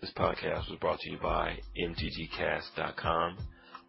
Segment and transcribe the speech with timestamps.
[0.00, 3.36] This podcast was brought to you by MTGcast.com.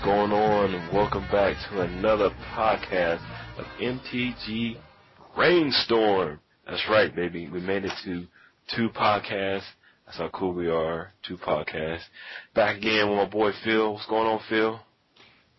[0.02, 0.74] What's going on?
[0.74, 3.22] And welcome back to another podcast
[3.60, 4.76] of MTG
[5.36, 6.40] Brainstorm.
[6.66, 7.48] That's right, baby.
[7.48, 8.26] We made it to
[8.76, 9.62] two podcasts.
[10.08, 11.14] That's how cool we are.
[11.22, 12.02] Two podcasts.
[12.56, 13.94] Back again with my boy Phil.
[13.94, 14.80] What's going on, Phil?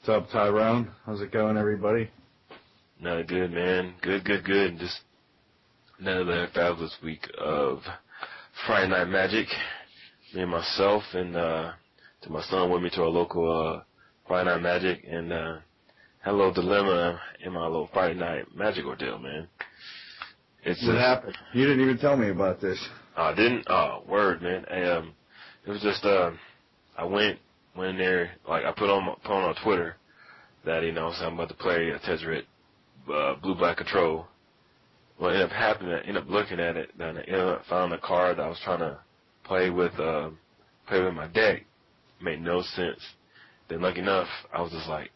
[0.01, 0.90] What's up, Tyrone?
[1.06, 2.10] How's it going, everybody?
[2.99, 3.95] Another good, man.
[4.02, 4.77] Good, good, good.
[4.77, 5.02] Just
[6.01, 7.79] another fabulous week of
[8.66, 9.46] Friday Night Magic.
[10.34, 11.73] Me and myself and, uh,
[12.23, 13.82] to my son with me to our local uh,
[14.33, 15.57] Friday Night Magic and uh,
[16.21, 19.47] had a little dilemma in my little Friday Night Magic ordeal, man.
[20.65, 21.37] It's what just, happened?
[21.52, 22.83] You didn't even tell me about this.
[23.15, 23.66] I didn't.
[23.69, 24.65] Oh, word, man.
[24.71, 25.13] I, um,
[25.66, 26.30] it was just uh,
[26.97, 27.41] I went
[27.77, 29.97] went in there like I put on my, put on, on Twitter
[30.65, 32.45] that you know so I'm about to play a Tezzeret
[33.13, 34.29] uh, blue black control.
[35.19, 37.93] What ended up happening, I ended up looking at it, and I ended up found
[37.93, 38.99] a card that I was trying to
[39.45, 40.30] play with uh,
[40.89, 41.67] play with my deck
[42.23, 43.02] made no sense.
[43.73, 45.10] Then lucky enough, I was just like,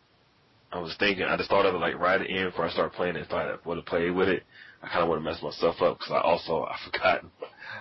[0.72, 3.16] I was thinking, I just thought of it like right end before I started playing
[3.16, 3.26] it.
[3.26, 4.44] If I would have played with it,
[4.82, 7.20] I kind of would have messed myself up because I also I forgot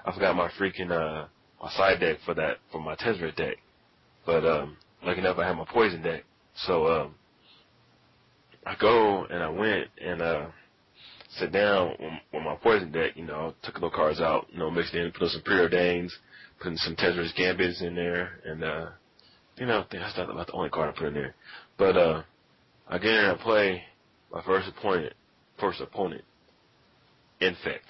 [0.05, 1.27] I forgot my freaking uh
[1.63, 3.55] my side deck for that for my Tezzeret deck.
[4.25, 6.23] But um, lucky enough, I had my poison deck.
[6.65, 7.15] So um,
[8.65, 10.45] I go and I went and uh
[11.39, 11.95] sit down
[12.33, 13.15] with my poison deck.
[13.15, 16.11] You know, took the cards out, you know, mixed in, put in some preordains,
[16.59, 18.87] putting some Tezzeret's Gambits in there, and uh
[19.57, 21.35] you know, that's not about the only card I put in there.
[21.77, 22.23] But uh
[22.87, 23.83] I get in play
[24.31, 25.13] my first opponent
[25.59, 26.23] first opponent.
[27.39, 27.85] Infect.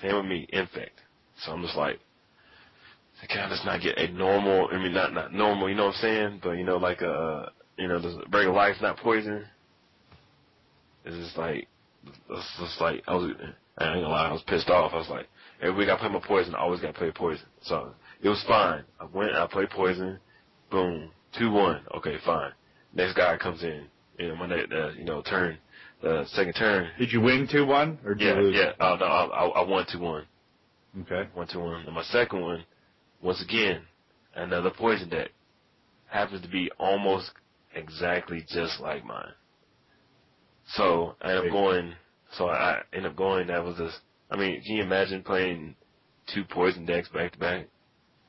[0.00, 1.00] Same with me, infect.
[1.44, 1.98] So I'm just like
[3.28, 5.94] can I just not get a normal I mean not not normal, you know what
[5.96, 6.40] I'm saying?
[6.42, 9.44] But you know, like a uh, you know, just regular life, not poison.
[11.04, 11.68] It's just like
[12.06, 13.32] it's just like I was
[13.78, 14.92] I ain't gonna lie, I was pissed off.
[14.92, 15.26] I was like,
[15.60, 17.46] every week I play my poison, I always gotta play poison.
[17.62, 18.84] So it was fine.
[19.00, 20.18] I went, I played poison,
[20.70, 21.82] boom, two one.
[21.96, 22.52] Okay, fine.
[22.94, 23.86] Next guy comes in,
[24.18, 25.58] you know, my next, uh, you know, turn,
[26.02, 26.90] uh, second turn.
[26.98, 28.56] Did you win two one or did yeah, you lose?
[28.56, 30.26] Yeah, uh, no, I, I won two one.
[31.02, 31.28] Okay.
[31.34, 31.86] One two one.
[31.86, 32.64] And my second one,
[33.22, 33.82] once again,
[34.34, 35.30] another poison deck.
[36.06, 37.30] Happens to be almost
[37.74, 39.32] exactly just like mine.
[40.66, 41.94] So I end up going.
[42.32, 43.48] So I end up going.
[43.48, 43.98] That was just.
[44.30, 45.76] I mean, can you imagine playing
[46.34, 47.66] two poison decks back to back?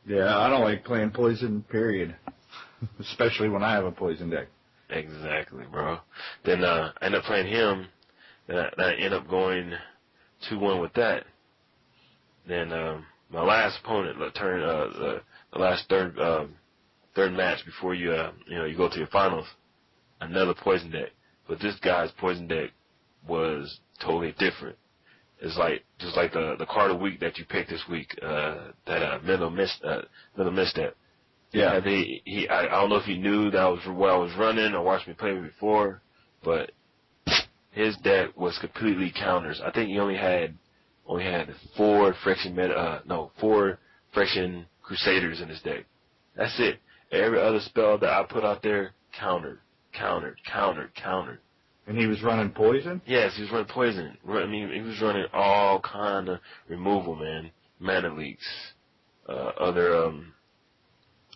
[0.05, 2.15] Yeah, I don't like playing poison, period.
[2.99, 4.47] Especially when I have a poison deck.
[4.89, 5.99] Exactly, bro.
[6.45, 7.87] Then uh, I end up playing him,
[8.47, 9.73] and I, I end up going
[10.51, 11.23] 2-1 with that.
[12.47, 15.21] Then um, my last opponent, the turn, uh, the,
[15.53, 16.55] the last third um,
[17.15, 19.47] third match before you uh, you know you go to your finals,
[20.19, 21.09] another poison deck.
[21.47, 22.71] But this guy's poison deck
[23.27, 24.77] was totally different.
[25.39, 28.17] It's like just like the the card of the week that you picked this week,
[28.21, 30.03] uh, that uh, mental miss uh,
[30.37, 30.95] mental misstep.
[31.51, 34.17] Yeah, and he he I, I don't know if he knew that was what I
[34.17, 36.01] was running or watched me play before,
[36.43, 36.71] but
[37.71, 39.61] his deck was completely counters.
[39.63, 40.55] I think he only had
[41.05, 43.79] only had four friction meta, uh, no four
[44.15, 45.85] Phyrexian Crusaders in his deck.
[46.35, 46.79] That's it.
[47.11, 49.59] Every other spell that I put out there countered,
[49.93, 51.39] countered, countered, countered.
[51.87, 53.01] And he was running poison?
[53.05, 54.17] Yes, he was running poison.
[54.27, 56.39] I mean, he was running all kind of
[56.69, 57.51] removal, man.
[57.79, 58.47] Mana leaks,
[59.27, 60.33] uh, other, um,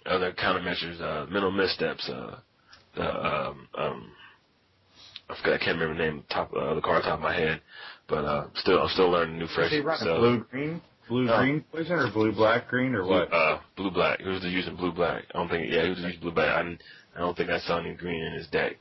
[0.05, 2.39] other countermeasures, uh, mental missteps, uh,
[2.95, 4.11] the, um, um,
[5.29, 7.59] I forgot, I can't remember the name, top, uh, the card top of my head,
[8.07, 9.73] but, uh, still, I'm still learning new fresh.
[9.73, 10.81] Is he running so, blue green?
[11.07, 11.37] Blue no.
[11.37, 13.33] green poison or blue black green or blue, what?
[13.33, 14.19] Uh, blue black.
[14.19, 15.23] He was using blue black.
[15.33, 16.49] I don't think, yeah, he was using blue black.
[16.49, 16.81] I, didn't,
[17.15, 18.73] I don't think I saw any green in his deck.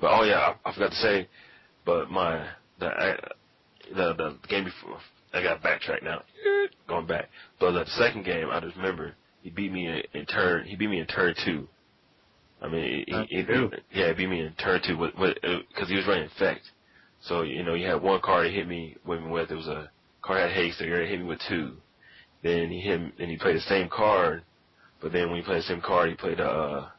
[0.00, 1.28] But oh yeah, I, I forgot to say,
[1.84, 2.48] but my
[2.78, 3.16] the I,
[3.94, 4.98] the the game before
[5.32, 6.22] I got backtrack now,
[6.88, 7.28] going back.
[7.58, 10.66] But the second game, I just remember he beat me in, in turn.
[10.66, 11.68] He beat me in turn two.
[12.62, 15.96] I mean, he, he, he yeah, he beat me in turn two with because he
[15.96, 16.62] was running infect.
[17.22, 19.22] So you know, he had one card he hit me with.
[19.22, 19.90] with it was a
[20.38, 21.76] card had haste, so he hit me with two.
[22.42, 24.42] Then he hit, and he played the same card
[25.02, 26.90] But then when you play the same card, you play the uh,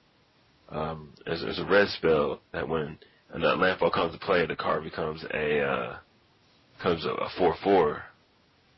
[0.69, 2.99] um, there's, there's a red spell that when
[3.33, 5.97] and that landfall comes to play, the card becomes a uh,
[6.81, 8.03] comes a, a four four.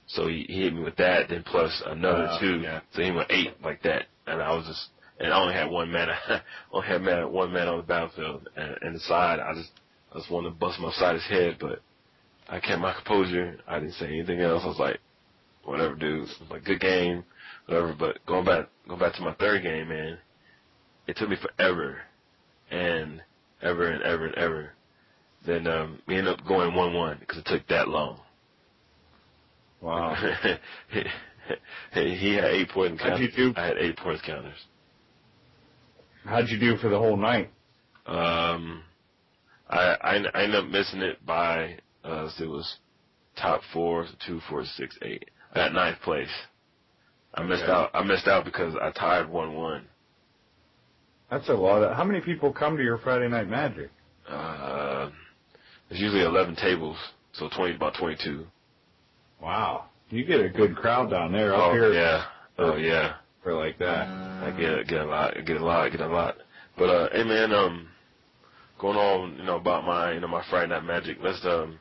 [0.08, 2.62] So he, he hit me with that, then plus another Wow, two.
[2.62, 2.82] yeah.
[2.94, 4.90] So he went eight like that, and I was just
[5.20, 6.18] and I only had one mana,
[6.74, 9.72] only had mana, one man on the battlefield, and, and the side I just
[10.14, 11.82] I just wanted to bust my side his head, but
[12.54, 13.58] I kept my composure.
[13.68, 14.62] I didn't say anything else.
[14.64, 15.00] I was like,
[15.64, 16.30] whatever, dude.
[16.30, 17.24] It was like good game,
[17.66, 17.96] whatever.
[17.98, 20.20] But going back, going back to my third game, man,
[21.08, 21.98] it took me forever,
[22.70, 23.24] and
[23.64, 24.70] ever and ever and ever.
[25.48, 28.20] Then um, we ended up going one-one because it took that long.
[29.82, 30.16] Wow.
[30.92, 31.06] he,
[32.16, 33.34] he had eight point How'd counters.
[33.36, 33.60] you do?
[33.60, 34.64] I had eight points counters.
[36.24, 37.50] How'd you do for the whole night?
[38.06, 38.84] Um,
[39.68, 42.78] I, I I ended up missing it by uh, it was
[43.36, 45.30] top four, two, four, six, eight.
[45.54, 46.30] I got ninth place.
[47.34, 47.90] I missed out.
[47.94, 49.86] I missed out because I tied one one.
[51.32, 51.82] That's a lot.
[51.82, 53.90] Of, how many people come to your Friday Night Magic?
[54.30, 55.10] Uh,
[55.90, 56.98] there's usually eleven tables,
[57.34, 58.46] so twenty about twenty two.
[59.42, 59.86] Wow.
[60.10, 61.56] You get a good crowd down there.
[61.56, 62.26] Up Oh here yeah,
[62.60, 63.16] oh yeah.
[63.42, 64.08] for like that.
[64.08, 66.36] I get get a lot, get a lot, get a lot.
[66.78, 67.88] But uh, hey man, um,
[68.80, 71.18] going on, you know about my, you know my Friday Night Magic.
[71.22, 71.80] Let's um,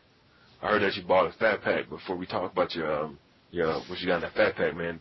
[0.62, 1.88] I heard that you bought a fat pack.
[1.88, 3.19] Before we talk about your um,
[3.50, 5.00] your what you got in that fat pack, man.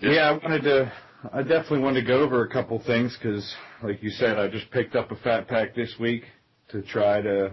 [0.00, 0.92] This- Yeah, I wanted to.
[1.32, 4.70] I definitely wanted to go over a couple things because, like you said, I just
[4.70, 6.22] picked up a fat pack this week
[6.70, 7.52] to try to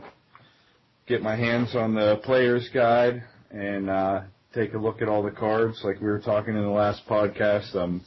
[1.08, 4.22] get my hands on the player's guide and uh,
[4.54, 5.82] take a look at all the cards.
[5.84, 8.02] Like we were talking in the last podcast, I'm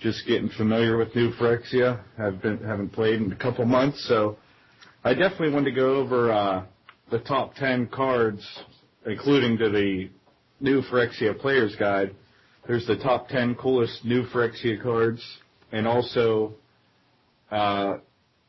[0.00, 2.00] just getting familiar with New Phyrexia.
[2.16, 4.38] Have been haven't played in a couple months, so
[5.04, 6.64] I definitely wanted to go over uh,
[7.10, 8.46] the top ten cards,
[9.06, 10.10] including to the
[10.60, 12.14] New Phyrexia player's guide.
[12.66, 15.22] There's the top 10 coolest new Phyrexia cards,
[15.70, 16.54] and also
[17.50, 17.98] uh,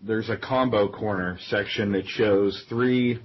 [0.01, 3.19] there's a combo corner section that shows three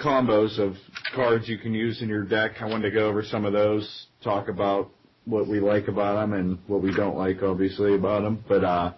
[0.00, 0.74] combos of
[1.14, 2.52] cards you can use in your deck.
[2.60, 4.90] I wanted to go over some of those, talk about
[5.26, 8.44] what we like about them and what we don't like, obviously, about them.
[8.48, 8.94] But uh,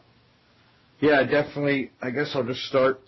[1.01, 1.91] yeah, definitely.
[2.01, 3.01] I guess I'll just start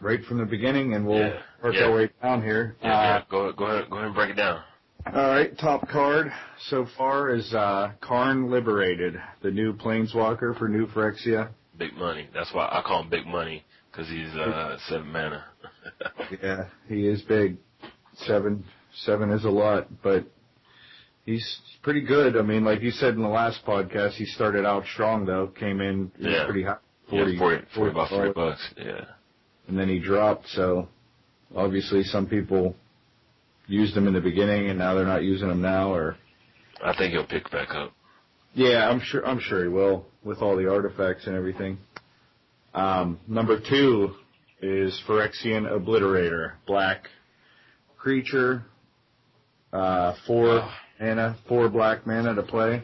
[0.00, 1.84] right from the beginning, and we'll Yeah, work yeah.
[1.84, 2.76] our way down here.
[2.82, 3.22] Yeah, Uh.
[3.30, 4.62] Go go ahead, go ahead and break it down.
[5.06, 6.32] all right, top card
[6.68, 11.48] so far is uh, Karn Liberated, the new Planeswalker for New Phyrexia.
[11.76, 12.28] Big money.
[12.34, 15.44] That's why I call him Big Money because he's uh seven mana.
[16.42, 17.56] Yeah, he is big.
[18.26, 18.64] Seven,
[19.04, 20.24] seven is a lot, but
[21.24, 22.36] he's pretty good.
[22.36, 25.46] I mean, like you said in the last podcast, he started out strong though.
[25.48, 26.44] Came in Yeah.
[26.44, 26.76] pretty high,
[27.10, 28.74] Yeah, 40, 40, 40 about forty dollars, bucks.
[28.76, 29.04] Yeah.
[29.68, 30.48] And then he dropped.
[30.48, 30.88] So
[31.54, 32.74] obviously, some people
[33.66, 36.16] used him in the beginning, and now they're not using him now, or
[36.82, 37.92] I think he'll pick back up.
[38.54, 39.24] Yeah, I'm sure.
[39.26, 41.78] I'm sure he will with all the artifacts and everything.
[42.74, 44.14] Um, number two
[44.60, 47.04] is Phyrexian Obliterator, black
[47.98, 48.64] creature,
[49.72, 50.74] uh, four Oh.
[51.00, 52.82] mana, four black mana to play.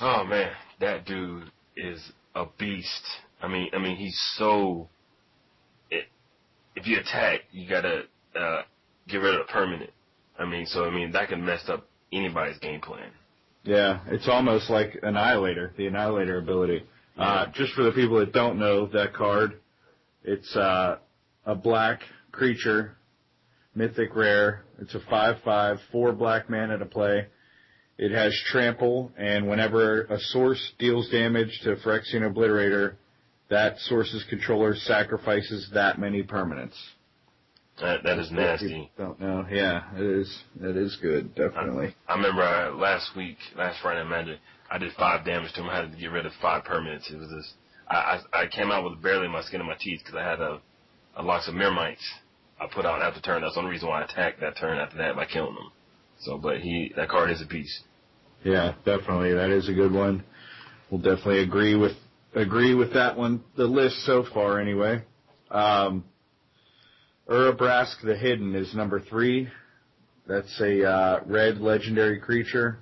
[0.00, 3.02] Oh man, that dude is a beast.
[3.42, 4.88] I mean, I mean, he's so.
[6.76, 8.02] If you attack, you gotta
[8.38, 8.62] uh,
[9.08, 9.90] get rid of the permanent.
[10.38, 13.10] I mean, so I mean that can mess up anybody's game plan.
[13.64, 16.84] Yeah, it's almost like Annihilator, the Annihilator ability.
[17.18, 19.58] Uh, just for the people that don't know that card,
[20.22, 20.98] it's uh,
[21.46, 22.96] a black creature,
[23.74, 24.64] mythic rare.
[24.78, 27.26] It's a 5-5, four black mana to play.
[27.98, 32.96] It has trample, and whenever a source deals damage to Phyrexian Obliterator,
[33.48, 36.76] that source's controller sacrifices that many permanents.
[37.80, 38.90] That that is nasty.
[38.96, 39.46] Don't know.
[39.50, 40.42] Yeah, it is.
[40.60, 41.94] It is good, definitely.
[42.08, 44.38] I remember uh, last week, last Friday Magic,
[44.70, 45.68] I did five damage to him.
[45.68, 47.12] I had to get rid of five permanents.
[47.12, 47.54] It was just,
[47.88, 50.40] I, I, I came out with barely my skin and my teeth because I had
[50.40, 50.60] a,
[51.16, 52.02] a lots of Mirmites
[52.58, 53.42] I put out after turn.
[53.42, 55.70] That's the only reason why I attacked that turn after that by killing them.
[56.20, 57.82] So, but he, that card is a beast.
[58.42, 59.34] Yeah, definitely.
[59.34, 60.24] That is a good one.
[60.90, 61.92] We'll definitely agree with
[62.36, 63.42] agree with that one.
[63.56, 65.02] The list so far, anyway.
[65.50, 66.04] Um,
[67.28, 69.48] Urabrask the Hidden is number three.
[70.28, 72.78] That's a uh, red legendary creature.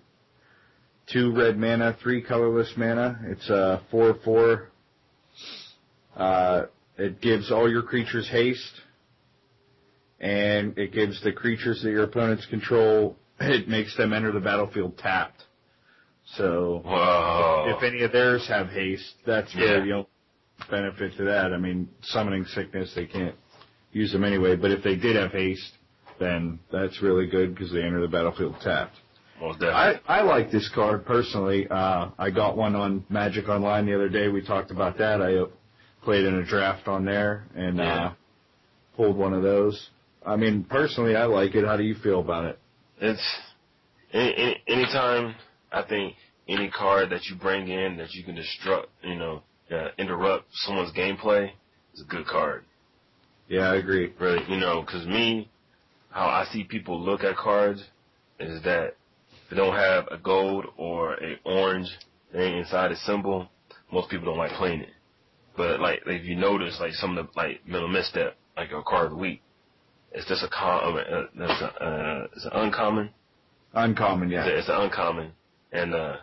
[1.12, 3.20] Two red mana, three colorless mana.
[3.26, 4.70] It's a four four.
[6.16, 6.64] Uh,
[6.96, 8.80] it gives all your creatures haste,
[10.20, 13.16] and it gives the creatures that your opponents control.
[13.40, 15.42] It makes them enter the battlefield tapped.
[16.36, 17.74] So Whoa.
[17.76, 19.80] if any of theirs have haste, that's really Yeah.
[19.84, 20.08] the only
[20.70, 21.52] benefit to that.
[21.52, 23.34] I mean, summoning sickness, they can't
[23.92, 24.56] use them anyway.
[24.56, 25.72] But if they did have haste,
[26.18, 28.96] then that's really good because they enter the battlefield tapped.
[29.40, 29.68] Definitely.
[29.68, 31.66] I, I like this card personally.
[31.68, 34.28] Uh, I got one on Magic Online the other day.
[34.28, 35.20] We talked about that.
[35.20, 35.46] I uh,
[36.02, 38.04] played in a draft on there and Yeah.
[38.06, 38.12] uh,
[38.96, 39.90] pulled one of those.
[40.24, 41.64] I mean, personally, I like it.
[41.64, 42.58] How do you feel about it?
[43.00, 43.20] it's
[44.12, 45.34] any, any anytime
[45.72, 46.14] I think
[46.48, 50.92] any card that you bring in that you can disrupt, you know, uh, interrupt someone's
[50.92, 51.50] gameplay
[51.94, 52.64] is a good card.
[53.48, 54.12] Yeah, I agree.
[54.20, 55.50] Really, you know, because me,
[56.10, 57.82] how I see people look at cards
[58.38, 58.96] is that
[59.30, 61.88] if they don't have a gold or a orange
[62.32, 63.48] thing inside a symbol,
[63.92, 64.90] most people don't like playing it.
[65.56, 69.06] But like, if you notice, like some of the like middle misstep, like a card
[69.06, 69.40] of the week,
[70.12, 73.10] it's just a com, uh, that's a, uh, it's an uncommon.
[73.74, 74.46] Uncommon, It's, yeah.
[74.46, 75.32] a, it's an uncommon,
[75.72, 76.16] and uh,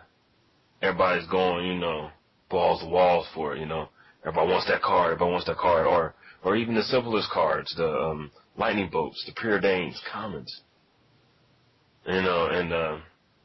[0.82, 2.10] everybody's going, you know,
[2.50, 3.60] balls to walls for it.
[3.60, 3.88] You know,
[4.24, 5.12] everybody wants that card.
[5.12, 9.32] Everybody wants that card, or or even the simplest cards, the um, lightning bolts, the
[9.32, 10.62] preordains, commons.
[12.06, 12.98] You know, and uh,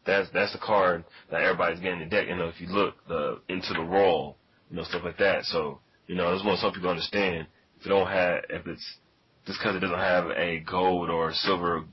[0.05, 2.27] that's that's the card that everybody's getting the deck.
[2.27, 4.35] You know, if you look the into the Roil,
[4.69, 5.43] you know, stuff like that.
[5.45, 7.47] So you know, that's what some people understand.
[7.79, 8.97] If it don't have, if it's
[9.45, 11.83] just because it doesn't have a gold or silver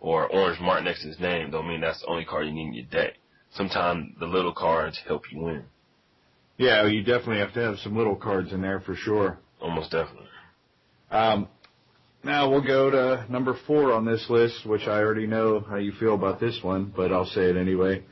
[0.00, 2.68] or orange mark next to his name, don't mean that's the only card you need
[2.68, 3.14] in your deck.
[3.54, 5.64] Sometimes the little cards help you win.
[6.58, 9.38] Yeah, you definitely have to have some little cards in there for sure.
[9.60, 10.28] Almost definitely.
[11.10, 11.48] Um,
[12.24, 15.92] now we'll go to number four on this list, which I already know how you
[15.92, 18.04] feel about this one, but I'll say it anyway.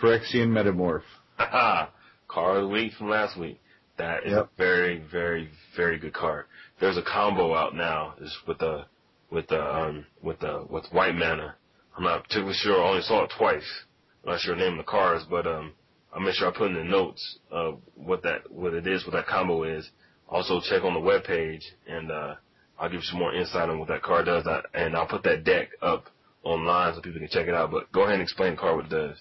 [0.00, 1.02] Phyrexian Metamorph.
[1.38, 1.90] Haha.
[2.28, 3.60] card of the week from last week.
[3.98, 4.44] That is Yep.
[4.44, 6.46] a very, very, very good card.
[6.80, 8.14] There's a combo out now.
[8.20, 8.86] Is with the
[9.30, 11.56] with the um with the with white mana.
[11.96, 12.82] I'm not particularly sure.
[12.82, 13.84] I only saw it twice.
[14.24, 15.72] I'm not sure the name of the cards, but um
[16.12, 19.12] I'll make sure I put in the notes uh what that what it is, what
[19.12, 19.88] that combo is.
[20.28, 22.34] Also check on the web page and uh
[22.78, 24.46] I'll give you some more insight on what that card does.
[24.46, 26.06] I, and I'll put that deck up
[26.42, 27.70] online so people can check it out.
[27.70, 29.16] But go ahead and explain the card what it does.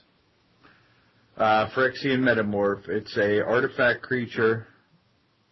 [1.37, 2.89] Uh, Phyrexian Metamorph.
[2.89, 4.67] It's a artifact creature.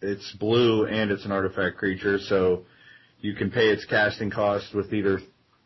[0.02, 2.64] It's blue and it's an artifact creature, so
[3.20, 5.20] you can pay its casting cost with either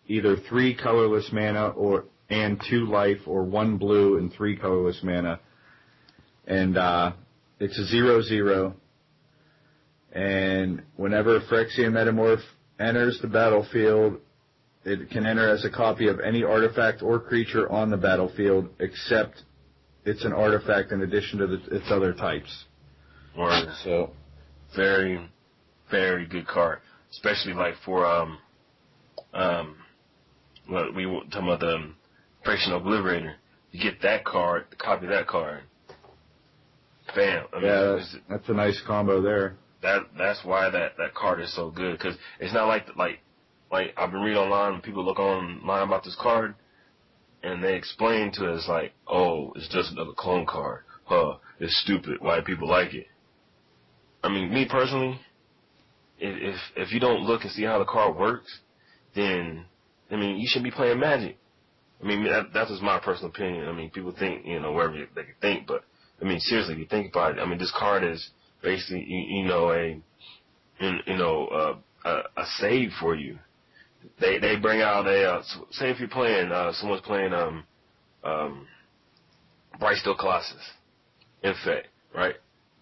[0.07, 5.41] either three colorless mana or and two life, or one blue and three colorless mana.
[6.47, 7.13] And uh,
[7.61, 8.75] it's a zero zero.
[10.13, 12.43] And whenever Phyrexian Metamorph
[12.79, 14.19] enters the battlefield,
[14.85, 19.43] it can enter as a copy of any artifact or creature on the battlefield except
[20.05, 22.65] it's an artifact in addition to the, its other types.
[23.37, 23.51] Or
[23.83, 24.11] So
[24.77, 25.29] very,
[25.91, 28.39] very good card, especially like for um,
[29.33, 29.77] um,
[30.69, 31.93] what we were talking about the
[32.45, 33.35] Phyrexian Obliterator.
[33.73, 35.63] You get that card, copy that card.
[37.15, 37.47] Bam.
[37.53, 39.57] I mean, yeah, that's, that's a nice combo there.
[39.83, 43.21] that that's why that that card is so good because it's not like like
[43.71, 46.55] like I've been reading online when people look online about this card
[47.43, 52.17] and they explain to us like oh it's just another clone card huh it's stupid
[52.21, 53.07] why people like it
[54.23, 55.21] I mean me personally
[56.19, 58.61] if if if you don't look and see how the card works
[59.15, 59.67] then
[60.11, 61.37] I mean you shouldn't be playing Magic
[62.05, 64.95] I mean that, that's just my personal opinion I mean people think you know wherever
[64.95, 65.85] they can think but
[66.21, 68.31] I mean seriously if you think about it I mean this card is
[68.63, 70.01] basically you, you know a
[70.81, 73.39] you, know uh, a, a save for you.
[74.21, 77.65] They they bring out a uh, say if you're playing uh, someone's playing um
[78.23, 78.67] um
[79.81, 80.71] Blightsteel Colossus,
[81.43, 82.35] Infect, right?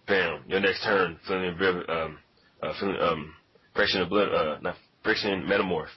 [0.07, 1.55] Bam, your next turn feeling
[1.87, 2.17] um
[2.61, 3.33] uh, feeling um
[3.73, 5.87] friction oblit uh not Phyrexian metamorph,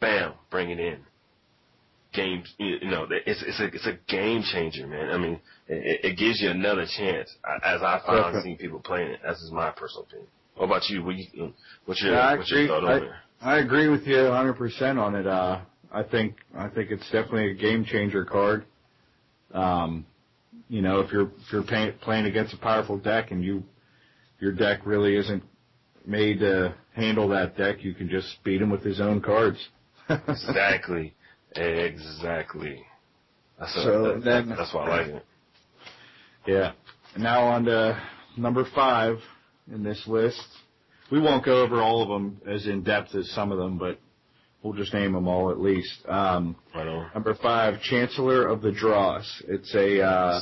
[0.00, 0.98] bam, bring it in.
[2.16, 5.10] Game, you know, it's it's a it's a game changer, man.
[5.10, 7.28] I mean, it, it gives you another chance.
[7.62, 8.40] As I found Definitely.
[8.42, 10.28] seeing people playing it, that's just my personal opinion.
[10.56, 11.04] What about you?
[11.04, 11.52] What you
[11.84, 12.68] what's your Yeah, what's your agree.
[12.68, 13.10] thought on it?
[13.42, 15.26] I agree with you 100% on it.
[15.26, 15.60] Uh,
[15.92, 18.64] I think I think it's definitely a game changer card.
[19.52, 20.06] Um,
[20.68, 23.62] you know, if you're if you're pay, playing against a powerful deck and you
[24.40, 25.42] your deck really isn't
[26.06, 29.58] made to handle that deck, you can just beat him with his own cards.
[30.08, 31.14] Exactly.
[31.58, 32.82] Exactly.
[33.58, 35.24] That's, a, So that- then- that's why I like it.
[36.46, 36.72] Yeah.
[37.18, 38.00] Now on to
[38.36, 39.16] number five
[39.72, 40.40] in this list.
[41.10, 43.98] We won't go over all of them as in depth as some of them, but
[44.62, 46.04] we'll just name them all at least.
[46.08, 47.10] Um, Right on.
[47.14, 49.24] number five, Chancellor of the Dross.
[49.48, 50.40] It's a uh,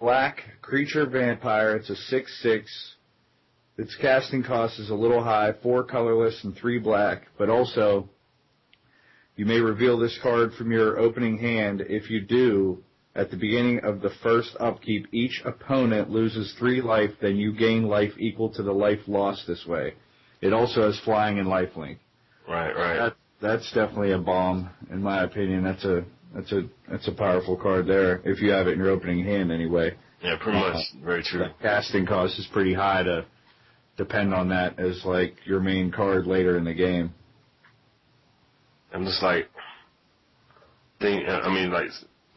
[0.00, 1.76] black creature vampire.
[1.76, 2.94] It's a six-six.
[3.78, 8.08] Its casting cost is a little high, four colorless and three black, but also
[9.38, 11.80] you may reveal this card from your opening hand.
[11.88, 12.82] If you do,
[13.14, 17.84] at the beginning of the first upkeep, each opponent loses three life, then you gain
[17.84, 19.94] life equal to the life lost this way.
[20.42, 21.98] It also has flying and lifelink.
[22.46, 22.96] Right, right.
[22.98, 25.64] That, that's definitely a bomb, in my opinion.
[25.64, 26.04] That's a
[26.34, 29.50] That's a that's a powerful card there if you have it in your opening hand
[29.50, 29.96] anyway.
[30.22, 30.76] Yeah, pretty much.
[31.04, 31.40] Very true.
[31.40, 33.24] The casting cost is pretty high to
[33.96, 37.14] depend on that as like your main card later in the game.
[38.92, 39.48] I'm just like,
[41.00, 41.28] think.
[41.28, 41.88] Uh, I mean, like,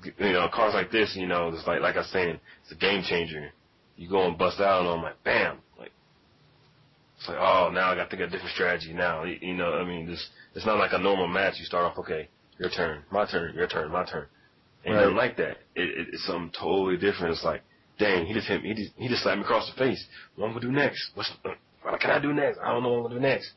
[0.04, 2.76] you know, cards like this, you know, it's like like I was saying, it's a
[2.76, 3.52] game changer.
[3.98, 5.92] You go and bust out, and I'm like, bam, like,
[7.18, 8.94] it's like, oh, now I got to think of a different strategy.
[8.94, 11.56] Now, you, you know, I mean, this it's not like a normal match.
[11.60, 12.28] You start off, okay,
[12.58, 14.26] your turn, my turn, your turn, my turn.
[14.84, 15.02] And Right.
[15.02, 15.58] nothing like that.
[15.76, 17.34] It, it, it's something totally different.
[17.34, 17.62] It's like,
[18.00, 18.70] dang, he just hit me.
[18.70, 20.04] He just, he just slapped me across the face.
[20.36, 21.12] What am I gonna do next?
[21.14, 21.50] What's uh,
[21.84, 22.58] what can I do next?
[22.64, 23.52] I don't know what I'm gonna do next.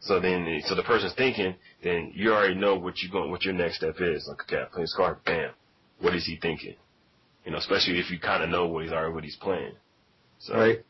[0.00, 3.54] So then, so the person's thinking, then you already know what you going, what your
[3.54, 4.26] next step is.
[4.28, 5.18] Like, okay, I play this card.
[5.24, 5.50] Bam.
[6.00, 6.76] What is he thinking?
[7.44, 9.72] You know, especially if you kind of know what he's already what he's playing.
[10.38, 10.84] So, Right.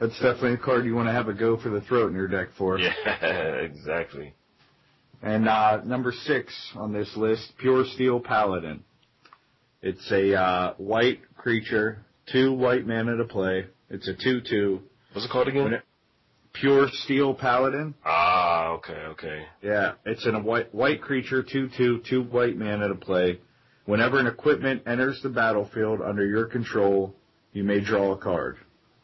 [0.00, 2.26] That's definitely a card you want to have a go for the throat in your
[2.26, 2.78] deck for.
[2.78, 2.92] Yeah,
[3.60, 4.32] exactly.
[5.22, 8.82] And uh, number six on this list, Pure Steel Paladin.
[9.82, 11.98] It's a uh, white creature,
[12.32, 13.66] two white mana to play.
[13.90, 14.80] It's a two-two.
[15.12, 15.82] What's it called again?
[16.52, 17.94] Pure Steel Paladin.
[18.04, 19.44] ah, okay, okay.
[19.62, 23.38] Yeah, it's in a white white creature, two-two, two white man at a play.
[23.86, 27.14] Whenever an equipment enters the battlefield under your control,
[27.52, 28.56] you may draw a card.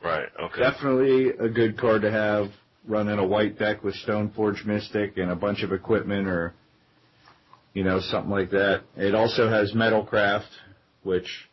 [0.02, 0.60] Right, okay.
[0.60, 2.48] Definitely a good card to have
[2.86, 6.54] running a white deck with Stoneforge Mystic and a bunch of equipment or,
[7.74, 8.82] you know, something like that.
[8.96, 10.46] It also has Metalcraft,
[11.02, 11.48] which,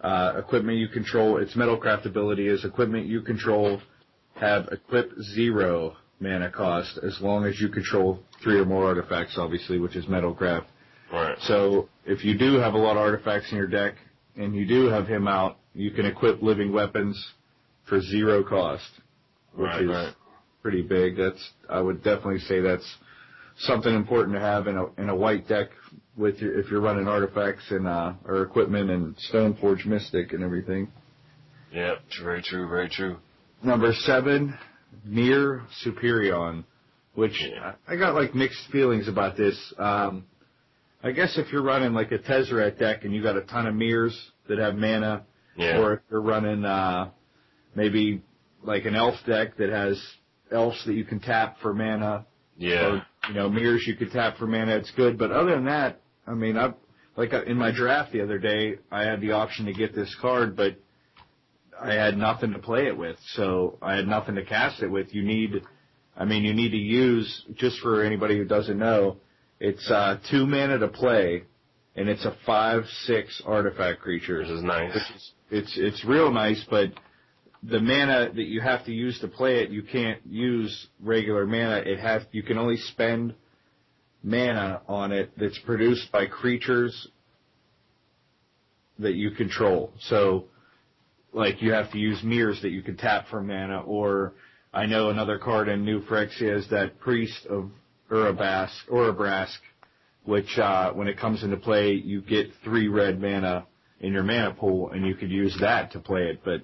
[0.00, 3.80] uh, equipment you control, its Metalcraft ability is equipment you control
[4.36, 9.78] have equip zero mana cost as long as you control three or more artifacts, obviously,
[9.78, 10.66] which is Metalcraft.
[11.12, 11.36] Right.
[11.42, 13.94] So if you do have a lot of artifacts in your deck
[14.36, 17.16] and you do have him out, you can equip living weapons
[17.88, 18.88] for zero cost,
[19.54, 20.14] which Right, is right.
[20.62, 21.16] pretty big.
[21.16, 22.96] That's I would definitely say that's
[23.58, 25.68] something important to have in a in a white deck
[26.16, 30.90] with your if you're running artifacts and uh or equipment and Stoneforge Mystic and everything.
[31.72, 33.18] Yeah, very true, very true.
[33.64, 34.56] Number seven,
[35.04, 36.64] Myr Superion,
[37.14, 37.74] which Yeah.
[37.86, 39.56] I got like mixed feelings about this.
[39.78, 40.24] Um,
[41.02, 43.74] I guess if you're running like a Tezzeret deck and you got a ton of
[43.74, 45.24] mirrors that have mana,
[45.56, 45.78] Yeah.
[45.80, 47.10] or if you're running uh,
[47.74, 48.22] maybe
[48.62, 50.00] like an elf deck that has
[50.50, 52.86] elves that you can tap for mana, yeah.
[52.86, 55.18] or you know mirrors you could tap for mana, it's good.
[55.18, 56.72] But other than that, I mean, I
[57.16, 60.56] like in my draft the other day, I had the option to get this card,
[60.56, 60.76] but
[61.82, 65.12] I had nothing to play it with, so I had nothing to cast it with.
[65.14, 65.62] You need,
[66.16, 69.16] I mean, you need to use just for anybody who doesn't know,
[69.58, 71.44] it's uh, two mana to play,
[71.96, 74.42] and it's a five six artifact creature.
[74.42, 74.94] This is nice.
[74.94, 76.90] Which is, it's it's real nice, but
[77.62, 81.82] the mana that you have to use to play it, you can't use regular mana.
[81.84, 83.34] It has you can only spend
[84.22, 87.08] mana on it that's produced by creatures
[88.98, 89.92] that you control.
[90.00, 90.44] So,
[91.32, 94.34] like you have to use mirrors that you can tap for mana, or
[94.72, 97.70] I know another card in New Phyrexia is that Priest of
[98.10, 99.56] Urabask, Urabrask,
[100.24, 103.66] which uh, when it comes into play, you get three red mana
[104.00, 106.40] in your mana pool, and you could use that to play it.
[106.44, 106.62] But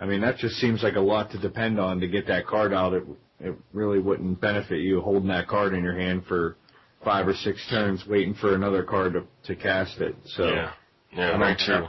[0.00, 2.72] I mean, that just seems like a lot to depend on to get that card
[2.72, 2.92] out.
[2.94, 3.04] It
[3.40, 6.56] it really wouldn't benefit you holding that card in your hand for
[7.04, 10.14] five or six turns, waiting for another card to to cast it.
[10.26, 10.72] So yeah.
[11.12, 11.88] Yeah, I don't- true.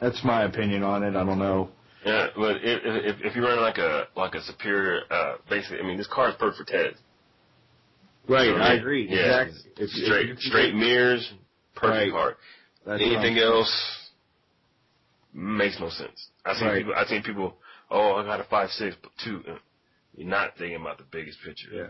[0.00, 1.16] That's my opinion on it.
[1.16, 1.70] I don't know.
[2.04, 5.82] Yeah, but if, if if you're running like a like a superior, uh, basically, I
[5.82, 6.94] mean, this card's perfect for Ted.
[8.28, 8.80] Right, You know what I mean?
[8.80, 9.08] agree.
[9.08, 9.72] Yeah, exactly.
[9.76, 11.32] If- if straight you can straight get- mirrors,
[11.74, 12.10] perfect Right.
[12.12, 12.36] card.
[12.86, 13.44] that's Anything fine.
[13.44, 14.10] else
[15.32, 16.30] makes no sense.
[16.44, 16.78] I seen Right.
[16.78, 16.94] people.
[16.94, 17.56] I seen people.
[17.90, 19.42] Oh, I got a five six, but two.
[19.48, 19.58] uh,
[20.16, 21.68] You're not thinking about the biggest picture.
[21.72, 21.86] Yeah.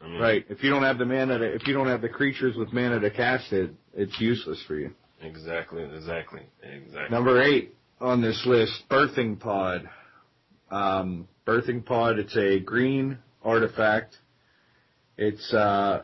[0.00, 0.46] I mean, Right.
[0.48, 3.00] If you don't have the mana, to, if you don't have the creatures with mana
[3.00, 4.94] to cast it, it's useless for you.
[5.20, 5.84] Exactly.
[5.84, 6.42] Exactly.
[6.62, 7.10] Exactly.
[7.10, 9.88] Number eight on this list, Birthing Pod.
[10.70, 14.16] Um, Birthing Pod, it's a green artifact.
[15.16, 16.02] It's uh,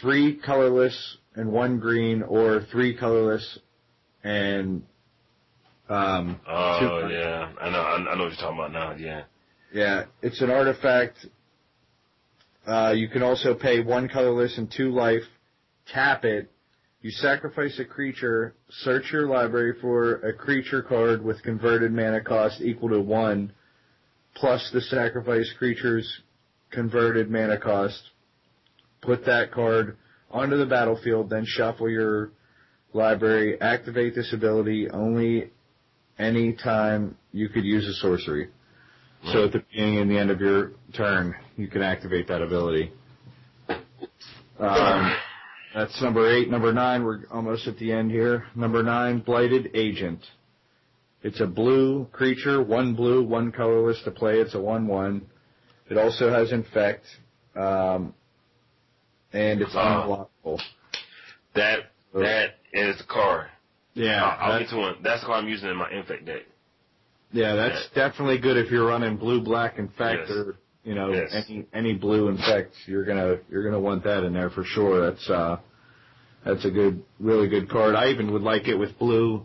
[0.00, 3.58] three colorless and one green, or three colorless
[4.24, 4.82] and
[5.88, 7.80] um, Oh yeah, I know.
[7.80, 8.96] I, I know what you're talking about now.
[8.96, 9.24] Yeah.
[9.72, 11.26] Yeah, it's an artifact.
[12.66, 15.22] Uh, you can also pay one colorless and two life,
[15.86, 16.50] tap it.
[17.06, 22.60] You sacrifice a creature, search your library for a creature card with converted mana cost
[22.60, 23.52] equal to one,
[24.34, 26.22] plus the sacrifice creature's
[26.72, 28.10] converted mana cost.
[29.02, 29.96] Put that card
[30.32, 32.32] onto the battlefield, then shuffle your
[32.92, 33.60] library.
[33.60, 35.52] Activate this ability only
[36.18, 38.48] any time you could use a sorcery.
[39.26, 42.90] So at the beginning and the end of your turn, you can activate that ability.
[44.58, 45.16] Um,
[45.76, 46.48] That's number eight.
[46.50, 48.46] Number nine, we're almost at the end here.
[48.54, 50.20] Number nine, Blighted Agent.
[51.22, 54.36] It's a blue creature, one blue, one colorless to play.
[54.40, 55.26] It's a one-one.
[55.90, 57.04] It also has infect,
[57.54, 58.14] um,
[59.34, 60.28] and it's Oh.
[60.44, 60.62] unblockable.
[61.54, 63.48] That that is the card.
[63.92, 64.96] Yeah, I'll, I'll get to one.
[65.02, 66.42] That's card I'm using in my infect deck.
[67.32, 70.30] yeah, that's definitely good if you're running blue, black, infect, Yes.
[70.30, 70.56] or
[70.86, 71.30] you know Yes.
[71.34, 72.72] any any blue infect.
[72.86, 75.10] You're gonna you're gonna want that in there for sure.
[75.10, 75.58] That's uh,
[76.44, 77.94] that's a good, really good card.
[77.96, 79.44] I even would like it with blue,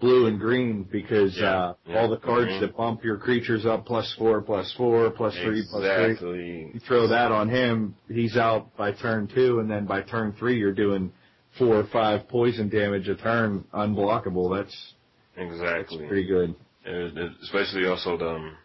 [0.00, 2.60] blue and green because Yeah, uh, yeah, all the cards green.
[2.62, 6.70] that bump your creatures up plus four, plus four, plus three, plus three.
[6.72, 10.58] You throw that on him, he's out by turn two, and then by turn three,
[10.58, 11.12] you're doing
[11.58, 14.56] four or five poison damage a turn, unblockable.
[14.56, 14.94] That's,
[15.36, 16.06] that's Exactly.
[16.06, 16.54] pretty good.
[16.86, 18.56] It- especially also the, um,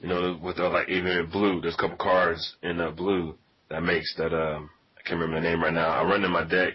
[0.00, 3.34] you know, with the, like even blue, there's a couple cards in uh, blue
[3.70, 4.32] that makes that.
[4.34, 5.90] Um, I can't remember the name right now.
[5.90, 6.74] I'm running my deck.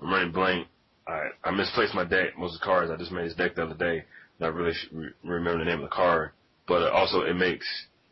[0.00, 0.66] I'm running blank.
[1.06, 2.38] I I misplaced my deck.
[2.38, 4.04] Most of the cards I just made this deck the other day.
[4.38, 6.30] Not really sh- re- remember the name of the card,
[6.66, 7.66] but uh, also it makes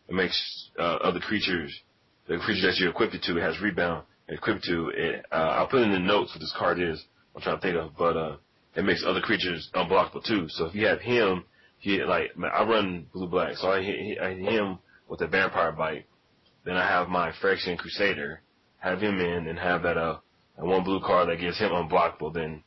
[0.09, 1.81] it makes uh, other creatures,
[2.29, 4.05] the creature that you're equipped to has rebound.
[4.29, 5.25] Equipped to it.
[5.31, 7.03] Uh, I'll put in the notes what this card is.
[7.35, 8.37] I'm trying to think of, but uh,
[8.75, 10.47] it makes other creatures unblockable too.
[10.49, 11.45] So if you have him,
[11.85, 15.29] he like man, I run blue black, so I hit, I hit him with a
[15.29, 16.07] vampire bite.
[16.65, 18.41] Then I have my Phyrexian Crusader,
[18.79, 20.19] have him in, and have that uh
[20.57, 22.33] that one blue card that gives him unblockable.
[22.33, 22.63] Then,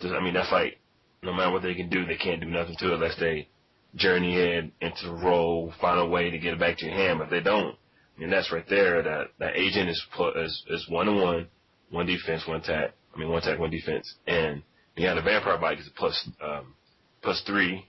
[0.00, 0.78] just I mean that's like
[1.20, 3.48] no matter what they can do, they can't do nothing to it unless they
[3.96, 7.20] journey in into the role, find a way to get it back to your hand.
[7.20, 7.74] If they don't,
[8.16, 9.02] I mean that's right there.
[9.02, 11.48] That that agent is pl- is is one to one,
[11.90, 12.92] one defense, one attack.
[13.12, 14.62] I mean one attack, one defense, and
[14.94, 16.74] you have the vampire bite is plus um
[17.20, 17.84] plus three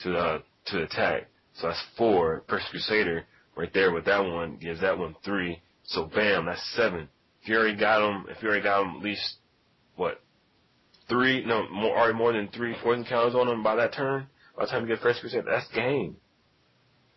[0.00, 1.28] to the to the attack.
[1.54, 2.42] So that's four.
[2.48, 3.24] First Crusader
[3.56, 5.60] right there with that one gives that one three.
[5.84, 7.08] So bam, that's seven.
[7.42, 9.36] If you already got him, if you already got him at least
[9.96, 10.20] what
[11.08, 11.44] three?
[11.44, 14.26] No, more already more than three poison counters on him by that turn.
[14.56, 16.16] By the time you get First Crusader, that's game.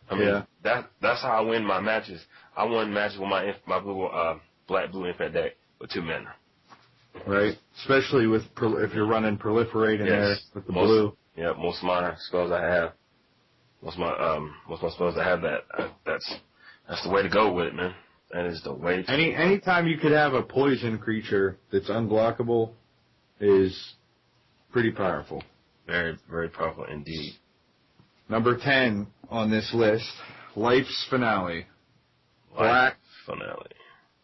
[0.10, 0.44] I mean, Yeah.
[0.64, 2.22] that that's how I win my matches.
[2.56, 6.02] I won matches with my inf- my blue uh black blue infant deck with two
[6.02, 6.34] mana.
[7.26, 7.58] Right?
[7.80, 10.10] Especially with, if you're running proliferate in Yes.
[10.10, 11.18] there with the Most- blue.
[11.40, 12.92] Yeah, most of my spells I have,
[13.82, 15.62] most of my um, most of my spells I have that.
[15.78, 16.36] Uh, that's
[16.86, 17.96] that's the way to go with it, man.
[18.34, 19.04] That is the way.
[19.04, 22.72] To Any, anytime you could have a poison creature that's unblockable
[23.40, 23.94] is
[24.74, 25.42] pretty powerful.
[25.88, 27.34] very very powerful indeed.
[28.28, 30.12] Number 10 on this list,
[30.58, 31.66] Life's Finale.
[32.54, 32.98] Black.
[33.26, 33.72] finale.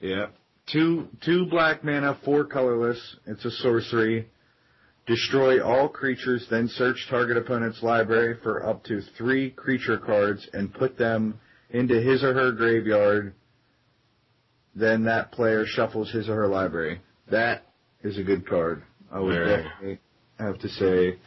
[0.01, 0.25] Yeah.
[0.69, 3.15] Two two black mana, four colorless.
[3.25, 4.27] It's a sorcery.
[5.07, 10.73] Destroy all creatures, then search target opponent's library for up to three creature cards and
[10.73, 11.39] put them
[11.69, 13.33] into his or her graveyard.
[14.75, 17.01] Then that player shuffles his or her library.
[17.29, 17.63] That
[18.03, 18.83] is a good card.
[19.11, 19.63] I would Very.
[19.63, 19.99] definitely
[20.39, 21.17] have to say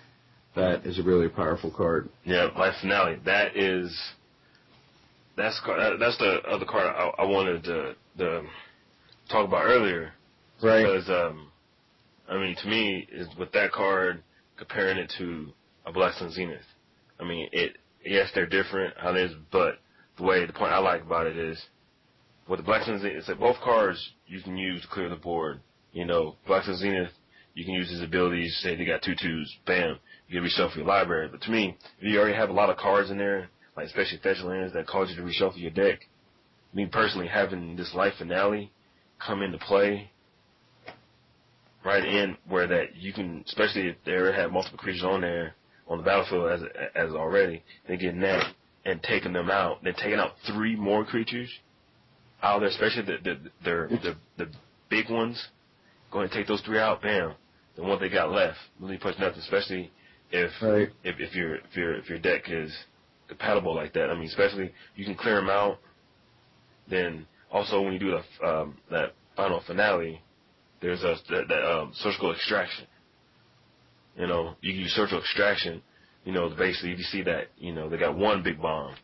[0.57, 2.09] that is a really powerful card.
[2.25, 3.19] Yeah, life finale.
[3.25, 3.97] That is
[5.37, 5.61] that's
[6.01, 8.43] that's the other card I, I wanted to, to
[9.31, 10.13] talk about earlier.
[10.61, 10.83] Right.
[10.83, 11.48] Because um,
[12.29, 14.23] I mean, to me, is with that card
[14.57, 15.53] comparing it to
[15.87, 16.61] a Sun Zenith.
[17.19, 19.79] I mean, it yes, they're different how it is, but
[20.17, 21.61] the way the point I like about it is
[22.49, 25.61] with the Sun Zenith, it's that both cards you can use to clear the board.
[25.93, 27.13] You know, Sun Zenith,
[27.55, 28.59] you can use his abilities.
[28.63, 31.29] Say they got two twos, bam, you can reshuffle your library.
[31.31, 34.19] But to me, if you already have a lot of cards in there, like especially
[34.19, 36.01] fetch lands that cause you to reshuffle your deck,
[36.75, 38.71] me personally having this life finale
[39.19, 40.11] come into play
[41.89, 45.55] right in where that you can, especially if they already have multiple creatures on there
[45.89, 46.63] on the battlefield as
[46.95, 51.51] as already, they getting that and taking them out, then taking out three more creatures
[52.43, 53.99] out of there, especially the the the
[54.37, 54.51] the, the
[54.91, 55.49] big ones.
[56.11, 57.33] Go ahead and take those three out, bam.
[57.77, 59.91] The one they got left really puts nothing, especially
[60.31, 60.91] if Right.
[61.05, 62.71] if if your if your if your deck is
[63.29, 64.11] compatible like that.
[64.11, 65.79] I mean, especially you can clear them out.
[66.89, 70.21] Then also when you do the um, that final finale,
[70.81, 72.87] there's a that, that um, surgical extraction.
[74.17, 75.83] You know, you can use surgical extraction.
[76.25, 78.95] You know, basically if you see that, you know, they got one big bomb.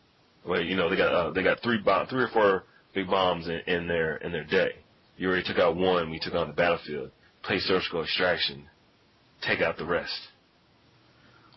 [0.47, 3.49] Well, you know, they got uh, they got three bomb, three or four big bombs
[3.49, 4.73] in, in their in their deck.
[5.17, 6.11] You already took out one.
[6.11, 7.11] We took out the battlefield.
[7.43, 8.65] Play surgical extraction.
[9.47, 10.19] Take out the rest.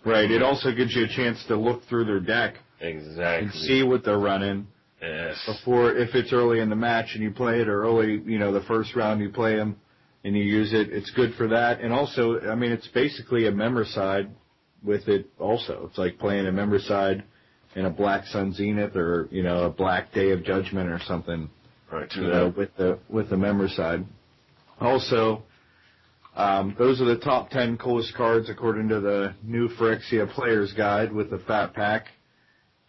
[0.06, 0.30] Right.
[0.30, 3.46] It also gives you a chance to look through their deck Exactly.
[3.46, 4.68] and see what they're running.
[5.02, 5.38] Yes.
[5.46, 8.52] before if it's early in the match and you play it or early, you know,
[8.52, 9.76] the first round you play them
[10.28, 11.80] and you use it, it's good for that.
[11.80, 14.30] And also, I mean, it's basically a Memoricide
[14.84, 15.88] with it also.
[15.90, 17.24] It's like playing a Memoricide
[17.76, 21.50] in a Black Sun Zenith or, you know, a Black Day of Judgment or something,
[21.90, 22.12] Right.
[22.14, 24.06] you know, with the, with the Memoricide.
[24.82, 25.44] Also,
[26.36, 31.14] um, those are the top 10 coolest cards according to the new Phyrexia Player's Guide
[31.14, 32.08] with the Fat Pack.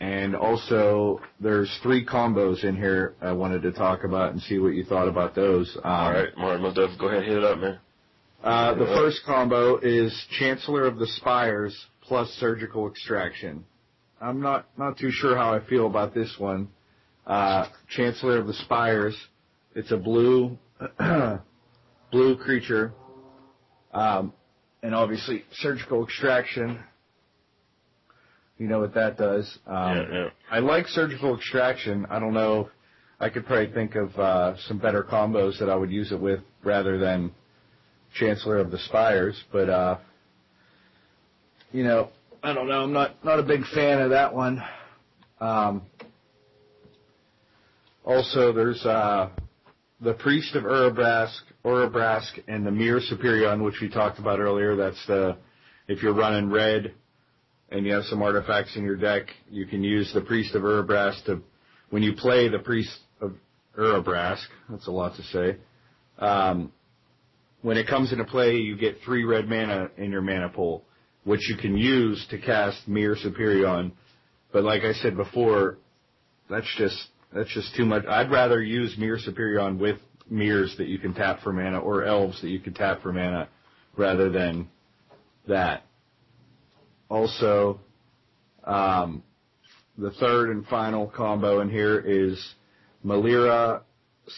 [0.01, 4.75] And also, there's three combos in here I wanted to talk about and see what
[4.75, 5.77] you thought about those.
[5.77, 6.97] Um, All right, Martin, definitely.
[6.99, 7.79] Go ahead, hit it up, man.
[8.43, 13.65] Uh, the first combo is Chancellor of the Spires plus Surgical Extraction.
[14.21, 16.69] I'm not not too sure how I feel about this one.
[17.27, 19.17] Uh, Chancellor of the Spires.
[19.75, 20.57] It's a blue
[22.13, 22.93] blue creature,
[23.93, 24.33] um,
[24.83, 26.79] and obviously Surgical Extraction.
[28.59, 29.59] You know what that does.
[29.67, 30.29] Um, yeah, yeah.
[30.51, 32.07] I like Surgical Extraction.
[32.11, 32.71] I don't know.
[33.21, 36.41] I could probably think of uh, some better combos that I would use it with
[36.65, 37.33] rather than
[38.15, 39.99] Chancellor of the Spires, but uh,
[41.73, 42.11] you know,
[42.43, 42.83] I don't know.
[42.83, 44.63] I'm not not a big fan of that one.
[45.41, 45.83] Um,
[48.05, 49.31] also, there's uh,
[50.01, 54.77] the Priest of Urabrask, Urabrask, and the Myr Superion, which we talked about earlier.
[54.77, 55.37] That's the
[55.87, 56.95] if you're running red
[57.71, 61.25] and you have some artifacts in your deck, you can use the Priest of Urabrask
[61.27, 61.43] to
[61.91, 63.35] when you play the Priest of
[63.79, 64.45] Urabrask.
[64.69, 65.57] That's a lot to say.
[66.19, 66.73] Um,
[67.63, 70.85] when it comes into play, you get three red mana in your mana pool,
[71.25, 73.93] which you can use to cast Myr Superion.
[74.53, 75.79] But like I said before,
[76.49, 76.97] that's just
[77.35, 78.07] that's just too much.
[78.07, 79.99] I'd rather use Myr Superion with
[80.31, 83.49] mirrors that you can tap for mana or elves that you can tap for mana
[83.97, 84.69] rather than
[85.47, 85.83] that.
[87.09, 87.81] Also,
[88.65, 89.23] um,
[89.97, 92.55] the third and final combo in here is
[93.05, 93.83] Melira,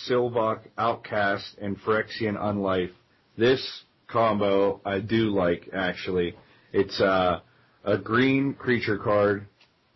[0.09, 2.93] Sylvok, Outcast, and Phyrexian Unlife.
[3.37, 6.35] This combo I do like actually.
[6.73, 7.41] It's uh,
[7.85, 9.47] a green creature card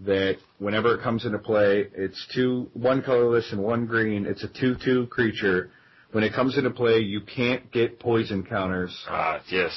[0.00, 4.26] that whenever it comes into play, it's two, one colorless and one green.
[4.26, 5.70] It's a two-two creature.
[6.12, 8.96] When it comes into play, you can't get poison counters.
[9.08, 9.72] Ah, yes.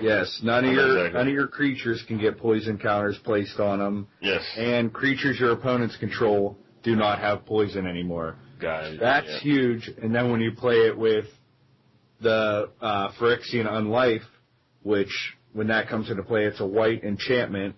[0.00, 1.18] Yes, none of your exactly.
[1.18, 4.42] none of your creatures can get poison counters placed on them, Yes.
[4.56, 8.36] and creatures your opponents control do not have poison anymore.
[8.60, 9.00] Got it.
[9.00, 9.38] That's yeah.
[9.40, 9.90] huge.
[10.02, 11.26] And then when you play it with
[12.20, 14.22] the uh, Phyrexian Unlife,
[14.82, 15.10] which
[15.52, 17.76] when that comes into play, it's a white enchantment,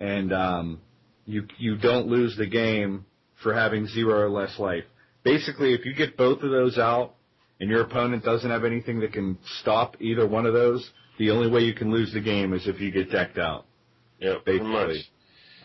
[0.00, 0.80] and um,
[1.26, 3.04] you you don't lose the game
[3.42, 4.84] for having zero or less life.
[5.24, 7.14] Basically, if you get both of those out,
[7.60, 10.88] and your opponent doesn't have anything that can stop either one of those,
[11.18, 13.66] the only way you can lose the game is if you get decked out.
[14.20, 14.72] Yeah, pretty basically.
[14.72, 14.96] much.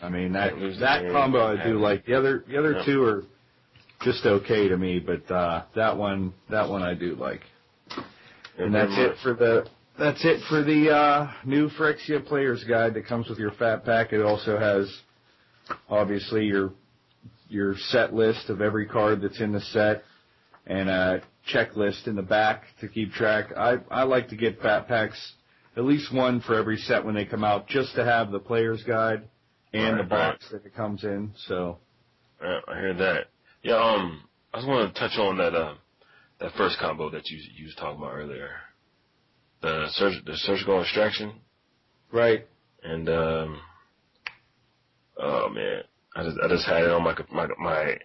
[0.02, 2.04] I mean that Can't lose the that combo I do like.
[2.04, 2.84] The other the other Yeah.
[2.84, 3.24] two are
[4.02, 7.40] just okay to me, but uh, that one that one I do like.
[7.96, 9.66] Yeah, And that's it for the
[9.98, 14.12] that's it for the uh, new Phyrexia Player's Guide that comes with your fat pack.
[14.12, 14.92] It also has
[15.88, 16.72] obviously your
[17.48, 20.02] your set list of every card that's in the set
[20.66, 23.46] and a checklist in the back to keep track.
[23.56, 25.34] I I like to get fat packs
[25.76, 28.82] at least one for every set when they come out, just to have the Player's
[28.84, 29.28] Guide
[29.72, 31.32] and Right, the box that it comes in.
[31.46, 31.78] So.
[32.42, 33.26] Yeah, I hear that.
[33.62, 35.74] Yeah, um, I just want to touch on that uh,
[36.40, 38.50] that first combo that you you was talking about earlier,
[39.62, 41.32] the surg- the surgical extraction,
[42.12, 42.46] right,
[42.82, 43.60] and um,
[45.18, 45.82] oh man,
[46.14, 47.96] I just I just had it on my my my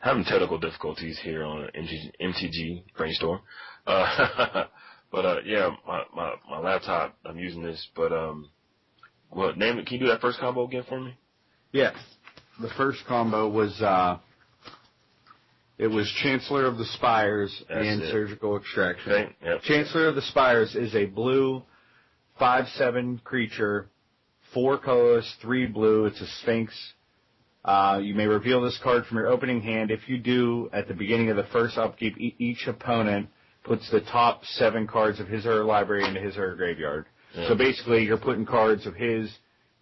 [0.00, 3.40] having technical difficulties here on MTG, MTG brainstorm,
[3.86, 4.64] uh,
[5.14, 8.50] but uh, yeah, my, my my laptop I'm using this, but um,
[9.30, 9.86] what name it?
[9.86, 11.16] Can you do that first combo again for me?
[11.70, 11.94] yes,
[12.60, 14.18] the first combo was uh,
[15.78, 18.10] it was Chancellor of the Spires That's and it.
[18.10, 19.12] Surgical Extraction.
[19.12, 19.60] Okay, yep.
[19.62, 21.62] Chancellor of the Spires is a blue,
[22.36, 23.88] five seven creature,
[24.52, 26.06] four colorless, three blue.
[26.06, 26.74] It's a Sphinx.
[27.64, 29.92] Uh, you may reveal this card from your opening hand.
[29.92, 33.28] If you do, at the beginning of the first upkeep, e- each opponent
[33.64, 37.06] puts the top seven cards of his or her library into his or her graveyard.
[37.34, 37.48] Yeah.
[37.48, 39.30] So basically, you're putting cards of his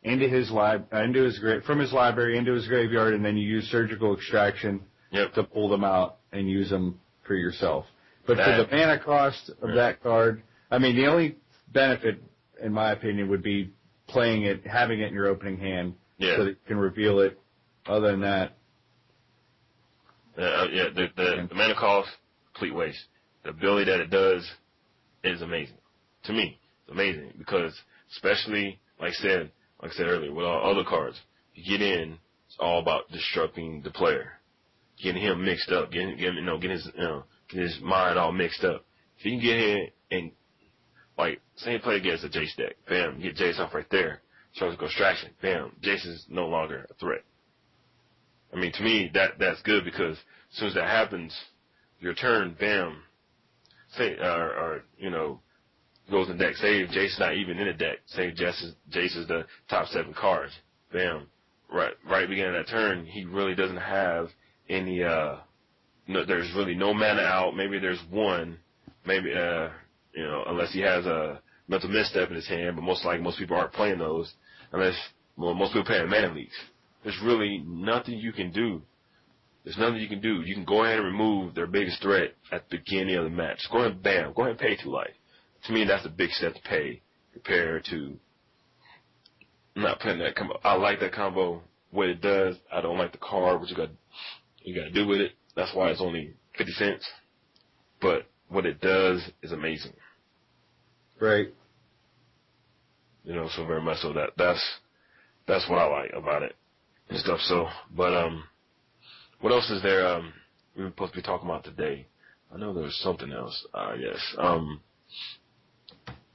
[0.05, 3.37] into his lib- uh, into his gra- from his library into his graveyard, and then
[3.37, 5.35] you use surgical extraction Yep.
[5.35, 7.87] to pull them out and use them for yourself.
[8.27, 9.75] But That- for the mana cost of Yeah.
[9.77, 11.37] that card, I mean, the only
[11.73, 12.21] benefit,
[12.61, 13.71] in my opinion, would be
[14.09, 16.37] playing it, having it in your opening hand, Yeah.
[16.37, 17.39] so that you can reveal it.
[17.87, 18.53] Other than that,
[20.39, 22.09] Yeah, uh, yeah, the, the, the mana cost,
[22.55, 23.05] complete waste.
[23.45, 24.49] The ability that it does
[25.25, 25.79] is amazing.
[26.25, 27.73] To me, it's amazing because
[28.13, 31.21] especially, like I said, like I said earlier, with all other cards,
[31.55, 34.33] you get in, it's all about disrupting the player.
[35.03, 38.19] Getting him mixed up, getting, getting you know, getting his, you know, getting his mind
[38.19, 38.85] all mixed up.
[39.19, 40.31] If you can get in and,
[41.19, 44.21] like, you play against a Jace deck, bam, get Jace off right there.
[44.55, 47.23] Surgical extraction, bam, Jace is no longer a threat.
[48.53, 51.35] I mean, to me, that that's good because as soon as that happens,
[52.01, 52.99] your turn, bam,
[53.97, 55.41] say, or, or you know,
[56.11, 56.55] goes in deck.
[56.57, 57.99] Say if Jace's not even in the deck.
[58.07, 60.53] Say Jace is, Jace is the top seven cards.
[60.93, 61.27] Bam.
[61.73, 64.29] Right, right beginning of that turn, he really doesn't have
[64.69, 65.37] any, uh,
[66.07, 67.57] no, there's really no mana out.
[67.57, 68.59] Maybe there's one.
[69.07, 69.69] Maybe, uh,
[70.15, 73.39] you know, unless he has a mental misstep in his hand, but most likely most
[73.39, 74.33] people aren't playing those
[74.73, 74.95] unless,
[75.37, 76.53] well, most people play in mana leagues.
[77.05, 78.83] There's really nothing you can do.
[79.65, 80.43] There's nothing you can do.
[80.43, 83.61] You can go ahead and remove their biggest threat at the beginning of the match.
[83.71, 85.15] Go ahead and bam, go ahead and pay two life
[85.65, 87.01] to me, that's a big step to pay
[87.33, 88.17] compared to
[89.77, 90.59] not playing that combo.
[90.65, 91.63] I like that combo.
[91.91, 93.61] What it does, I don't like the card.
[93.61, 93.91] What you got,
[94.63, 95.33] you got to do with it.
[95.55, 97.07] That's why it's only fifty cents.
[98.01, 99.93] But what it does is amazing.
[101.21, 101.49] Right.
[103.25, 104.79] You know, so very much so that that's
[105.47, 106.57] that's what I like about it
[107.09, 107.41] and stuff.
[107.41, 108.45] So, but um,
[109.43, 110.07] what else is there?
[110.07, 110.33] Um,
[110.77, 112.07] we were supposed to be talking about today.
[112.55, 113.67] I know there was something else.
[113.75, 114.19] Uh, yes.
[114.39, 114.81] Um,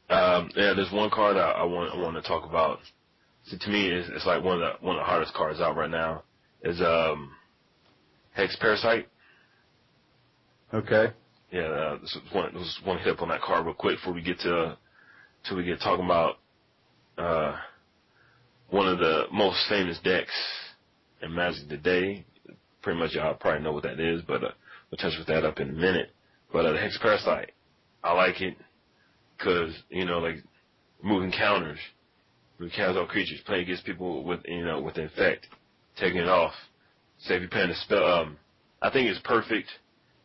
[0.09, 2.79] um, yeah, there's one card I, I want I want to talk about.
[3.45, 5.75] So to me, it's, it's like one of the one of the hardest cards out
[5.75, 6.23] right now.
[6.63, 7.31] Is um,
[8.33, 9.07] Hex Parasite.
[10.73, 11.07] Okay.
[11.51, 13.97] Yeah, uh, this was one this was one hit up on that card real quick
[13.97, 14.77] before we get to
[15.47, 16.35] till we get talking about
[17.17, 17.55] uh,
[18.69, 20.33] one of the most famous decks
[21.21, 22.25] in Magic today.
[22.87, 24.51] Pretty much y'all probably know what that is, but uh,
[24.89, 26.09] we'll touch with that up in a minute.
[26.53, 27.51] But uh, the Hex Parasite,
[28.01, 28.55] I like it.
[29.39, 30.37] Cause, you know, like,
[31.03, 31.79] moving counters,
[32.57, 35.47] moving counters on creatures, playing against people with, you know, with infect,
[35.99, 36.53] taking it off.
[37.19, 38.37] Say if you're playing a spell, um,
[38.81, 39.67] I think it's perfect,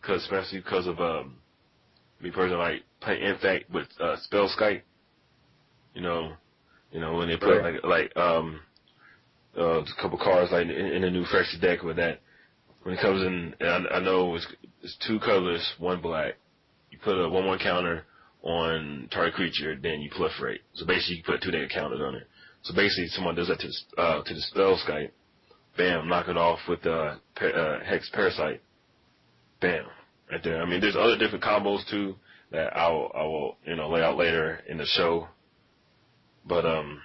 [0.01, 1.38] cause especially because of, um,
[2.20, 4.83] me personally, like, playing infect with, uh, Spellskite.
[5.94, 6.35] You know,
[6.92, 7.83] you know, when they put, Right.
[7.83, 8.61] like, like, um,
[9.59, 12.20] uh, a couple cards, like, in, in the new Freshie deck with that.
[12.82, 14.46] When it comes in, I, I know it's,
[14.82, 16.34] it's two colors, one black.
[16.90, 18.04] You put a 1-1 counter,
[18.42, 20.58] on target creature, then you proliferate.
[20.74, 22.28] So basically, you put two negative counters on it.
[22.62, 25.10] So basically, someone does that to the, uh, to the Spellskite.
[25.76, 28.60] Bam, knock it off with uh, uh, Hex Parasite.
[29.60, 29.84] Bam,
[30.30, 30.60] right there.
[30.60, 32.16] I mean, there's other different combos too
[32.50, 35.28] that I will, I will, you know, lay out later in the show.
[36.44, 37.00] But um,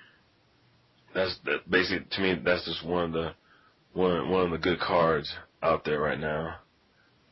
[1.13, 2.41] that's that basically to me.
[2.43, 3.33] That's just one of the
[3.93, 5.31] one one of the good cards
[5.61, 6.55] out there right now.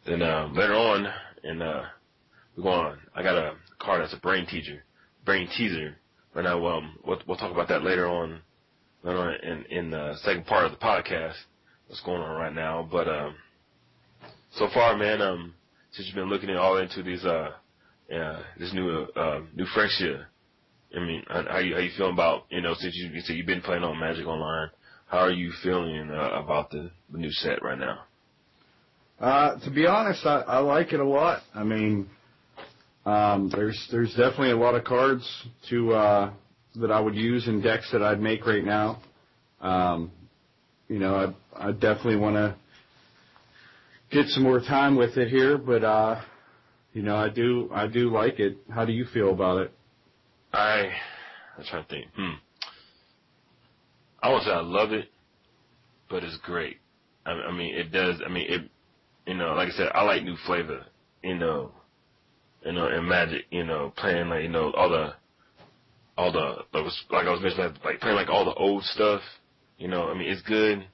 [0.06, 1.08] Then um, later on,
[1.44, 1.84] and uh,
[2.56, 2.86] we're going.
[2.86, 4.84] On I got a card that's a brain teaser,
[5.26, 5.98] brain teaser.
[6.34, 8.42] Right now, um, we'll, we'll talk about that later on,
[9.04, 11.36] later on in in the second part of the podcast.
[11.88, 12.88] What's going on right now?
[12.92, 13.36] But um,
[14.54, 15.54] so far, man, um,
[15.92, 17.52] since you've been looking at all into these uh,
[18.14, 20.26] uh this new uh, new Phyrexia,
[20.96, 23.38] I mean, how how you how you feeling about you know since you, you said
[23.38, 24.70] you've been playing on Magic Online,
[25.08, 28.02] how are you feeling uh, about the, the new set right now?
[29.20, 31.42] Uh, to be honest, I, I like it a lot.
[31.54, 32.10] I mean,
[33.06, 35.26] um, there's there's definitely a lot of cards
[35.70, 36.34] to uh,
[36.76, 39.02] that I would use in decks that I'd make right now.
[39.62, 40.12] Um,
[40.90, 42.56] you know, I I definitely want to
[44.12, 46.22] get some more time with it here, but uh,
[46.94, 48.58] you know, I do I do like it.
[48.70, 49.72] How do you feel about it?
[50.54, 50.92] I
[51.58, 52.08] I'm trying to think.
[52.16, 52.34] Hmm.
[54.22, 55.10] I won't say I love it,
[56.10, 56.78] but it's great.
[57.26, 58.20] I, I mean, it does.
[58.26, 58.62] I mean, it.
[59.26, 60.86] You know, like I said, I like new flavor.
[61.24, 61.72] You know,
[62.64, 63.46] you know, and Magic.
[63.50, 65.14] You know, playing like you know all the,
[66.18, 69.22] all the like like I was mentioning like playing like all the old stuff.
[69.78, 70.86] You know, I mean, it's good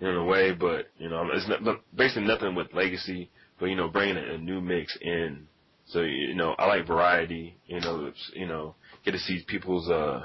[0.00, 3.30] in a way, but you know, it's not, but basically nothing with legacy.
[3.58, 5.46] But you know, bringing a, a new mix in.
[5.86, 7.56] So you know, I like variety.
[7.66, 10.24] You know, it's, you know, get to see people's uh,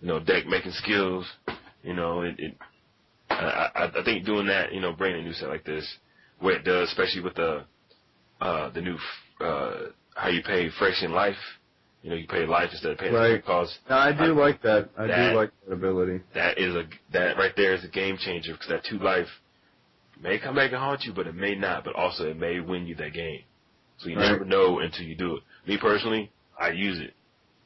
[0.00, 1.26] you know, deck making skills.
[1.82, 2.34] You know, it.
[2.38, 2.56] it
[3.30, 5.86] I, I, I think doing that, you know, bringing a new set like this,
[6.42, 7.64] where it does, especially with the
[8.40, 8.96] uh, the new
[9.40, 11.36] uh, how you pay Phyrexian life.
[12.02, 13.44] You know, you pay life instead of paying Right.
[13.44, 13.78] cost.
[13.88, 14.90] I do like that.
[14.98, 16.20] I That- do like that ability.
[16.34, 19.28] That is a that right there is a game changer because that two life
[20.20, 21.84] may come back and haunt you, but it may not.
[21.84, 23.42] But also, it may win you that game.
[23.98, 24.32] So you Right.
[24.32, 25.42] never know until you do it.
[25.66, 27.14] Me personally, I use it,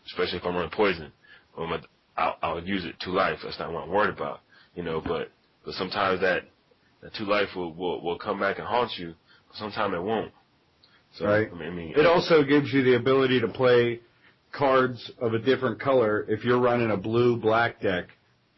[0.07, 1.11] especially if I'm running poison.
[1.57, 1.81] Um,
[2.19, 3.39] I'll, I'll use it two life.
[3.43, 4.41] That's not what I'm worried about,
[4.75, 5.01] you know.
[5.01, 5.31] But
[5.65, 6.45] but sometimes that
[7.03, 9.15] that two life will will, will come back and haunt you.
[9.49, 10.33] But sometimes it won't.
[11.19, 11.49] So Right.
[11.51, 14.01] I mean, I mean It also gives you the ability to play
[14.53, 18.07] cards of a different color if you're running a blue black deck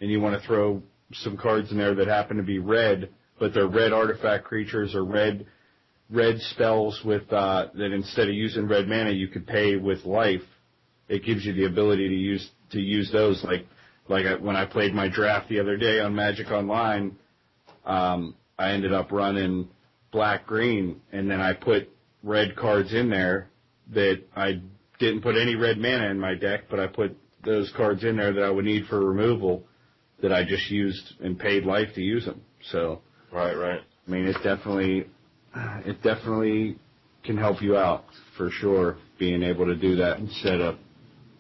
[0.01, 0.83] and you want to throw
[1.13, 5.05] some cards in there that happen to be red, but they're red artifact creatures or
[5.05, 5.47] red
[6.11, 10.43] red spells with uh, that instead of using red mana you could pay with life.
[11.09, 13.67] It gives you the ability to use to use those like
[14.09, 17.17] like I, when I played my draft the other day on Magic Online.
[17.85, 19.69] Um, I ended up running
[20.13, 21.89] black green and then I put
[22.23, 23.51] red cards in there
[23.95, 24.61] that I
[24.99, 28.33] didn't put any red mana in my deck, but I put those cards in there
[28.33, 29.65] that I would need for removal
[30.21, 32.41] that I just used and paid life to use them.
[32.71, 33.01] So
[33.33, 33.81] Right, right.
[34.07, 35.07] I mean, it definitely,
[35.55, 36.79] it definitely
[37.25, 38.05] can help you out
[38.37, 40.77] for sure, being able to do that instead of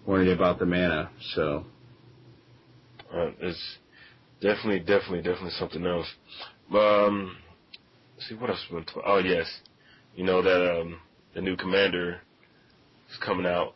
[0.06, 1.10] worrying about the mana.
[1.34, 1.64] So,
[3.12, 3.78] Uh, it's
[4.40, 6.06] definitely, definitely, definitely something else.
[6.74, 7.36] Um,
[8.16, 8.64] let's see what else.
[8.72, 9.46] we to, oh yes,
[10.14, 11.00] you know that um,
[11.34, 12.20] the new commander
[13.10, 13.74] is coming out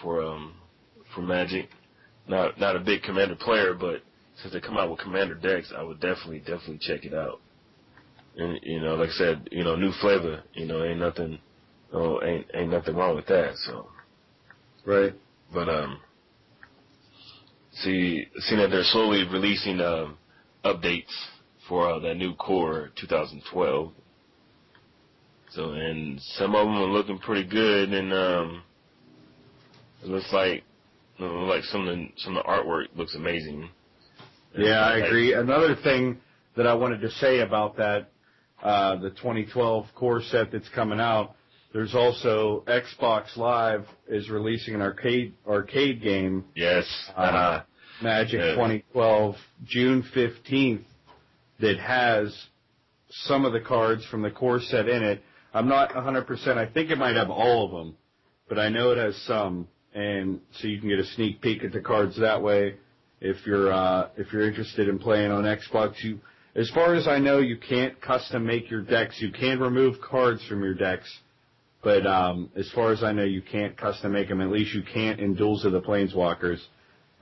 [0.00, 0.54] for um,
[1.14, 1.68] for Magic.
[2.28, 4.02] Not not a big commander player, but
[4.40, 7.40] since they come out with commander decks, I would definitely, definitely check it out.
[8.36, 10.42] And you know, like I said, you know, new flavor.
[10.54, 11.38] You know, ain't nothing,
[11.92, 13.54] oh, ain't ain't nothing wrong with that.
[13.66, 13.88] So,
[14.86, 15.12] right.
[15.52, 16.00] but um,
[17.74, 20.16] see, seeing that they're slowly releasing um,
[20.64, 21.12] updates
[21.68, 23.92] for uh, that new core 2012.
[25.50, 28.62] So, and some of them are looking pretty good, and um,
[30.02, 30.64] it looks like,
[31.18, 33.68] you know, like some of the some of the artwork looks amazing.
[34.56, 35.34] Yeah, I Like- agree.
[35.34, 36.18] Another thing
[36.56, 38.10] that I wanted to say about that,
[38.62, 41.34] uh, the 2012 core set that's coming out,
[41.72, 46.84] there's also Xbox Live is releasing an arcade arcade game Yes.
[47.16, 47.60] Uh,
[48.02, 48.54] Magic Yeah.
[48.54, 50.84] 2012, June 15th,
[51.60, 52.46] that has
[53.10, 55.22] some of the cards from the core set in it.
[55.54, 56.56] I'm not 100%.
[56.58, 57.96] I think it might have all of them,
[58.48, 61.72] but I know it has some, and so you can get a sneak peek at
[61.72, 62.76] the cards that way.
[63.20, 66.18] If you're uh, if you're interested in playing on Xbox, you,
[66.56, 69.20] as far as I know, you can't custom make your decks.
[69.20, 71.08] You can remove cards from your decks,
[71.82, 74.40] but um, as far as I know, you can't custom make them.
[74.40, 76.60] At least you can't in Duels of the Planeswalkers.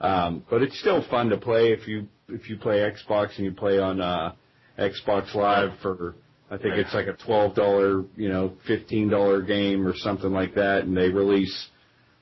[0.01, 3.53] Um, but it's still fun to play if you if you play Xbox and you
[3.53, 4.33] play on uh,
[4.79, 6.15] Xbox Live for
[6.51, 10.55] I think it's like a twelve dollar you know fifteen dollar game or something like
[10.55, 11.69] that, and they release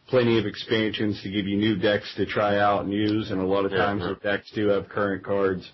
[0.08, 3.44] plenty of expansions to give you new decks to try out and use, and a
[3.44, 4.08] lot of times yeah.
[4.08, 5.70] the decks do have current cards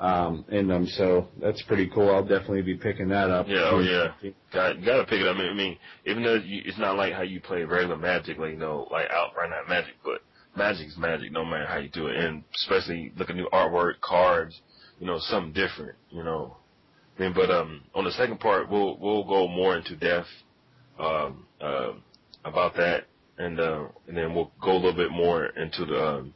[0.00, 2.08] um, in them, so that's pretty cool.
[2.08, 3.46] I'll definitely be picking that up.
[3.46, 4.30] Yeah, oh, yeah.
[4.50, 5.36] got got to pick it up.
[5.36, 8.38] I mean, I mean even though you, it's not like how you play regular Magic,
[8.38, 10.22] like you know, like outright not Magic, but
[10.56, 14.58] Magic's Magic, no matter how you do it, and especially look at new artwork, cards,
[14.98, 16.56] you know, something different, you know.
[17.18, 20.28] I mean, but um, on the second part, we'll we'll go more into depth
[20.98, 21.92] um, uh,
[22.46, 23.04] about that,
[23.36, 26.34] and uh, and then we'll go a little bit more into the um,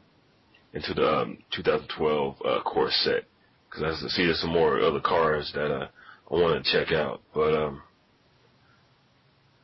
[0.75, 3.25] into the um, 2012 uh, core set
[3.75, 5.89] because I see there's some more other cars that uh,
[6.31, 7.21] I want to check out.
[7.35, 7.83] But um,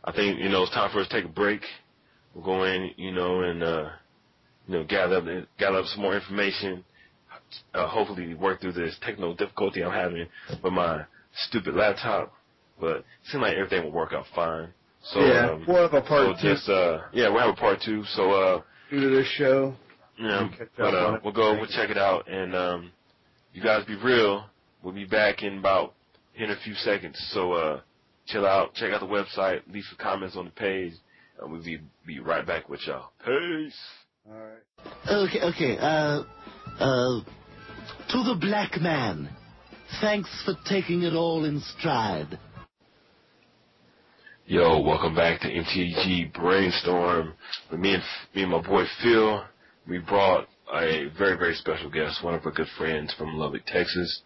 [0.04, 1.62] I think you know it's time for us to take a break.
[2.34, 3.90] We'll go in, you know, and uh,
[4.66, 5.24] you know gather up
[5.58, 6.84] gather up some more information.
[7.74, 10.26] Uh, hopefully work through this technical difficulty I'm having
[10.62, 11.04] with my
[11.48, 12.32] stupid laptop.
[12.80, 14.68] But it seems like everything will work out fine.
[15.02, 17.60] So yeah, um, we'll have a part so two just uh, yeah, we'll have a
[17.60, 18.04] part two.
[18.14, 19.74] So uh, to this show.
[20.18, 22.92] yeah, but uh, we'll go, we'll check it out, and um,
[23.52, 24.44] you guys be real.
[24.82, 25.94] We'll be back in about
[26.36, 27.18] in a few seconds.
[27.32, 27.80] So uh,
[28.26, 30.94] chill out, check out the website, leave some comments on the page,
[31.40, 33.10] and we'll be be right back with y'all.
[33.24, 33.78] Peace.
[34.28, 35.28] All right.
[35.28, 35.78] Okay, okay.
[35.78, 36.22] Uh,
[36.78, 37.20] uh,
[38.08, 39.28] to the black man,
[40.00, 42.38] thanks for taking it all in stride.
[44.46, 47.34] Yo, welcome back to MTG Brainstorm.
[47.70, 48.02] With me and
[48.34, 49.44] me and my boy Phil,
[49.88, 54.22] we brought a very very special guest, one of our good friends from Lubbock, Texas,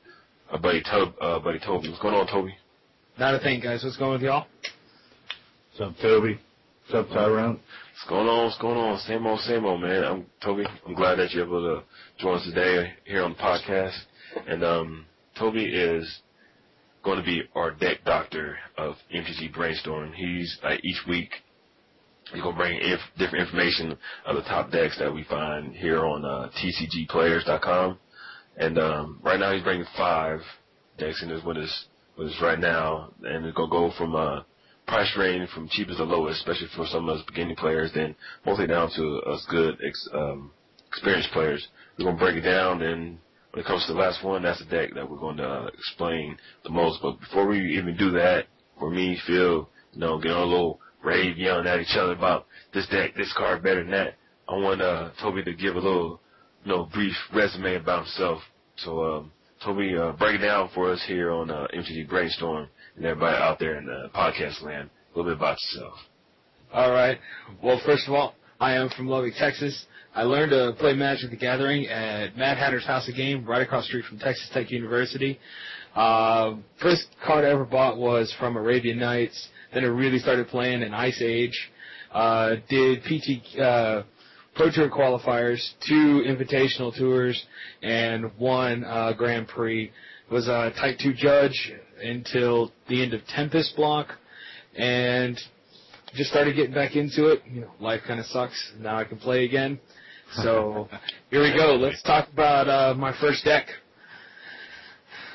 [0.51, 1.89] our buddy Tob, uh, buddy Toby.
[1.89, 2.55] What's going on, Toby?
[3.19, 3.83] Not a thing, guys.
[3.85, 4.47] What's going with y'all?
[5.77, 6.39] What's up, Toby?
[6.87, 7.61] What's up, Tyrone?
[7.93, 8.45] What's going on?
[8.45, 8.99] What's going on?
[9.01, 10.05] Same old, same old, man.
[10.05, 10.65] I'm Toby.
[10.87, 13.97] I'm glad that you're able to join us today here on the podcast.
[14.47, 15.07] And um,
[15.39, 16.21] Toby is
[17.05, 20.13] going to be our deck doctor of MTG Brainstorm.
[20.13, 21.31] He's like each week
[22.33, 22.81] he's to bring
[23.19, 23.97] different information
[24.27, 27.99] of the top decks that we find here on uh, TCGPlayers.com.
[28.57, 30.41] And um, right now he's bringing five
[30.99, 34.43] decks, and is what is what is right now, and it's gonna go from uh,
[34.87, 38.15] price range from cheapest to lowest, especially for some of us beginning players, then
[38.47, 40.53] mostly down to us good ex, um,
[40.87, 41.67] experienced players.
[41.99, 43.19] We're gonna break it down, and
[43.51, 45.67] when it comes to the last one, that's the deck that we're going to uh,
[45.67, 47.01] explain the most.
[47.03, 48.47] But before we even do that,
[48.79, 52.87] for me, Phil, you know, getting a little rave yelling at each other about this
[52.89, 54.15] deck, this card better than that.
[54.49, 56.21] I want uh, Toby to give a little,
[56.65, 58.41] you know, brief resume about himself.
[58.77, 59.33] So, um,
[59.65, 63.59] Toby, uh, break it down for us here on uh, MTG Brainstorm and everybody out
[63.59, 64.91] there in the podcast land.
[65.15, 65.95] A little bit about yourself.
[66.73, 67.19] All right.
[67.63, 69.87] Well, first of all, I am from Lubbock, Texas.
[70.15, 73.85] I learned to play Magic the Gathering at Mad Hatter's House of Game, right across
[73.85, 75.39] the street from Texas Tech University.
[75.95, 80.83] Uh, first card I ever bought was from Arabian Nights, Then I really started playing
[80.83, 81.71] in Ice Age.
[82.13, 84.03] Uh, did PT uh,
[84.55, 87.45] Pro Tour qualifiers, two Invitational tours,
[87.83, 89.91] and one uh, Grand Prix.
[90.31, 91.73] Was a Type 2 judge
[92.03, 94.09] until the end of Tempest block,
[94.75, 95.39] and
[96.15, 97.43] just started getting back into it.
[97.51, 98.73] You know, life kind of sucks.
[98.79, 99.79] Now I can play again.
[100.37, 100.89] So
[101.31, 101.75] here we go.
[101.75, 103.67] Let's talk about uh, my first deck.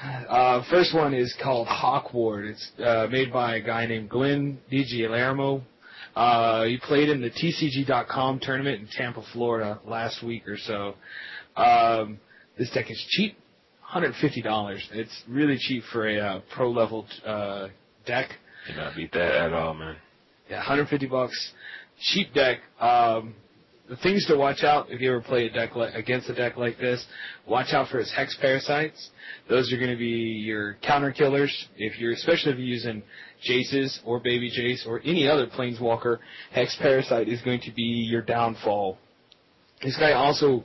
[0.02, 2.46] Uh, first one is called Hawkward.
[2.46, 5.62] It's uh, made by a guy named Glenn DiGialermo.
[6.16, 10.96] Uh, he played in the TCG.com tournament in Tampa, Florida last week or so.
[11.56, 12.20] Um,
[12.58, 13.38] this deck is cheap,
[13.94, 14.80] $150.
[14.94, 17.68] It's really cheap for a uh, pro level uh,
[18.06, 18.30] deck.
[18.68, 19.98] Cannot beat that at all, man.
[20.50, 21.52] Yeah, 150 bucks.
[22.00, 22.60] Cheap deck.
[22.80, 23.36] Um,
[23.90, 26.58] the things to watch out if you ever play a deck like, against a deck
[26.58, 27.04] like this,
[27.48, 29.10] watch out for his hex parasites.
[29.50, 31.52] Those are going to be your counter killers.
[31.76, 33.02] If you're especially if you're using
[33.50, 36.20] Jaces or Baby Jace or any other Planeswalker,
[36.52, 38.98] hex parasite is going to be your downfall.
[39.82, 40.64] This guy also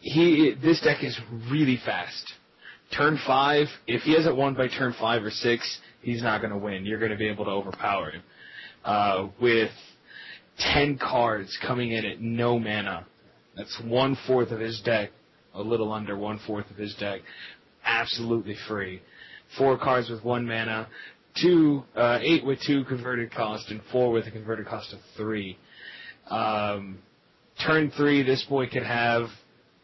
[0.00, 1.18] he this deck is
[1.50, 2.32] really fast.
[2.96, 6.58] Turn five, if he hasn't won by turn five or six, he's not going to
[6.58, 6.84] win.
[6.84, 8.22] You're going to be able to overpower him.
[8.84, 9.70] Uh, with
[10.58, 13.06] 10 cards coming in at no mana.
[13.56, 15.10] That's one fourth of his deck,
[15.54, 17.20] a little under one fourth of his deck.
[17.84, 19.02] Absolutely free.
[19.56, 20.88] Four cards with one mana,
[21.40, 25.56] two, uh, eight with two converted cost, and four with a converted cost of three.
[26.28, 26.98] Um,
[27.66, 29.26] turn three, this boy can have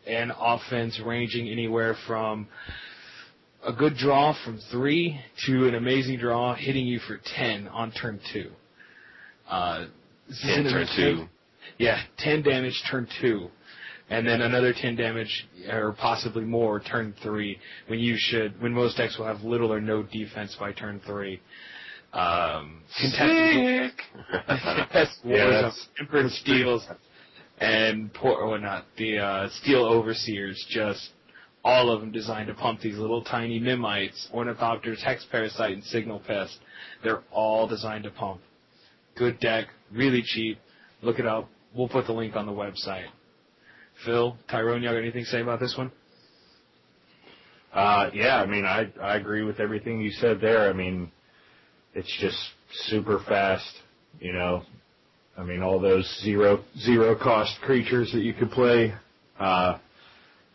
[0.07, 2.47] an offense ranging anywhere from
[3.67, 8.21] a good draw from three to an amazing draw hitting you for 10 on turn
[8.33, 8.51] two.
[9.49, 9.87] Uh,
[10.29, 11.29] this is Yeah, an turn two.
[11.79, 13.49] Yeah, 10 damage turn two.
[14.11, 18.99] And then another 10 damage, or possibly more, turn three, when you should, when most
[18.99, 21.41] decks will have little or no defense by turn three.
[22.13, 23.93] Um, contested,
[24.47, 26.87] contested Yeah, tempered steels
[27.59, 31.11] and poor, or not, the, uh, steel overseers, just
[31.65, 36.21] all of them designed to pump these little tiny Memnites, ornithopters, hex parasite, and signal
[36.27, 36.59] pest.
[37.03, 38.43] They're all designed to pump.
[39.17, 40.59] Good deck, really cheap.
[41.03, 41.49] Look it up.
[41.75, 43.07] We'll put the link on the website.
[44.05, 45.93] Phil, Tyrone, y'all got anything to say about this one?
[47.73, 50.69] Uh, yeah, I mean, I I agree with everything you said there.
[50.69, 51.11] I mean,
[51.95, 52.39] it's just
[52.87, 53.69] super fast.
[54.21, 54.63] You know,
[55.37, 58.95] I mean, all those zero zero cost creatures that you could play,
[59.41, 59.79] uh,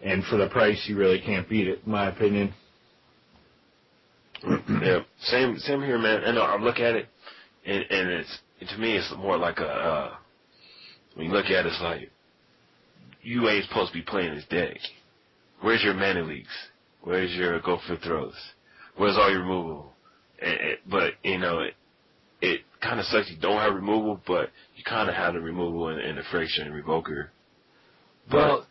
[0.01, 2.53] and for the price, you really can't beat it, in my opinion.
[4.81, 6.23] yeah, same same here, man.
[6.23, 7.07] And uh, I look at it,
[7.65, 9.67] and, and it's to me, it's more like a.
[9.67, 10.15] Uh,
[11.15, 12.09] when you look at it, it's like
[13.21, 14.77] you ain't supposed to be playing this deck.
[15.61, 16.49] Where's your mana leaks?
[17.03, 18.35] Where's your go for throws?
[18.97, 19.93] Where's all your removal?
[20.41, 21.73] And, and, but you know, it
[22.41, 23.29] it kind of sucks.
[23.29, 26.67] You don't have removal, but you kind of have the removal in, in the Phyrexian
[26.67, 27.27] and revoker.
[28.29, 28.67] But Well,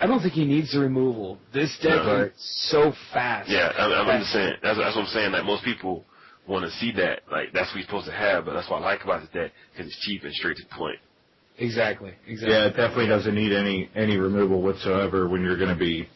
[0.00, 1.38] I don't think he needs the removal.
[1.54, 2.22] This deck No.
[2.24, 2.32] is
[2.70, 3.48] so fast.
[3.48, 4.54] Yeah, I'm, I'm just saying.
[4.62, 5.32] That's, that's what I'm saying.
[5.32, 6.04] Like most people
[6.48, 7.20] want to see that.
[7.30, 8.44] Like that's what you're supposed to have.
[8.44, 10.74] But that's what I like about this deck because it's cheap and straight to the
[10.74, 10.98] point.
[11.58, 12.14] Exactly.
[12.26, 12.54] Exactly.
[12.54, 16.08] Yeah, it definitely doesn't need any any removal whatsoever when you're going to be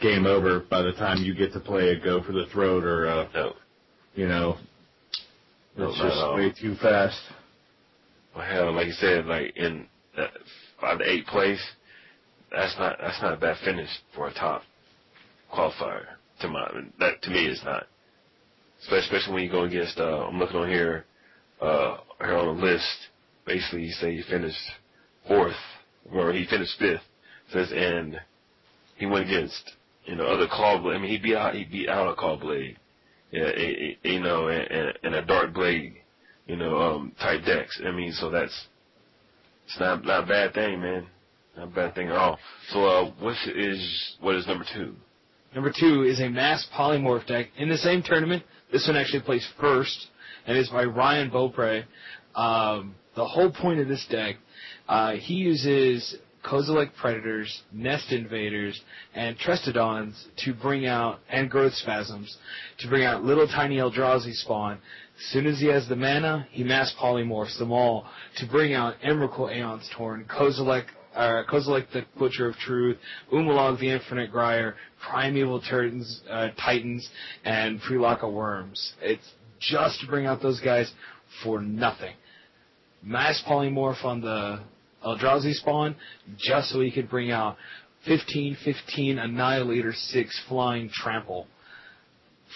[0.00, 3.06] game over by the time you get to play a go for the throat or
[3.06, 3.52] uh, No,
[4.14, 4.56] you know,
[5.76, 6.34] No, it's just all.
[6.36, 7.20] way too fast.
[8.34, 9.86] well, hell, like you said, like in
[10.16, 10.26] uh,
[10.80, 11.62] five to eight place,
[12.50, 14.62] that's not that's not a bad finish for a top
[15.52, 16.04] qualifier.
[16.40, 17.86] To my that to me, it's not.
[18.90, 19.98] Especially, when you go against.
[19.98, 21.04] Uh, I'm looking on here,
[21.60, 22.86] uh, here on the list.
[23.46, 24.58] Basically, you say you finished
[25.26, 25.54] fourth,
[26.12, 27.02] or he finished fifth.
[27.52, 28.20] Says and
[28.96, 29.72] he went against
[30.04, 30.96] you know other Caw-Blade.
[30.96, 32.76] I mean, he beat out he beat out a Caw-Blade.
[33.32, 33.50] Yeah,
[34.02, 35.94] you know, and, and, and a dark blade,
[36.46, 37.80] you know, um, type decks.
[37.82, 38.66] I mean, so that's
[39.64, 41.06] it's not not a bad thing, man.
[41.56, 42.38] Not a bad thing at all.
[42.68, 44.94] So, uh, what is what is number two?
[45.54, 48.42] Number two is a mass polymorph deck in the same tournament.
[48.72, 50.06] This one actually plays first,
[50.46, 51.84] and it's by Ryan Beaupre.
[52.34, 54.36] Um, the whole point of this deck,
[54.88, 58.80] uh, he uses Kozilek Predators, Nest Invaders,
[59.14, 62.36] and Trestodons to bring out, and Growth Spasms,
[62.78, 64.78] to bring out little tiny Eldrazi spawn.
[65.18, 68.06] As soon as he has the mana, he mass polymorphs them all
[68.38, 72.98] to bring out Emrakul Aeon's Torn, Kozilek uh, Kozilek the Butcher of Truth,
[73.32, 74.74] Ulamog the Infinite Gyre,
[75.08, 77.08] Primeval Titans, uh, Titans,
[77.44, 78.92] and Pelakka Wurms.
[79.00, 80.92] It's just to bring out those guys
[81.42, 82.14] for nothing.
[83.02, 84.60] Mass Polymorph on the
[85.04, 85.96] Eldrazi spawn,
[86.38, 87.56] just so he could bring out
[88.06, 91.46] 15, 15, Annihilator 6 Flying Trample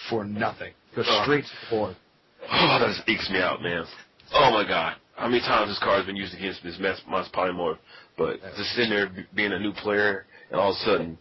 [0.09, 0.73] for nothing.
[0.95, 1.95] Go straight to the board.
[2.49, 3.85] Oh, that just ekes me out, man.
[4.33, 4.95] Oh my god.
[5.17, 7.79] How many times this card's been used against this mess, Mass Polymorph?
[8.19, 11.17] But just sitting there being a new player, and all of a sudden,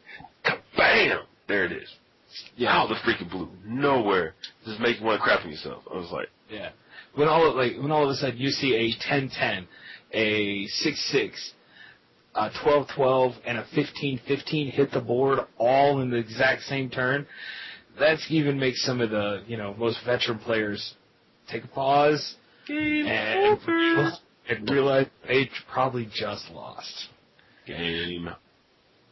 [0.77, 1.21] bam!
[1.49, 1.89] There it is.
[2.57, 2.77] Yeah.
[2.77, 3.49] Out of the freaking blue.
[3.65, 4.35] Nowhere.
[4.67, 5.83] Just make you want to crap on yourself.
[5.91, 6.71] I was like, Yeah.
[7.15, 9.67] When all of, like when all of a sudden you see a 10-10,
[10.13, 11.53] a 6-6,
[12.35, 17.27] a 12-12, and a 15-15 hit the board all in the exact same turn,
[17.99, 20.97] that's even makes some of the you know most veteran players
[21.49, 22.35] take a pause
[22.67, 24.11] game and, over.
[24.49, 27.09] and realize they probably just lost.
[27.67, 28.29] Game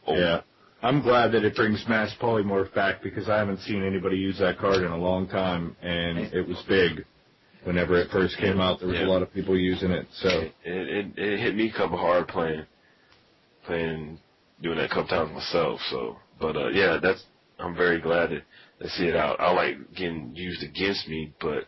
[0.07, 0.19] over.
[0.19, 0.41] Yeah.
[0.81, 4.59] I'm glad that it brings mass polymorph back because I haven't seen anybody use that
[4.59, 7.05] card in a long time, and it was big.
[7.63, 9.07] Whenever it first came out, there was Yeah.
[9.07, 10.05] a lot of people using it.
[10.13, 12.65] So It, it, it hit me a couple hard playing,
[13.65, 14.19] playing,
[14.61, 15.79] doing that a couple times myself.
[15.89, 17.23] So, but uh, yeah, that's
[17.57, 18.41] I'm very glad to,
[18.81, 19.39] to see it out.
[19.39, 21.63] I like getting used against me, but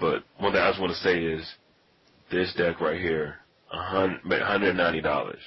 [0.00, 1.46] but one thing I just want to say is
[2.30, 3.36] this deck right here,
[3.72, 5.40] a hundred hundred ninety dollars.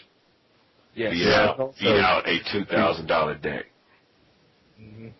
[0.95, 1.12] Yes.
[1.14, 1.49] Beat Yeah.
[1.49, 3.66] out beat out a two thousand dollar deck.
[4.80, 5.12] Mhm.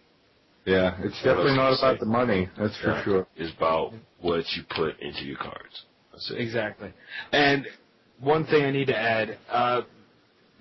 [0.66, 2.50] yeah, it's definitely not about the money.
[2.58, 3.04] That's for Yeah.
[3.04, 3.28] sure.
[3.36, 5.86] It's about what you put into your cards.
[6.12, 6.40] That's it.
[6.40, 6.94] Exactly.
[7.32, 7.68] And
[8.20, 9.82] one thing I need to add, uh,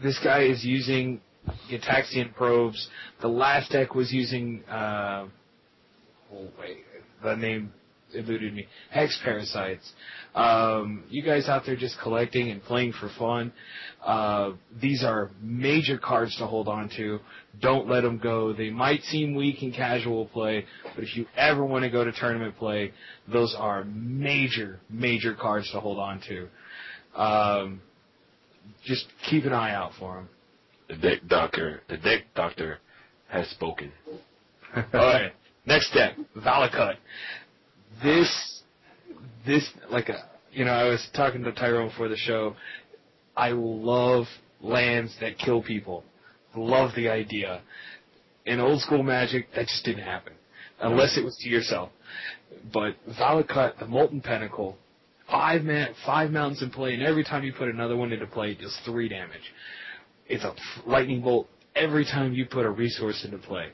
[0.02, 1.20] this guy is using
[1.68, 2.88] Gitaxian probes.
[3.20, 5.26] The last deck was using, uh,
[6.32, 6.84] oh wait,
[7.22, 7.72] the name
[8.14, 8.66] eluded me.
[8.90, 9.90] Hex parasites.
[10.34, 13.52] Um, you guys out there just collecting and playing for fun.
[14.04, 17.20] Uh, these are major cards to hold on to.
[17.60, 18.52] Don't let them go.
[18.52, 22.12] They might seem weak in casual play, but if you ever want to go to
[22.12, 22.92] tournament play,
[23.30, 26.48] those are major, major cards to hold on to.
[27.20, 27.82] Um,
[28.84, 30.28] just keep an eye out for them.
[30.88, 32.78] The deck doctor, the deck doctor
[33.28, 33.92] has spoken.
[34.76, 35.32] All right.
[35.64, 36.96] Next deck, Valakut.
[38.02, 38.62] This,
[39.46, 42.54] this, like, a, you know, I was talking to Tyrone before the show.
[43.36, 44.26] I love
[44.60, 46.04] lands that kill people.
[46.54, 47.62] Love the idea.
[48.44, 50.34] In old school Magic, that just didn't happen,
[50.80, 51.90] unless it was to yourself.
[52.72, 54.76] But Valakut, the Molten Pinnacle,
[55.30, 58.50] five man, five mountains in play, and every time you put another one into play,
[58.52, 59.52] it does three damage.
[60.26, 60.54] It's a
[60.86, 63.68] lightning bolt every time you put a resource into play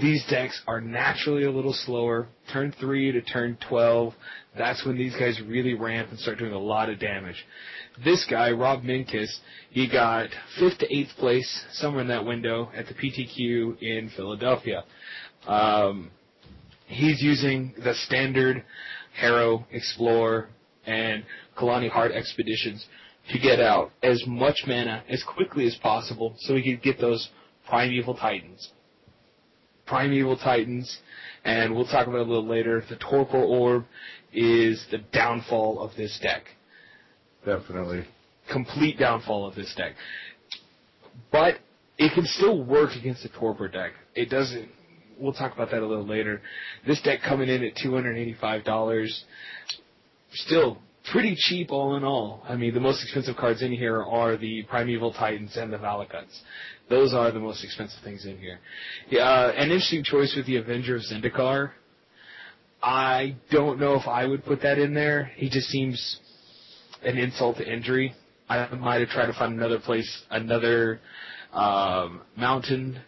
[0.00, 2.26] these decks are naturally a little slower.
[2.52, 4.12] Turn 3 to turn 12,
[4.58, 7.46] that's when these guys really ramp and start doing a lot of damage.
[8.04, 9.32] This guy, Rob Minkus,
[9.70, 10.30] he got
[10.60, 14.84] 5th to 8th place, somewhere in that window, at the PTQ in Philadelphia.
[15.46, 16.10] Um,
[16.86, 18.64] he's using the standard
[19.14, 20.48] Harrow, Explore,
[20.86, 21.22] and
[21.56, 22.84] Khalni Heart expeditions
[23.30, 27.28] to get out as much mana as quickly as possible so he could get those
[27.68, 28.70] Primeval Titans.
[29.86, 30.98] Primeval Titans,
[31.44, 32.82] and we'll talk about it a little later.
[32.88, 33.84] The Torpor Orb
[34.32, 36.44] is the downfall of this deck.
[37.44, 38.06] Definitely.
[38.50, 39.92] Complete downfall of this deck.
[41.30, 41.56] But
[41.98, 43.92] it can still work against the Torpor deck.
[44.14, 44.68] It doesn't.
[45.18, 46.40] We'll talk about that a little later.
[46.86, 49.22] This deck coming in at $285.
[50.32, 50.78] Still
[51.12, 52.42] pretty cheap all in all.
[52.48, 56.40] I mean, the most expensive cards in here are the Primeval Titans and the Valakuts.
[56.88, 58.58] Those are the most expensive things in here.
[59.08, 61.70] Yeah, uh, an interesting choice with the Avenger of Zendikar.
[62.82, 65.30] I don't know if I would put that in there.
[65.36, 66.20] He just seems
[67.02, 68.14] an insult to injury.
[68.48, 71.00] I might have tried to find another place, another
[71.54, 73.00] um, mountain,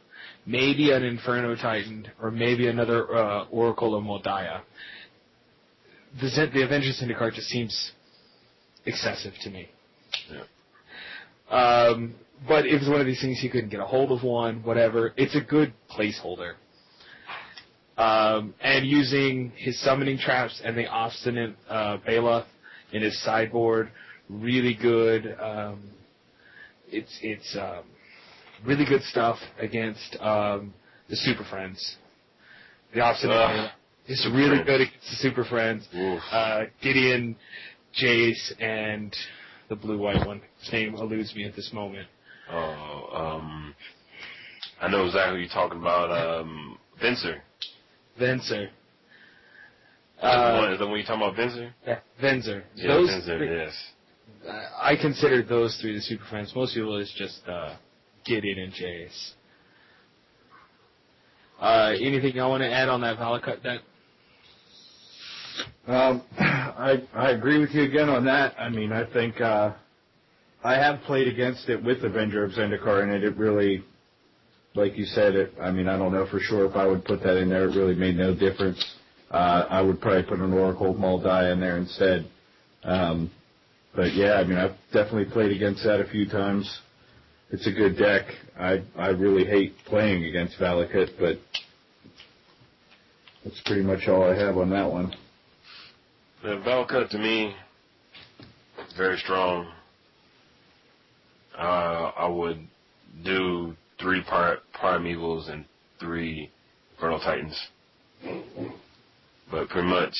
[0.47, 4.63] maybe an Inferno Titan, or maybe another uh, Oracle of Mul Daya.
[6.21, 7.93] The, Zen- the Avenger Zendikar just seems
[8.87, 9.69] excessive to me.
[11.51, 12.15] Um,
[12.47, 15.13] but it was one of these things he couldn't get a hold of one, whatever,
[15.17, 16.55] it's a good placeholder.
[17.97, 22.45] Um, and using his summoning traps and the obstinate uh, Baloth
[22.93, 23.91] in his sideboard,
[24.29, 25.35] really good.
[25.41, 25.91] Um,
[26.89, 27.85] it's it's um,
[28.67, 30.75] really good stuff against um,
[31.09, 31.97] the Super Friends.
[32.95, 33.71] The obstinate Ugh.
[34.09, 34.67] Is Super really Friends.
[34.67, 35.89] good against the Super Friends.
[36.31, 37.35] Uh, Gideon,
[37.99, 39.17] Jace, and
[39.69, 40.41] the blue white one.
[40.61, 42.07] His name eludes me at this moment.
[42.51, 43.09] Oh,
[43.41, 43.75] um,
[44.81, 46.11] I know exactly who you're talking about.
[46.11, 47.39] Um, Venser.
[48.21, 48.65] Venser.
[48.67, 51.73] Is the one- Uh, is the one you talking about, Venser?
[51.87, 52.63] yeah, Venser.
[52.75, 53.37] Yeah, those Venser.
[53.39, 53.93] three- Yes.
[54.49, 56.55] I I consider those three the super friends.
[56.55, 57.75] Most people is just uh,
[58.25, 59.33] Gideon and Jace.
[61.61, 63.81] Uh, anything y'all want to add on that Valakut deck?
[65.87, 68.55] Um, I I agree with you again on that.
[68.59, 69.73] I mean, I think uh,
[70.65, 73.85] I have played against it with Avenger of Zendikar, and it, it really,
[74.75, 75.53] like you said, it.
[75.61, 77.69] I mean, I don't know for sure if I would put that in there.
[77.69, 78.83] It really made no difference.
[79.31, 82.27] uh, I would probably put an Oracle Mul Daya in there instead.
[82.85, 83.31] Um,
[83.95, 86.81] but yeah, I mean, I've definitely played against that a few times.
[87.51, 88.27] It's a good deck.
[88.59, 91.37] I I really hate playing against Valakut, but
[93.45, 95.15] that's pretty much all I have on that one.
[96.43, 97.55] The Valakut to me,
[98.97, 99.67] very strong.
[101.59, 102.69] Uh, I would
[103.25, 105.65] do three Pri- Primevals and
[105.99, 106.51] three
[106.95, 107.59] Infernal Titans.
[109.51, 110.15] But pretty much,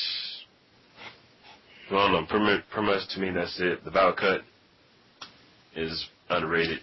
[1.89, 3.85] don't know, pretty much, pretty much to me that's it.
[3.85, 4.41] The Valakut
[5.75, 6.79] is underrated.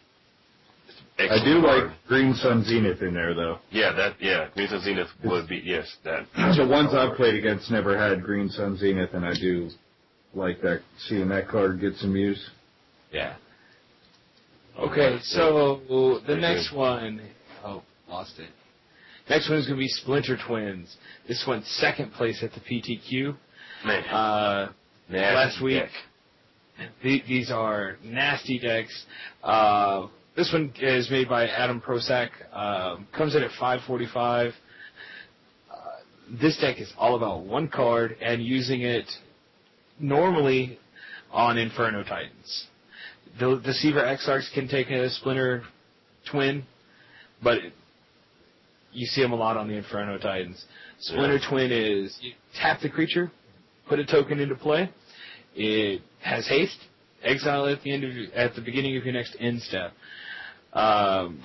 [1.17, 1.93] It's I do like card.
[2.09, 3.59] Green Sun Zenith in there though.
[3.71, 6.27] Yeah, that, yeah, Green Sun Zenith would be, yes, that.
[6.35, 9.71] The ones I've played against never had Green Sun Zenith, and I do
[10.35, 10.81] like that.
[11.07, 12.51] Seeing that card get some use.
[13.13, 13.37] Yeah.
[14.79, 16.79] Okay, so the next good.
[16.79, 17.21] one,
[17.65, 18.51] oh, lost it.
[19.31, 20.97] Next one is going to be Splinter Twins.
[21.29, 23.37] This went second place at the PTQ.
[23.87, 24.73] Man, Uh,
[25.09, 25.83] nasty last week.
[25.83, 26.91] deck.
[27.03, 29.07] these are nasty decks.
[29.45, 32.31] Uh, this one is made by Adam Prosak.
[32.53, 34.53] Um, comes in at 545.
[35.71, 35.75] Uh,
[36.41, 39.05] this deck is all about one card and using it
[40.01, 40.79] normally
[41.33, 42.67] on Inferno Titans.
[43.39, 45.63] The Deceiver Exarchs can take a Splinter
[46.31, 46.65] Twin,
[47.43, 47.59] but
[48.93, 50.65] you see them a lot on the Inferno Titans.
[51.01, 51.49] Splinter Yeah.
[51.49, 53.31] Twin is you tap the creature,
[53.89, 54.91] put a token into play.
[55.55, 56.79] It has haste,
[57.23, 59.93] exile at the end of at the beginning of your next end step.
[60.75, 61.41] Um,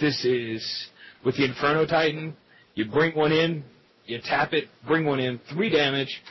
[0.00, 0.88] this is
[1.24, 2.36] with the Inferno Titan.
[2.74, 3.64] You bring one in,
[4.06, 6.22] you tap it, bring one in, three damage.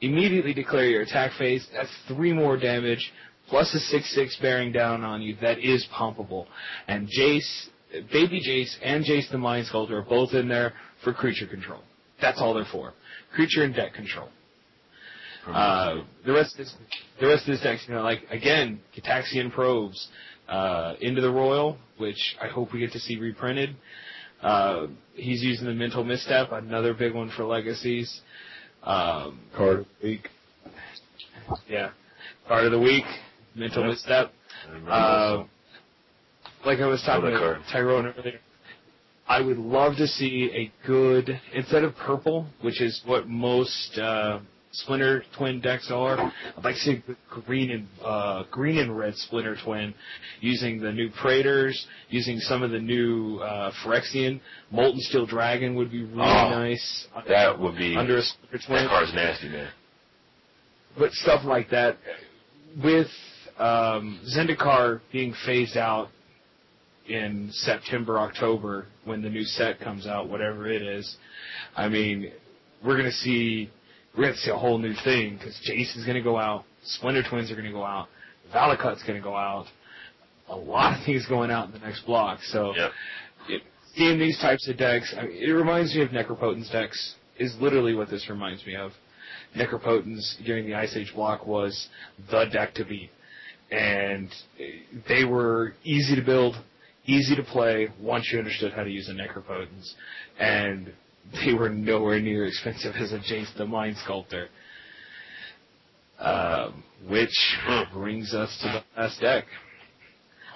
[0.00, 1.66] Immediately declare your attack phase.
[1.72, 3.12] That's three more damage
[3.48, 5.36] plus a six-six bearing down on you.
[5.40, 6.46] That is pumpable.
[6.88, 7.68] And Jace,
[8.12, 10.72] Baby Jace, and Jace the Mind Sculptor are both in there
[11.02, 11.80] for creature control.
[12.20, 12.92] That's all they're for.
[13.34, 14.28] Creature and deck control.
[15.46, 16.74] Uh, the rest of this,
[17.20, 20.08] the rest of this deck's, you know, like again, Gitaxian probes
[20.48, 23.76] uh, into the Roil, which I hope we get to see reprinted.
[24.42, 28.20] Uh, he's using the Mental Misstep, another big one for Legacies.
[28.82, 30.28] Um, Card of the week.
[31.68, 31.90] yeah,
[32.46, 33.04] card of the week,
[33.54, 33.90] Mental Yep.
[33.90, 34.32] Misstep.
[34.88, 35.44] Uh,
[36.66, 38.40] like I was talking that Tyrone earlier,
[39.26, 44.40] I would love to see a good instead of purple, which is what most uh,
[44.78, 46.18] Splinter Twin decks are.
[46.56, 47.02] I'd like to see
[47.46, 49.94] green and uh, green and red Splinter Twin,
[50.40, 54.40] using the new Praetors, using some of the new uh, Phyrexian.
[54.72, 57.06] Molten Steel Dragon would be really Oh, nice.
[57.28, 59.70] that would be, under a Splinter Twin that card's nasty, man.
[60.98, 61.96] but stuff like that,
[62.82, 63.06] with
[63.58, 66.08] um, Zendikar being phased out
[67.08, 71.16] in September, October, when the new set comes out, whatever it is,
[71.76, 72.32] I mean,
[72.84, 73.70] we're gonna see
[74.16, 77.50] we're gonna see a whole new thing because Jace is gonna go out, Splinter Twins
[77.50, 78.08] are gonna go out,
[78.54, 79.66] Valakut's gonna go out,
[80.48, 82.42] a lot of things going out in the next block.
[82.44, 82.92] So Yep.
[83.48, 83.62] it,
[83.94, 87.16] seeing these types of decks, I mean, it reminds me of Necropotence decks.
[87.36, 88.92] Is literally what this reminds me of.
[89.56, 91.88] Necropotence during the Ice Age block was
[92.30, 93.10] the deck to beat,
[93.72, 94.32] and
[95.08, 96.54] they were easy to build,
[97.06, 99.94] easy to play once you understood how to use a Necropotence,
[100.38, 100.92] and
[101.32, 104.48] they were nowhere near as expensive as a Jace the Mind Sculptor.
[106.18, 107.56] Um, which
[107.92, 109.44] brings us to the last deck.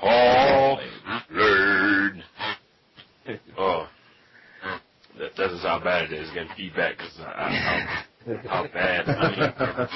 [0.00, 0.80] All
[1.30, 2.22] learn.
[3.58, 3.88] Oh,
[5.18, 6.30] that, that's just how bad it is.
[6.32, 7.98] Getting feedback because how,
[8.48, 9.08] how bad.
[9.08, 9.88] I mean,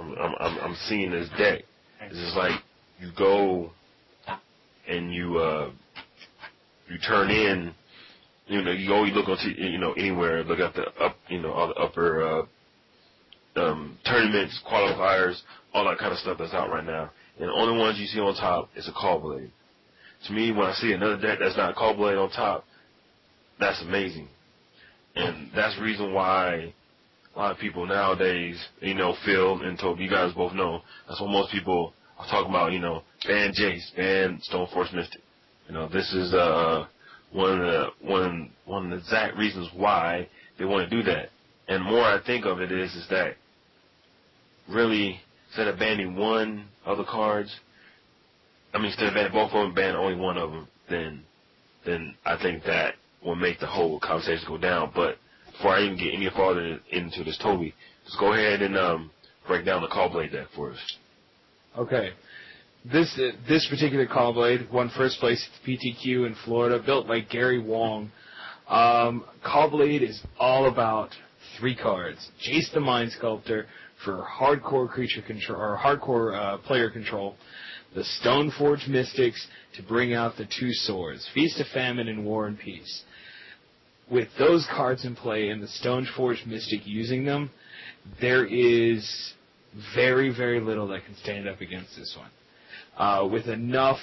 [0.00, 1.62] I'm, I'm, I'm, I'm seeing this deck.
[2.00, 2.60] It's just like
[2.98, 3.70] you go
[4.88, 5.70] and you uh
[6.88, 7.74] you turn in.
[8.46, 11.52] You know, you you look onto, you know, anywhere, look at the up, you know,
[11.52, 12.42] all the upper uh,
[13.60, 15.40] um, tournaments, qualifiers,
[15.74, 17.10] all that kind of stuff that's out right now.
[17.38, 19.50] And the only ones you see on top is a Caw-Blade.
[20.26, 22.64] To me, when I see another deck that's not Caw-Blade on top,
[23.58, 24.28] that's amazing.
[25.16, 26.72] And that's the reason why
[27.34, 31.20] a lot of people nowadays, you know, Phil and Toby, you guys both know, that's
[31.20, 35.20] what most people are talking about, you know, ban Jace, ban Stoneforge Mystic.
[35.68, 36.86] You know, this is uh
[37.32, 41.30] one of the one one of the exact reasons why they want to do that.
[41.68, 43.36] And more I think of it is is that
[44.68, 47.54] really instead of banning one of the cards,
[48.72, 51.22] I mean instead of banning both of them, ban only one of them, then
[51.84, 54.92] then I think that will make the whole conversation go down.
[54.94, 55.16] But
[55.52, 57.74] before I even get any farther into this, Toby,
[58.04, 59.10] just go ahead and um,
[59.46, 60.96] break down the Caw-Blade deck for us.
[61.76, 62.10] Okay.
[62.92, 63.18] This
[63.48, 68.12] this particular Caw-Blade won first place at the PTQ in Florida, built by Gary Wong.
[68.68, 71.10] Um, Caw-Blade is all about
[71.58, 73.66] three cards: Jace the Mind Sculptor
[74.04, 77.34] for hardcore creature control or hardcore uh, player control.
[77.96, 82.56] The Stoneforge Mystics to bring out the two swords, Feast of Famine and War and
[82.56, 83.02] Peace.
[84.08, 87.50] With those cards in play and the Stoneforge Mystic using them,
[88.20, 89.32] there is
[89.96, 92.30] very, very little that can stand up against this one.
[92.96, 93.98] Uh, with enough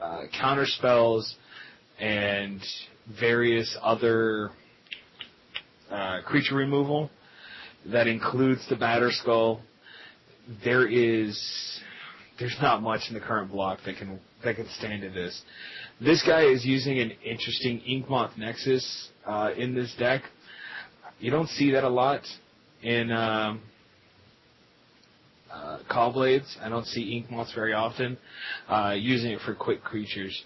[0.00, 1.34] uh, counter spells
[1.98, 2.60] and
[3.18, 4.50] various other
[5.90, 7.10] uh, creature removal
[7.86, 9.60] that includes the Batter Skull,
[10.64, 11.80] there is
[12.38, 15.42] there's not much in the current block that can that can stand to this.
[16.00, 20.22] This guy is using an interesting Inkmoth Nexus uh, in this deck.
[21.18, 22.22] You don't see that a lot
[22.82, 23.60] in um,
[25.52, 26.58] uh, Caw-Blades.
[26.62, 28.18] I don't see Inkmoths very often.
[28.68, 30.42] Uh, using it for quick creatures.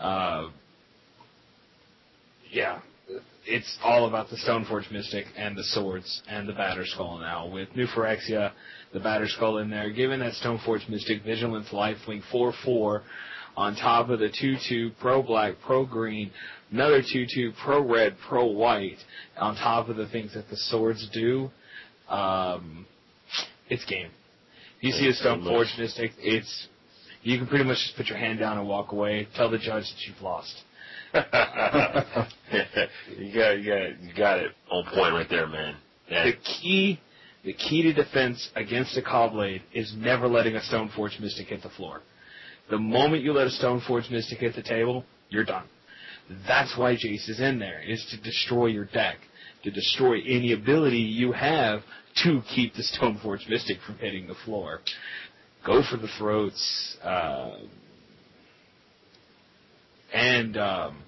[0.00, 0.48] Uh,
[2.50, 2.80] yeah,
[3.46, 7.48] it's all about the Stoneforge Mystic and the swords and the Batter Skull now.
[7.48, 8.52] With New Phyrexia,
[8.92, 13.02] the Batter Skull in there, given that Stoneforge Mystic Vigilance Lifelink 4-4
[13.56, 16.30] on top of the 2-2 Pro Black, Pro Green,
[16.70, 18.98] another 2-2 Pro Red, Pro White,
[19.38, 21.50] on top of the things that the swords do,
[22.08, 22.86] um,
[23.68, 24.10] it's game.
[24.80, 26.68] You see a Stoneforge Mystic, it's
[27.22, 29.26] you can pretty much just put your hand down and walk away.
[29.34, 30.54] Tell the judge that you've lost.
[31.14, 31.20] you
[33.34, 35.74] got, you got, you got it on point right there, man.
[36.08, 36.26] Yeah.
[36.26, 37.00] The key,
[37.44, 41.70] the key to defense against a Caw-Blade is never letting a Stoneforge Mystic hit the
[41.70, 42.02] floor.
[42.70, 45.64] The moment you let a Stoneforge Mystic hit the table, you're done.
[46.46, 49.16] That's why Jace is in there, is to destroy your deck,
[49.64, 51.80] to destroy any ability you have
[52.24, 54.80] to keep the Stoneforge Mystic from hitting the floor.
[55.66, 57.56] Go for the throats, uh,
[60.12, 61.02] and um,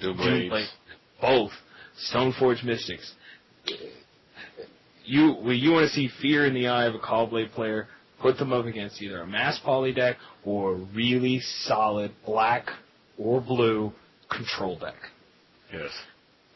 [0.00, 0.66] Two Doomblade,
[1.20, 1.50] both
[2.12, 3.12] Stoneforge Mystics.
[5.04, 7.88] You when you want to see fear in the eye of a Caw-Blade player,
[8.20, 12.66] put them up against either a mass poly deck or a really solid black
[13.18, 13.92] or blue
[14.30, 14.94] control deck.
[15.72, 15.90] Yes.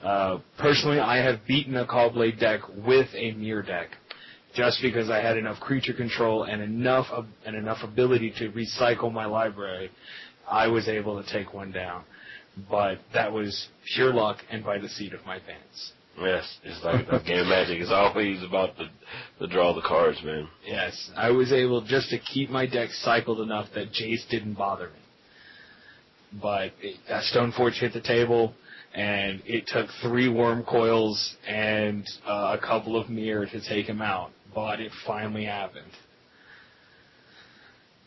[0.05, 3.89] Uh, personally, I have beaten a Caw-Blade deck with a mirror deck,
[4.55, 9.11] just because I had enough creature control and enough of, and enough ability to recycle
[9.11, 9.91] my library.
[10.49, 12.05] I was able to take one down,
[12.71, 15.93] but that was pure luck and by the seat of my pants.
[16.21, 16.59] Yes.
[16.63, 17.81] It's like a game of magic.
[17.81, 18.85] It's always about the,
[19.41, 20.49] the draw the cards, man.
[20.67, 24.89] Yes, I was able just to keep my deck cycled enough that Jace didn't bother
[24.89, 26.41] me.
[26.41, 28.55] But it, that Stoneforge hit the table,
[28.95, 34.01] and it took three worm coils and uh, a couple of mirror to take him
[34.01, 34.31] out.
[34.55, 35.91] But it finally happened.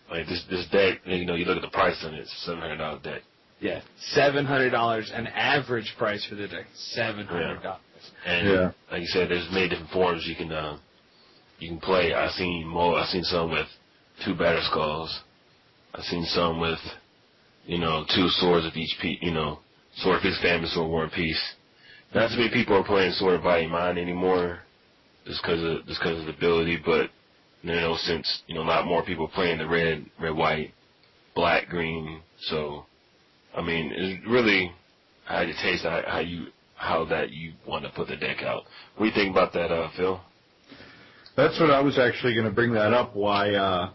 [0.09, 2.61] Like this, this deck, you know, you look at the price on it, it's seven
[2.61, 3.21] hundred dollar deck.
[3.59, 3.81] Yeah,
[4.11, 7.81] seven hundred dollars, an average price for the deck, seven hundred dollars.
[8.25, 8.71] And Yeah.
[8.91, 10.77] like you said, there's many different forms you can uh,
[11.59, 12.13] you can play.
[12.13, 12.97] I seen more.
[12.97, 13.67] I seen some with
[14.23, 15.19] two batter skulls.
[15.93, 16.79] I seen some with
[17.65, 19.19] you know two swords of each piece.
[19.21, 19.59] You know,
[19.97, 21.41] sword of his family, sword of war and peace.
[22.13, 24.59] Not too many people are playing sword of body mind anymore,
[25.25, 26.81] just because of just because of the ability.
[26.83, 27.09] But
[27.61, 30.73] you know, since you know a lot more people playing the red, red, white,
[31.35, 32.21] black, green.
[32.41, 32.85] So,
[33.55, 34.71] I mean, it's really
[35.25, 38.63] how you taste how, how you how that you want to put the deck out.
[38.95, 40.21] What do you think about that, uh, Phil?
[41.35, 43.15] That's what I was actually going to bring that up.
[43.15, 43.91] Why, uh,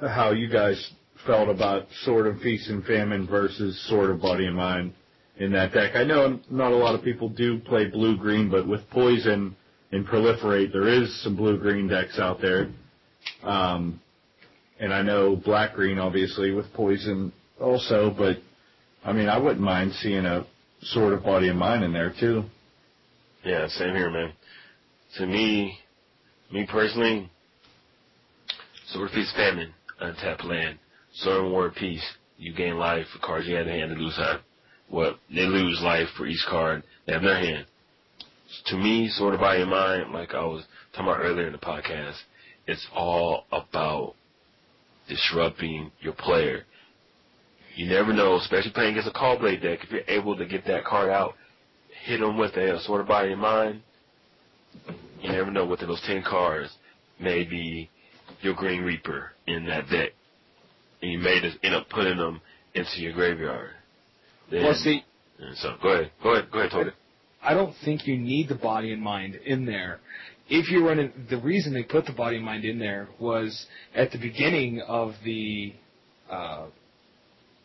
[0.00, 0.92] how you guys
[1.26, 4.92] felt about Sword of Feast and Famine versus Sword of Body and Mind
[5.38, 5.92] in that deck.
[5.94, 9.56] I know not a lot of people do play blue green, but with Poison
[9.92, 12.68] and Proliferate, there is some blue green decks out there.
[13.42, 14.00] Um,
[14.80, 18.36] and I know black green, obviously, with Poison also, but
[19.04, 20.46] I mean, I wouldn't mind seeing a
[20.82, 22.44] sort of Body of mine in there too.
[23.44, 24.32] Yeah, same here, man.
[25.16, 25.78] To me,
[26.52, 27.30] me personally,
[28.88, 29.72] Sword Peace Famine,
[30.02, 30.78] untap land.
[31.14, 32.04] Sword War Peace,
[32.36, 34.40] you gain life cards you have in hand to lose life.
[34.88, 37.66] What they lose life for each card they have in their hand.
[38.66, 41.58] To me, Sword of Body and Mind, like I was talking about earlier in the
[41.58, 42.16] podcast,
[42.66, 44.14] it's all about
[45.08, 46.64] disrupting your player.
[47.76, 50.84] You never know, especially playing against a Caw-Blade deck, if you're able to get that
[50.84, 51.34] card out,
[52.04, 53.82] hit them with a, Sword of Body and Mind,
[55.20, 56.72] you never know within those 10 cards
[57.20, 57.90] may be
[58.40, 60.10] your Green Reaper in that deck.
[61.02, 62.40] And you may just end up putting them
[62.74, 63.70] into your graveyard.
[64.50, 65.04] Then, Well, see,
[65.56, 66.90] so go ahead, go ahead, go ahead, Tony.
[67.42, 70.00] I don't think you need the body and mind in there.
[70.48, 74.10] If you're running, the reason they put the body and mind in there was at
[74.10, 75.74] the beginning of the
[76.30, 76.66] uh,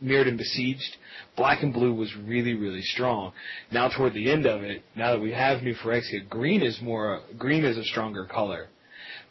[0.03, 0.97] Mirrodin Besieged,
[1.37, 3.31] black and blue was really, really strong.
[3.71, 7.21] Now toward the end of it, now that we have new Phyrexia, green is more,
[7.37, 8.67] green is a stronger color.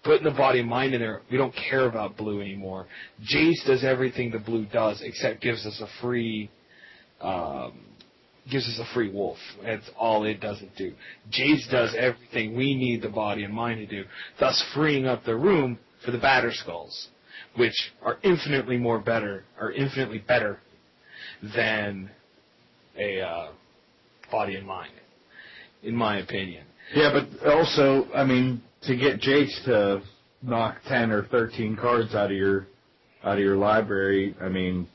[0.03, 2.86] Putting the body and mind in there, we don't care about blue anymore.
[3.22, 6.50] Jace does everything the blue does, except gives us a free,
[7.23, 7.73] um,
[8.51, 9.39] gives us a free wolf.
[9.62, 10.93] That's all it doesn't do.
[11.31, 14.09] Jace does everything we need the body and mind to do,
[14.41, 17.09] thus freeing up the room for the batter skulls,
[17.57, 20.59] which are infinitely more better, are infinitely better
[21.55, 22.11] than
[22.99, 23.53] a uh,
[24.31, 24.93] body and mind,
[25.83, 26.64] in my opinion.
[26.95, 30.03] Yeah, but also, I mean, to get Jace to
[30.43, 32.66] knock ten or thirteen cards out of your
[33.25, 34.89] out of your library, I mean,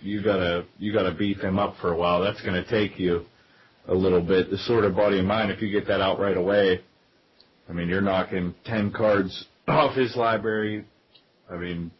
[0.00, 2.22] you gotta you gotta beef him up for a while.
[2.22, 3.24] That's gonna take you
[3.88, 4.50] a little bit.
[4.50, 6.80] The sort of body and mind, if you get that out right away,
[7.68, 10.84] I mean, you're knocking ten cards off his library.
[11.50, 11.90] I mean,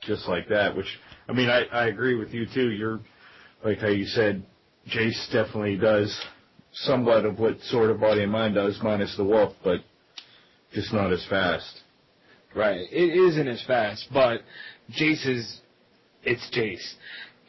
[0.00, 0.76] just like that.
[0.76, 2.70] Which I mean, I I agree with you too.
[2.70, 3.00] You're
[3.64, 4.42] like how you said,
[4.88, 6.18] Jace definitely does
[6.72, 9.80] somewhat of what sort of Body and Mind does, minus the wolf, but
[10.72, 11.80] just not as fast.
[12.54, 12.80] Right.
[12.90, 14.40] It isn't as fast, but
[14.90, 15.60] Jace is,
[16.22, 16.94] it's Jace.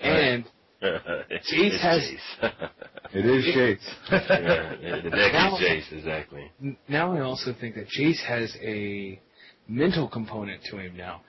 [0.01, 0.45] And
[0.81, 2.69] it's, Jace has- Jace.
[3.13, 4.81] It is Jace.
[4.81, 6.49] yeah, the deck Now- is Jace, exactly.
[6.87, 9.19] Now I also think that Jace has a
[9.67, 11.21] mental component to him now.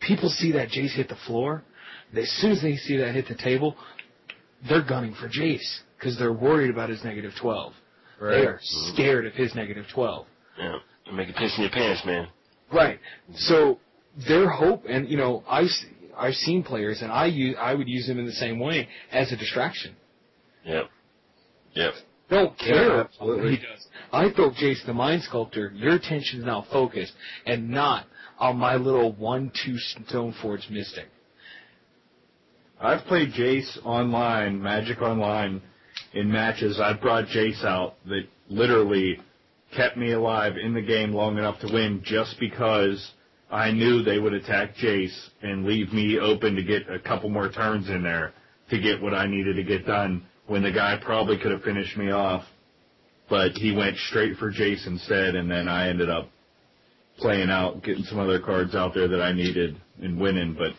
[0.00, 1.64] People see that Jace hit the floor.
[2.16, 3.76] As soon as they see that hit the table,
[4.68, 7.72] they're gunning for Jace because they're worried about his negative 12.
[8.20, 8.94] They are mm-hmm.
[8.94, 10.26] scared of his negative 12.
[10.58, 10.76] Yeah,
[11.06, 12.28] you make a piss in your pants, man.
[12.72, 13.00] Right.
[13.34, 13.78] So
[14.28, 15.66] their hope, and you know, I
[16.22, 19.32] I've seen players, and I use I would use them in the same way as
[19.32, 19.94] a distraction.
[20.64, 20.84] Yep.
[21.74, 21.92] Yep.
[22.30, 23.50] Don't care Yeah, what absolutely.
[23.50, 23.86] he does.
[24.12, 25.72] I throw Jace the Mind Sculptor.
[25.74, 27.12] Your attention is now focused,
[27.46, 28.06] and not
[28.38, 29.76] on my little one-two
[30.10, 31.06] Stoneforge Mystic.
[32.80, 35.60] I've played Jace online, Magic Online,
[36.14, 36.80] in matches.
[36.80, 39.18] I've brought Jace out that literally
[39.76, 43.12] kept me alive in the game long enough to win just because
[43.52, 47.50] I knew they would attack Jace and leave me open to get a couple more
[47.52, 48.32] turns in there
[48.70, 51.96] to get what I needed to get done when the guy probably could have finished
[51.98, 52.44] me off.
[53.28, 56.30] But he went straight for Jace instead, and then I ended up
[57.18, 60.54] playing out, getting some other cards out there that I needed and winning.
[60.58, 60.72] But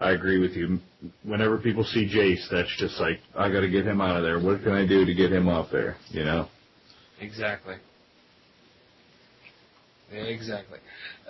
[0.00, 0.78] I agree with you.
[1.24, 4.38] Whenever people see Jace, that's just like I got to get him out of there.
[4.40, 5.96] What can I do to get him off there?
[6.10, 6.48] You know.
[7.20, 7.76] Exactly.
[10.12, 10.78] Exactly.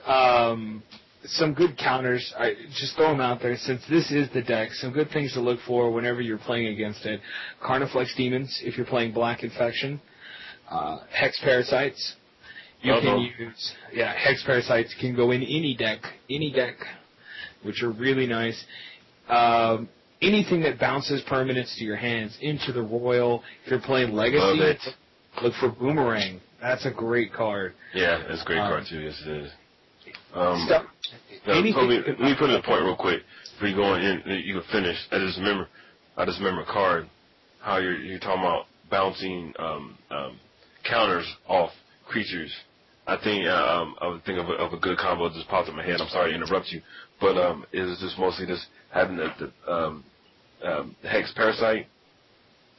[0.06, 0.82] Um,
[1.24, 2.34] some good counters.
[2.36, 4.70] I just throw them out there since this is the deck.
[4.72, 7.20] Some good things to look for whenever you're playing against it.
[7.62, 10.00] Carnifex demons if you're playing Black Infection.
[10.68, 12.16] Uh, Hex parasites.
[12.80, 16.74] You can use yeah Hex parasites can go in any deck, any deck,
[17.62, 18.64] which are really nice.
[19.28, 19.88] Um,
[20.20, 23.42] anything that bounces permanents to your hands into the Roil.
[23.64, 24.40] If you're playing Legacy.
[25.42, 26.40] Look for Boomerang.
[26.60, 27.74] That's a great card.
[27.94, 29.00] Yeah, that's a great Um, card too.
[29.00, 29.52] Yes, it is.
[30.34, 30.86] Um, Stuff.
[31.46, 33.22] now, let, me, let me put in a point real quick
[33.54, 34.22] before you go in.
[34.26, 34.96] You can finish.
[35.10, 35.68] I just remember.
[36.16, 37.08] I just remember a card.
[37.60, 40.38] How you're you're talking about bouncing um, um,
[40.88, 41.70] counters off
[42.06, 42.52] creatures.
[43.06, 45.48] I think uh, um, I would think of a, of a good combo that just
[45.48, 46.00] popped in my head.
[46.00, 46.80] I'm sorry to interrupt you,
[47.20, 50.04] but um, it was just mostly just having the, the um,
[50.62, 51.86] um, hex parasite,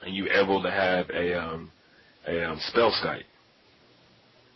[0.05, 1.71] and you able to have a um,
[2.27, 3.25] a um, spell skite.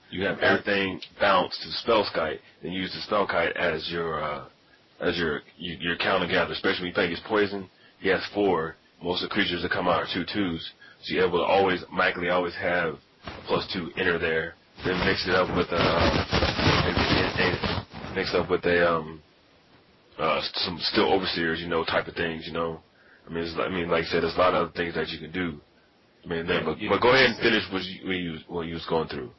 [0.09, 4.45] You have everything bounced to Spellskite, and use the Spellskite as your uh,
[5.01, 6.53] as your your, your counter gather.
[6.53, 8.75] Especially when you think it's poison, he has four.
[9.03, 10.71] Most of the creatures that come out are two twos,
[11.03, 12.95] so you're able to always magically always have
[13.25, 14.55] a plus two enter there.
[14.85, 16.25] Then mix it up with uh,
[16.87, 16.97] and,
[17.39, 19.21] and mix up with a um
[20.17, 22.79] uh some Steel Overseers, you know, type of things, you know.
[23.27, 25.09] I mean, it's, I mean, like I said, there's a lot of other things that
[25.09, 25.59] you can do.
[26.23, 28.73] I mean, then, but, but go ahead and finish what you, what you, what you
[28.73, 29.31] was going through.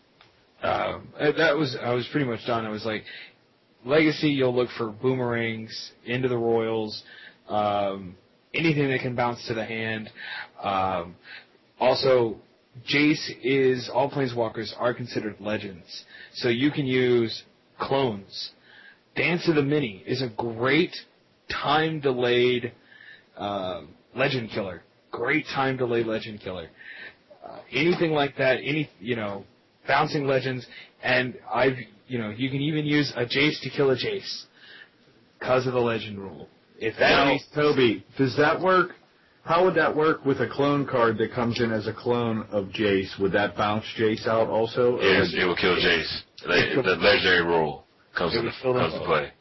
[0.63, 2.67] Um, uh, that was I was pretty much done.
[2.67, 3.05] I was like,
[3.85, 7.03] Legacy, you'll look for boomerangs into the Roils,
[7.49, 8.17] um,
[8.53, 10.11] anything that can bounce to the hand.
[10.61, 11.15] Um,
[11.79, 12.39] also,
[12.93, 16.05] Jace is all planeswalkers are considered legends,
[16.35, 17.45] so you can use
[17.79, 18.51] clones.
[19.15, 20.95] Dance of the Many is a great
[21.51, 22.73] time delayed
[23.37, 23.83] uh,
[24.15, 24.83] legend killer.
[25.11, 26.69] Great time delayed legend killer.
[27.45, 29.45] Uh, anything like that, any you know,
[29.89, 30.65] bouncing legends,
[31.03, 31.77] and I've
[32.07, 34.45] you know you can even use a Jace to kill a Jace
[35.41, 36.49] because of the legend rule.
[36.79, 38.91] If that Now, makes Toby, does that work?
[39.45, 42.67] How would that work with a clone card that comes in as a clone of
[42.67, 43.19] Jace?
[43.19, 44.99] Would that bounce Jace out also?
[44.99, 46.21] or Yes, would- it will kill Jace.
[46.43, 47.85] The, the legendary rule
[48.17, 49.33] comes into would kill them comes to play.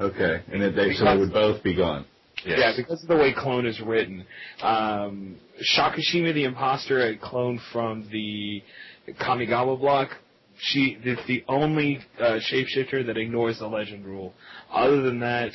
[0.00, 2.04] Okay, and it, they, so they would both be gone.
[2.44, 2.58] Yes.
[2.58, 4.24] Yeah, because of the way clone is written.
[4.62, 5.36] Um,
[5.76, 8.62] Sakashima the imposter, a clone from the
[9.20, 10.10] Kamigawa block,
[10.58, 14.32] she is the only uh, shapeshifter that ignores the legend rule.
[14.70, 15.52] Other than that,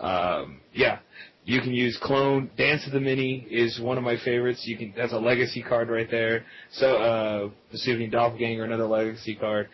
[0.00, 0.98] um, yeah,
[1.44, 2.50] you can use clone.
[2.56, 4.62] Dance of the Many is one of my favorites.
[4.66, 6.44] You can that's a legacy card right there.
[6.72, 9.68] So uh, Vesuvian Doppelganger, another legacy card.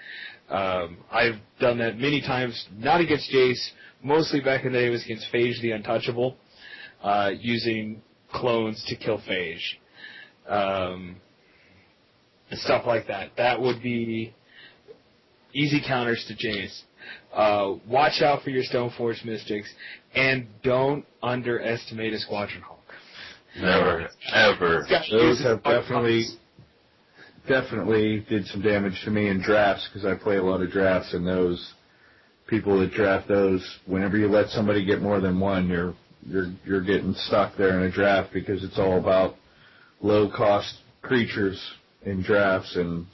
[0.48, 3.70] Um, I've done that many times, not against Jace.
[4.02, 6.34] Mostly back in the day, it was against Phage the Untouchable,
[7.02, 9.62] uh, using clones to kill Phage.
[10.48, 11.16] Um,
[12.52, 13.30] stuff like that.
[13.36, 14.34] That would be
[15.52, 16.82] easy counters to Jace.
[17.32, 19.72] Uh, watch out for your Stoneforge Mystics,
[20.14, 22.78] and don't underestimate a Squadron Hawk.
[23.60, 24.86] Never, ever.
[25.10, 26.24] Those have definitely,
[27.48, 31.12] definitely did some damage to me in drafts because I play a lot of drafts
[31.12, 31.74] and those
[32.48, 35.94] people that draft those, whenever you let somebody get more than one, you're
[36.26, 39.34] you're you're getting stuck there in a draft because it's all about
[40.00, 41.60] low cost creatures
[42.04, 43.06] in drafts and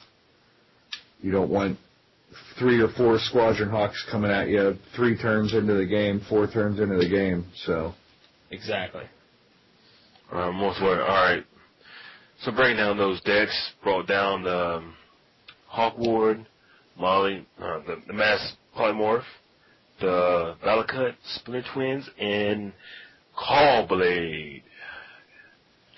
[1.20, 1.78] you don't want
[2.58, 6.80] three or four squadron hawks coming at you three turns into the game, four turns
[6.80, 7.46] into the game.
[7.64, 7.94] So
[8.50, 9.04] Exactly.
[10.32, 11.44] Uh, most were all right.
[12.42, 14.94] So breaking down those decks, brought down the um,
[15.66, 16.46] Hawk Ward,
[16.98, 19.24] Molly, uh, the, the Mass Polymorph,
[20.00, 22.72] the Valakut Splinter Twins, and
[23.36, 24.62] Caw-Blade.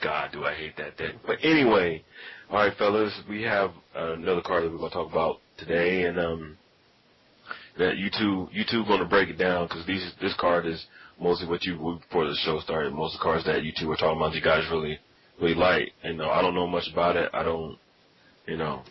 [0.03, 1.14] God, do I hate that deck.
[1.26, 2.03] But anyway,
[2.51, 6.59] all right, fellas, we have another card that we're gonna talk about today, and um,
[7.78, 10.86] that you two, you two, gonna break it down because these this card is
[11.20, 12.92] mostly what you before the show started.
[12.94, 14.98] Most of the cards that you two were talking about, you guys really,
[15.40, 15.92] really like.
[16.03, 17.30] And uh, I don't know much about it.
[17.32, 17.76] I don't,
[18.46, 18.82] you know,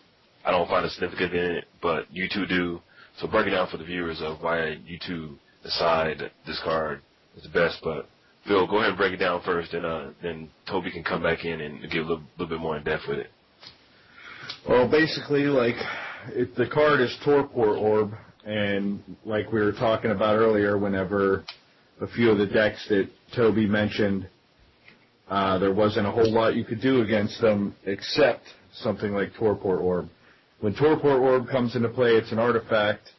[0.45, 2.81] I don't find a significant in it, but you two do.
[3.19, 7.01] So break it down for the viewers of why you two decide this card
[7.35, 7.79] is the best.
[7.83, 8.07] But
[8.47, 11.43] Phil, go ahead and break it down first, and uh, then Toby can come back
[11.43, 13.29] in and give a little, little bit more in depth with it.
[14.67, 15.75] Well, basically, like
[16.29, 18.13] it, the card is Torpor Orb,
[18.45, 21.43] and like we were talking about earlier, whenever
[21.99, 24.29] a few of the decks that Toby mentioned,
[25.29, 29.77] uh, there wasn't a whole lot you could do against them except something like Torpor
[29.77, 30.07] Orb.
[30.61, 33.11] When Torpor Orb comes into play, it's an artifact,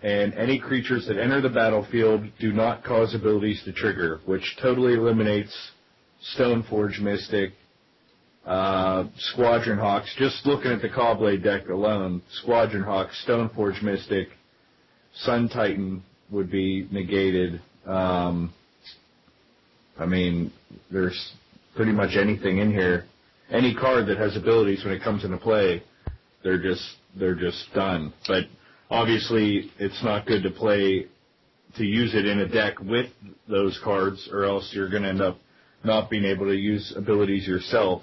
[0.00, 4.94] and any creatures that enter the battlefield do not cause abilities to trigger, which totally
[4.94, 5.52] eliminates
[6.36, 7.50] Stoneforge Mystic,
[8.46, 10.14] uh, Squadron Hawks.
[10.16, 14.28] Just looking at the Caw-Blade deck alone, Squadron Hawks, Stoneforge Mystic,
[15.14, 17.60] Sun Titan would be negated.
[17.86, 18.54] Um,
[19.98, 20.52] I mean,
[20.92, 21.32] there's
[21.74, 23.04] pretty much anything in here.
[23.50, 25.82] Any card that has abilities when it comes into play,
[26.42, 26.84] they're just
[27.18, 28.12] they're just done.
[28.26, 28.44] But
[28.90, 31.06] obviously, it's not good to play
[31.76, 33.06] to use it in a deck with
[33.48, 35.38] those cards, or else you're going to end up
[35.84, 38.02] not being able to use abilities yourself.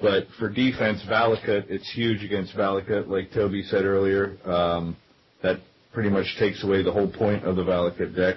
[0.00, 4.36] But for defense, Valakut, it's huge against Valakut, like Toby said earlier.
[4.44, 4.96] Um,
[5.42, 5.60] that
[5.92, 8.36] pretty much takes away the whole point of the Valakut deck.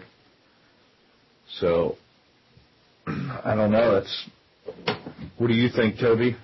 [1.59, 1.95] So,
[3.07, 3.95] I don't know.
[3.95, 4.29] That's
[5.37, 6.35] what do you think, Toby?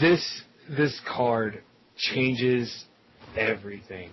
[0.00, 1.62] This this card
[1.96, 2.84] changes
[3.36, 4.10] everything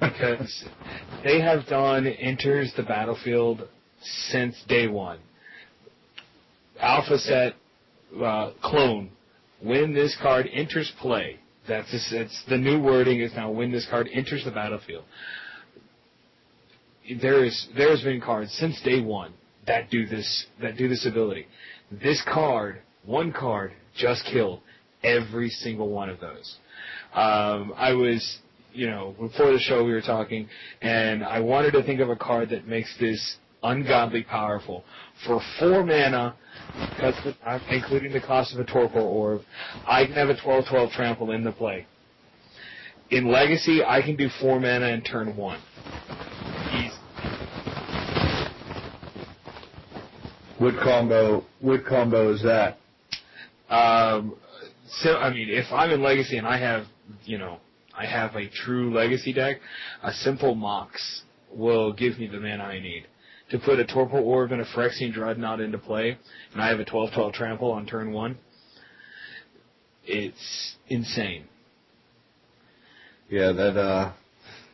[0.00, 0.64] because
[1.24, 3.68] they have done enters the battlefield
[4.30, 5.18] since day one.
[6.80, 7.54] Alpha set
[8.22, 9.10] uh, clone
[9.62, 11.38] when this card enters play.
[11.66, 15.04] That's just, it's the new wording is now when this card enters the battlefield.
[17.20, 19.32] There is there has been cards since day one
[19.66, 21.46] that do this that do this ability.
[21.90, 24.60] This card, one card, just killed
[25.02, 26.56] every single one of those.
[27.14, 28.38] Um, I was,
[28.72, 30.48] you know, before the show we were talking,
[30.82, 34.84] and I wanted to think of a card that makes this ungodly powerful.
[35.26, 36.36] For four mana,
[37.70, 39.42] including the cost of a Torpor Orb,
[39.86, 41.86] I can have a 12-12 trample in the play.
[43.10, 45.60] In Legacy, I can do four mana in turn one.
[46.74, 46.94] Easy.
[50.58, 51.44] What combo?
[51.60, 52.78] What combo is that?
[53.70, 54.36] Um,
[54.90, 56.84] so I mean, if I'm in Legacy and I have,
[57.24, 57.58] you know,
[57.96, 59.58] I have a true Legacy deck,
[60.02, 61.22] a simple Mox
[61.54, 63.06] will give me the mana I need
[63.50, 66.18] to put a Torpor Orb and a Phyrexian Dreadnought into play,
[66.52, 68.38] and I have a 12-12 trample on turn one.
[70.04, 71.44] It's insane.
[73.30, 74.12] Yeah, that uh,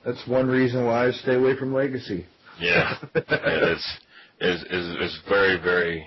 [0.04, 2.26] that's one reason why I stay away from Legacy.
[2.60, 3.98] Yeah, yeah it's
[4.40, 6.06] is is is very very.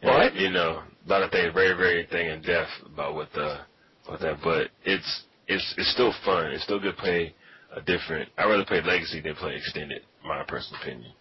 [0.00, 0.34] What?
[0.34, 3.58] You know, a lot of things, very very thing in depth about what the
[4.06, 6.52] about that, but it's it's it's still fun.
[6.52, 7.34] It's still good to play
[7.74, 8.28] a different.
[8.38, 10.02] I rather play Legacy than play Extended.
[10.24, 11.12] My personal opinion.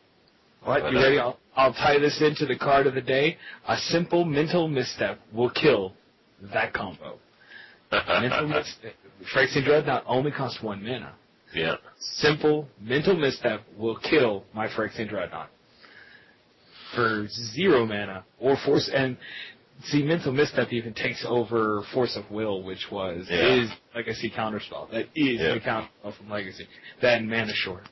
[0.63, 1.19] All right, you uh, ready?
[1.19, 3.37] I'll, I'll tie this into the card of the day.
[3.67, 5.93] A simple mental misstep will kill
[6.53, 7.17] that combo.
[7.91, 8.19] Oh.
[8.21, 8.93] mental misstep.
[9.33, 11.15] Phyrexian Dreadnought only costs one mana.
[11.53, 11.75] Yeah.
[11.99, 15.49] Simple mental misstep will kill my Phyrexian Dreadnought.
[16.95, 19.17] For zero mana, or force, and
[19.83, 23.63] see, mental misstep even takes over Force of Will, which was, Yeah.
[23.63, 24.89] is Legacy counterspell.
[24.91, 25.53] That is Yeah.
[25.55, 26.67] the counterspell from Legacy.
[27.01, 27.87] That and Mana Short.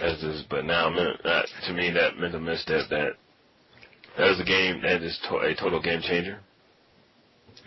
[0.00, 3.14] That's just, but now, that, to me, that mental misstep, that
[4.16, 6.40] that is a game that is to, a total game changer.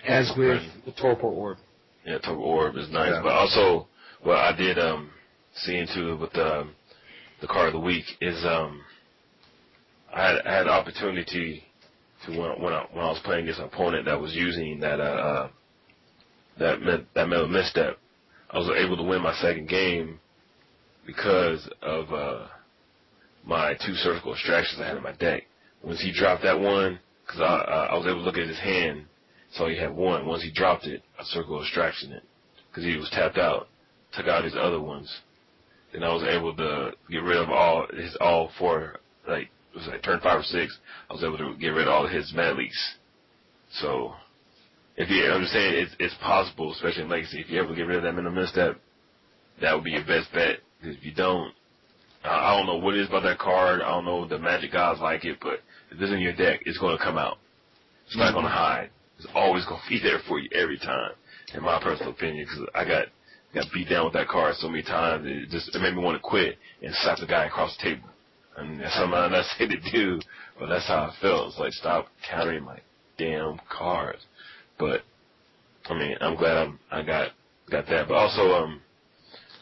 [0.06, 0.86] As with Right.
[0.86, 1.58] the Torpor Orb.
[2.06, 3.22] Yeah, Torpor Orb is nice, Yeah.
[3.22, 3.88] but also
[4.22, 5.12] what I did um
[5.54, 6.68] see into with the
[7.40, 8.84] the card of the week is um
[10.14, 11.64] I had I had the opportunity
[12.26, 15.00] to when when I, when I was playing against an opponent that was using that
[15.00, 15.50] uh, uh
[16.60, 17.98] that me- that metal misstep,
[18.50, 20.20] I was able to win my second game
[21.06, 22.48] because of uh
[23.44, 25.44] my two surgical extractions I had in my deck.
[25.84, 29.06] Once he dropped that one, because I, I was able to look at his hand,
[29.54, 30.28] so he had one.
[30.28, 32.24] Once he dropped it, I circle extraction it
[32.70, 33.68] because he was tapped out.
[34.14, 35.22] Took out his other ones.
[35.94, 40.04] Then I was able to get rid of all his all four like was like
[40.04, 40.78] turn five or six.
[41.10, 42.96] I was able to get rid of all his Mana Leaks.
[43.74, 44.14] So
[44.98, 48.04] if you saying it's it's possible, especially in Legacy, if you ever get rid of
[48.04, 48.80] that minimum misstep,
[49.62, 50.60] that would be your best bet.
[50.82, 51.54] if you don't,
[52.24, 53.82] I I don't know what it is about that card.
[53.82, 55.62] I don't know the magic gods like it, but
[55.92, 57.38] if it's in your deck, it's going to come out.
[58.08, 58.90] It's not going to hide.
[59.18, 61.12] It's always going to be there for you every time,
[61.54, 62.46] in my personal opinion.
[62.46, 63.08] Because I got
[63.54, 66.18] got beat down with that card so many times, it just it made me want
[66.18, 68.11] to quit and slap the guy across the table.
[68.62, 70.20] And that's something not saying to do,
[70.60, 71.50] but that's how I felt.
[71.50, 72.80] It's like stop countering my
[73.18, 74.22] damn cards.
[74.80, 75.02] But
[75.90, 77.32] I mean, I'm glad I'm I got
[77.70, 78.08] got that.
[78.08, 78.82] But also, um,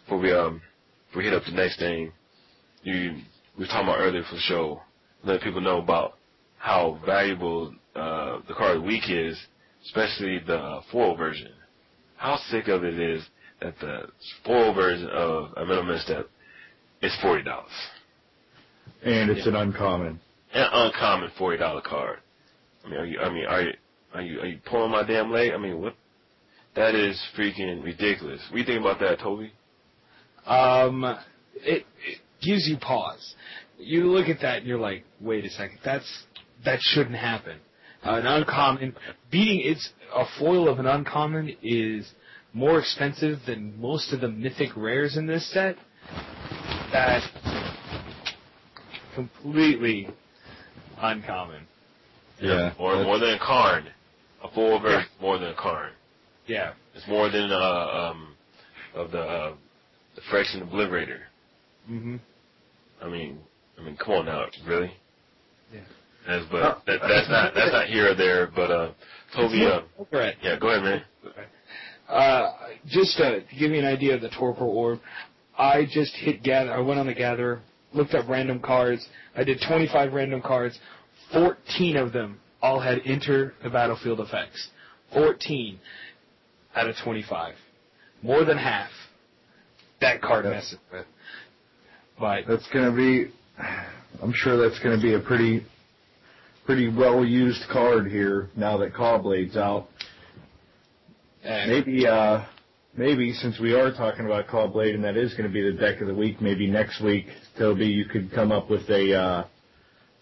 [0.04, 0.62] before we um
[1.08, 2.12] before we hit up the next thing,
[2.84, 3.22] you
[3.58, 4.82] we were talking about earlier for the show,
[5.24, 6.14] let people know about
[6.58, 9.38] how valuable uh, the card of the week is,
[9.86, 11.52] especially the foil version.
[12.18, 13.26] How sick of it is
[13.62, 14.04] that the
[14.46, 16.30] foil version of a Metal Misstep
[17.02, 17.72] is forty dollars.
[19.03, 20.20] And it's an uncommon.
[20.53, 22.20] An uncommon forty dollar card.
[22.86, 23.20] I mean, are you?
[23.20, 23.74] I mean, are you?
[24.14, 24.40] Are you?
[24.41, 25.52] Are you pulling my damn leg?
[25.53, 25.95] I mean, what?
[26.76, 28.41] That is freaking ridiculous.
[28.49, 29.52] What do you think about that, Toby?
[30.45, 31.03] Um,
[31.56, 33.36] it, it gives you pause.
[33.78, 36.24] You look at that and you're like, wait a second, that's
[36.66, 37.57] that shouldn't happen.
[38.06, 38.95] Uh, an uncommon
[39.32, 42.10] beating it's a foil of an uncommon is
[42.53, 45.76] more expensive than most of the mythic rares in this set.
[46.91, 47.22] That
[49.15, 50.07] completely
[50.98, 51.64] uncommon.
[52.41, 52.73] Yeah.
[52.80, 53.84] More more than a card.
[54.44, 55.91] A foil version more than a card.
[56.48, 56.73] Yeah.
[56.95, 57.56] It's more than uh
[58.11, 58.36] um
[58.95, 59.53] of the uh
[60.15, 61.19] the Phyrexian Obliterator.
[61.88, 62.15] hmm
[63.02, 63.40] I mean
[63.80, 64.91] I mean come on now, really?
[65.73, 65.81] Yeah.
[66.27, 68.91] That's but that, that's not that's not here or there, but uh
[69.36, 69.81] Toby uh
[70.11, 70.36] Right.
[70.41, 71.03] yeah, go ahead man.
[72.07, 72.52] Uh,
[72.88, 74.99] just uh, to give you an idea of the Torpor Orb,
[75.56, 76.73] I just hit gather.
[76.73, 77.61] I went on the Gather,
[77.94, 79.07] looked up random cards.
[79.36, 80.80] I did 25 random cards.
[81.34, 84.70] 14 of them all had enter the battlefield effects.
[85.14, 85.80] 14
[86.76, 87.56] out of 25.
[88.22, 88.90] More than half.
[90.02, 91.06] That card messes with.
[92.20, 93.32] But That's going to be,
[94.22, 95.66] I'm sure that's going to be a pretty,
[96.66, 99.88] pretty well used card here now that Caw-Blade's out.
[101.45, 102.45] uh, Maybe, uh,
[102.95, 106.02] maybe since we are talking about Caw-Blade and that is going to be the deck
[106.02, 107.26] of the week, maybe next week,
[107.57, 109.48] Toby, you could come up with a uh,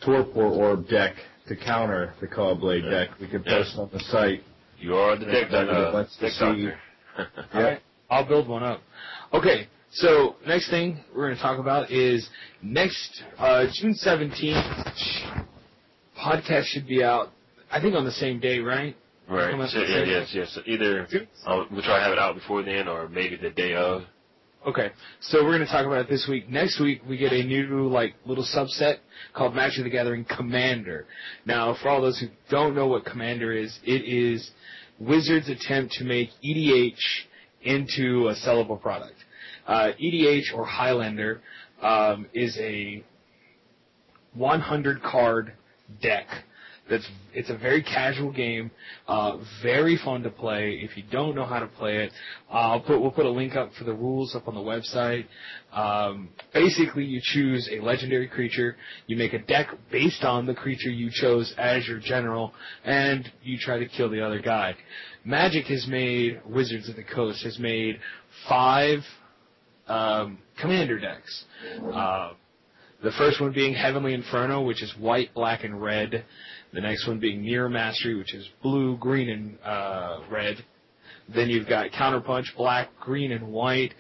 [0.06, 1.16] Torpor Orb deck
[1.48, 2.90] to counter the Caw-Blade Yeah.
[2.92, 3.10] deck.
[3.20, 3.58] We could Yeah.
[3.60, 4.44] post on the site.
[4.80, 6.28] You are the deck Yeah, uh, let's see.
[6.40, 6.80] doctor.
[7.54, 7.82] All right,
[8.12, 8.82] I'll build one up.
[9.34, 12.30] Okay, so next thing we're going to talk about is
[12.62, 14.64] next uh, June seventeenth.
[16.18, 17.32] Podcast should be out.
[17.72, 18.96] I think on the same day, right?
[19.30, 19.70] Right.
[19.70, 20.58] So, yeah, yes, yes.
[20.66, 21.08] Either
[21.46, 24.04] uh, we'll try to have it out before then or maybe the day of.
[24.66, 24.90] Okay,
[25.22, 26.50] so we're going to talk about it this week.
[26.50, 28.98] Next week we get a new like little subset
[29.34, 31.06] called Magic the Gathering Commander.
[31.46, 34.50] Now, for all those who don't know what Commander is, it is
[35.00, 36.96] Wizards' attempt to make EDH
[37.62, 39.16] into a sellable product.
[39.68, 41.42] Uh, EDH or Highlander
[41.82, 43.04] um, is a
[44.34, 45.54] 100 card
[46.02, 46.28] deck.
[46.90, 48.72] That's it's a very casual game,
[49.08, 50.80] uh, very fun to play.
[50.82, 52.12] If you don't know how to play it,
[52.50, 55.26] I'll put we'll put a link up for the rules up on the website.
[55.74, 60.90] Um, basically, you choose a legendary creature, you make a deck based on the creature
[60.90, 62.54] you chose as your general,
[62.86, 64.76] and you try to kill the other guy.
[65.26, 68.00] Magic has made Wizards of the Coast has made
[68.48, 69.00] five
[69.88, 71.44] um, commander decks.
[71.94, 72.32] Uh,
[73.04, 76.26] The first one being Heavenly Inferno, which is white, black, and red.
[76.74, 80.58] The next one being Mirror Mastery, which is blue, green, and uh, red.
[81.34, 83.94] Then you've got Counterpunch, black, green, and white.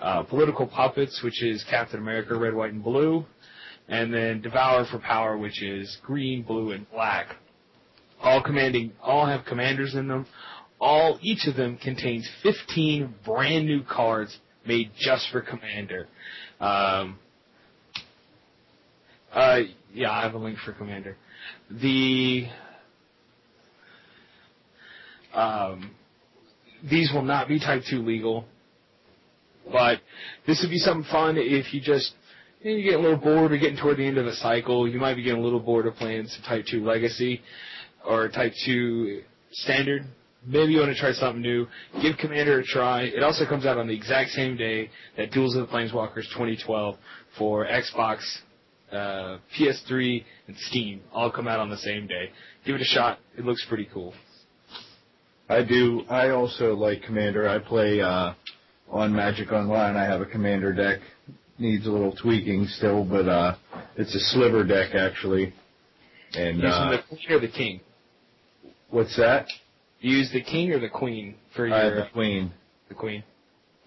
[0.00, 3.24] Uh, Political Puppets, which is Captain America, red, white, and blue.
[3.88, 7.36] And then Devour for Power, which is green, blue, and black.
[8.20, 10.26] All commanding, all have commanders in them.
[10.80, 16.06] All, each of them contains 15 brand new cards made just for Commander.
[16.60, 17.18] Um,
[19.32, 19.60] uh,
[19.92, 21.16] yeah, I have a link for Commander.
[21.70, 22.46] The
[25.34, 25.94] um,
[26.88, 28.44] these will not be Type Two legal,
[29.70, 29.98] but
[30.46, 32.14] this would be something fun if you just
[32.62, 34.88] you, know, you get a little bored or getting toward the end of the cycle.
[34.88, 37.40] You might be getting a little bored of playing some Type Two Legacy
[38.06, 39.22] or Type Two
[39.52, 40.04] Standard.
[40.46, 41.66] Maybe you want to try something new.
[42.00, 43.02] Give Commander a try.
[43.02, 46.96] It also comes out on the exact same day that Duels of the Planeswalkers 2012
[47.36, 48.20] for Xbox,
[48.92, 52.30] uh, PS3, and Steam all come out on the same day.
[52.64, 53.18] Give it a shot.
[53.36, 54.14] It looks pretty cool.
[55.48, 56.02] I do.
[56.08, 57.48] I also like Commander.
[57.48, 58.34] I play uh,
[58.90, 59.96] on Magic Online.
[59.96, 61.00] I have a Commander deck.
[61.58, 63.56] Needs a little tweaking still, but uh,
[63.96, 65.52] it's a sliver deck actually.
[66.34, 67.80] And Using uh, the queen or the king.
[68.90, 69.46] what's that?
[70.00, 71.76] You use the king or the queen for your.
[71.76, 72.52] I have the Queen.
[72.88, 73.24] the queen.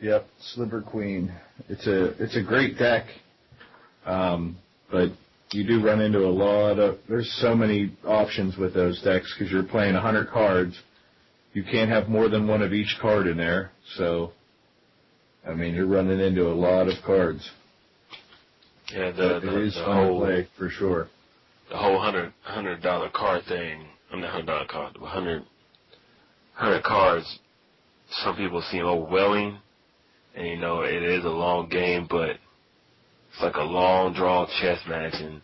[0.02, 1.32] Yep, Sliver Queen.
[1.70, 3.06] It's a it's a great deck,
[4.06, 4.58] um,
[4.92, 5.10] but
[5.52, 6.98] you do run into a lot of.
[7.10, 10.80] There's so many options with those decks because you're playing 100 cards.
[11.54, 13.72] You can't have more than one of each card in there.
[13.98, 14.32] So,
[15.48, 17.50] I mean, you're running into a lot of cards.
[18.94, 21.08] Yeah, the, But the, it is the fun whole to play for sure.
[21.70, 23.86] the whole hundred hundred dollar card thing.
[24.12, 25.44] I'm not hundred dollar card, but hundred
[26.54, 27.40] hundred cards.
[28.24, 29.58] Some people seem overwhelming,
[30.36, 32.38] and you know it is a long game, but
[33.32, 35.42] it's like a long draw chess match, and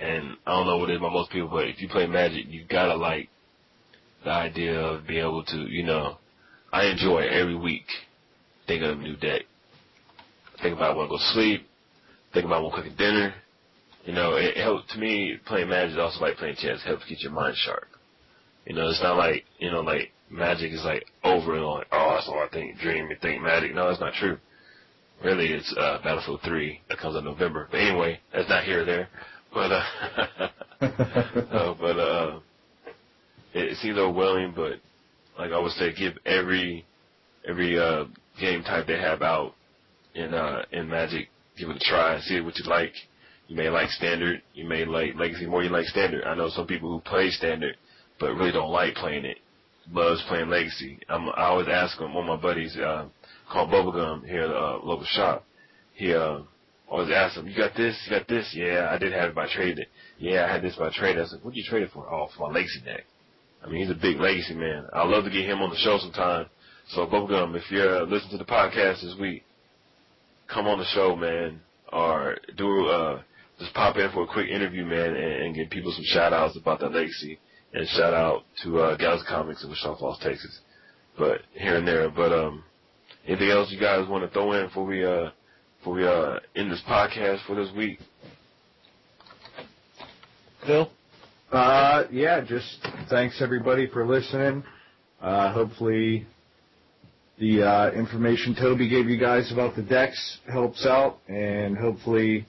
[0.00, 2.46] and I don't know what it is about most people, but if you play Magic,
[2.48, 3.28] you gotta like
[4.24, 6.18] the idea of being able to, you know,
[6.72, 7.86] I enjoy every week
[8.66, 9.42] thinking of a new deck.
[10.62, 11.66] Think about when I go to sleep.
[12.32, 13.34] Think about when cooking dinner.
[14.04, 16.80] You know, it helps to me playing Magic is also like playing chess.
[16.84, 17.88] It helps keep your mind sharp.
[18.66, 22.14] You know, it's not like you know, like Magic is like over and like, oh,
[22.14, 23.74] that's all I think, dream and think Magic.
[23.74, 24.38] No, that's not true.
[25.22, 27.68] Really, it's uh, Battlefield 3 that comes in November.
[27.70, 29.08] But anyway, that's not here or there.
[29.52, 29.84] But uh,
[30.80, 32.40] uh but uh,
[33.54, 34.52] it, it seems overwhelming.
[34.54, 34.80] But
[35.38, 36.84] like I would say, give every
[37.48, 38.04] every uh
[38.40, 39.54] game type they have out
[40.14, 42.92] in uh in Magic, give it a try, see what you like.
[43.46, 45.62] You may like standard, you may like legacy more.
[45.62, 46.24] You like standard.
[46.24, 47.76] I know some people who play standard,
[48.18, 49.38] but really don't like playing it.
[49.92, 50.98] Loves playing legacy.
[51.10, 52.14] I'm, I always ask him.
[52.14, 53.06] One of my buddies uh,
[53.50, 55.44] called Bubblegum here at the uh, local shop.
[55.94, 56.40] He uh,
[56.88, 57.96] always asks him, "You got this?
[58.06, 58.52] You got this?
[58.54, 59.88] Yeah, I did have it, traded it.
[60.18, 62.28] Yeah, I had this, but I traded." I said, "What'd you trade it for?" Oh,
[62.36, 63.04] for my legacy deck.
[63.64, 64.86] I mean, he's a big legacy man.
[64.92, 66.46] I'd love to get him on the show sometime.
[66.88, 69.42] So Bubblegum, if you're uh, listening to the podcast this week,
[70.52, 71.60] come on the show, man,
[71.92, 73.22] or do uh
[73.58, 76.56] just pop in for a quick interview, man, and, and give people some shout outs
[76.56, 77.38] about that legacy
[77.72, 80.60] and shout out to uh Galaxy Comics in Wichita Falls, Texas.
[81.16, 82.10] But here and there.
[82.10, 82.64] But um
[83.26, 85.30] anything else you guys want to throw in before we uh
[85.78, 87.98] before we uh end this podcast for this week?
[90.66, 90.90] Phil?
[91.52, 94.64] Uh, yeah, just thanks everybody for listening.
[95.20, 96.26] Uh, hopefully
[97.38, 102.46] the uh, information Toby gave you guys about the decks helps out, and hopefully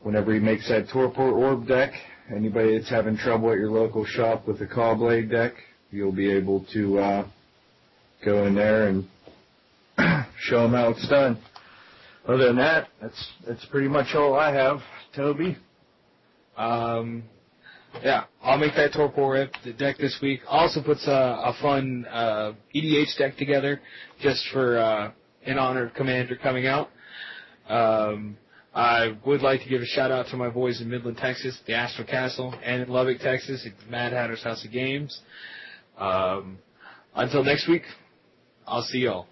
[0.00, 1.92] whenever he makes that Torpor Orb deck,
[2.34, 5.52] anybody that's having trouble at your local shop with the Caw-Blade deck,
[5.90, 7.28] you'll be able to uh,
[8.24, 9.06] go in there and
[10.46, 11.38] show them how it's done.
[12.26, 14.78] Other than that, that's that's pretty much all I have.
[15.14, 15.56] Toby.
[16.56, 17.24] Um,
[18.02, 20.40] yeah, I'll make that Torpor the deck this week.
[20.48, 23.80] Also puts a, a fun uh, EDH deck together
[24.20, 25.12] just for uh,
[25.44, 26.88] in honor of Commander coming out.
[27.68, 28.36] Um,
[28.74, 31.74] I would like to give a shout out to my boys in Midland, Texas, the
[31.74, 35.18] Astral Castle, and in Lubbock, Texas, at Mad Hatter's House of Games.
[35.96, 36.58] Um,
[37.14, 37.82] until next week,
[38.66, 39.26] I'll see y'all.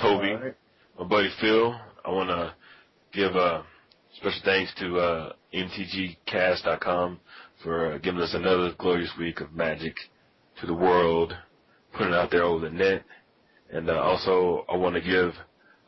[0.00, 0.32] Toby.
[0.32, 0.54] Right.
[0.98, 1.74] my buddy Phil.
[2.04, 2.54] I want to
[3.12, 3.62] give uh,
[4.16, 7.20] special thanks to uh, MTGcast.com
[7.62, 9.94] for uh, giving us another glorious week of magic
[10.60, 11.32] to the world,
[11.92, 13.04] putting it out there over the net.
[13.72, 15.32] And uh, also, I want to give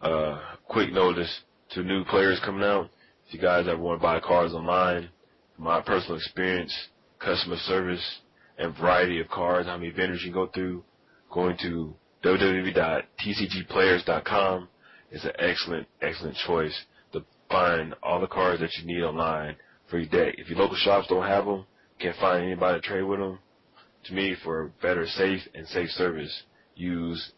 [0.03, 2.91] uh, quick notice to new players coming out.
[3.29, 5.11] If you guys ever want to buy cards online,
[5.59, 6.75] my personal experience,
[7.19, 8.21] customer service,
[8.59, 10.83] and variety of cards, how many vendors you go through,
[11.31, 11.95] going to
[12.27, 14.69] www.tcgplayers.com
[15.13, 16.77] is an excellent, excellent choice.
[17.13, 19.55] to find all the cards that you need online
[19.89, 20.35] for your deck.
[20.37, 21.67] If your local shops don't have them,
[22.01, 23.39] can't find anybody to trade with them,
[24.07, 26.43] to me, for better safe and safe service,
[26.75, 27.31] use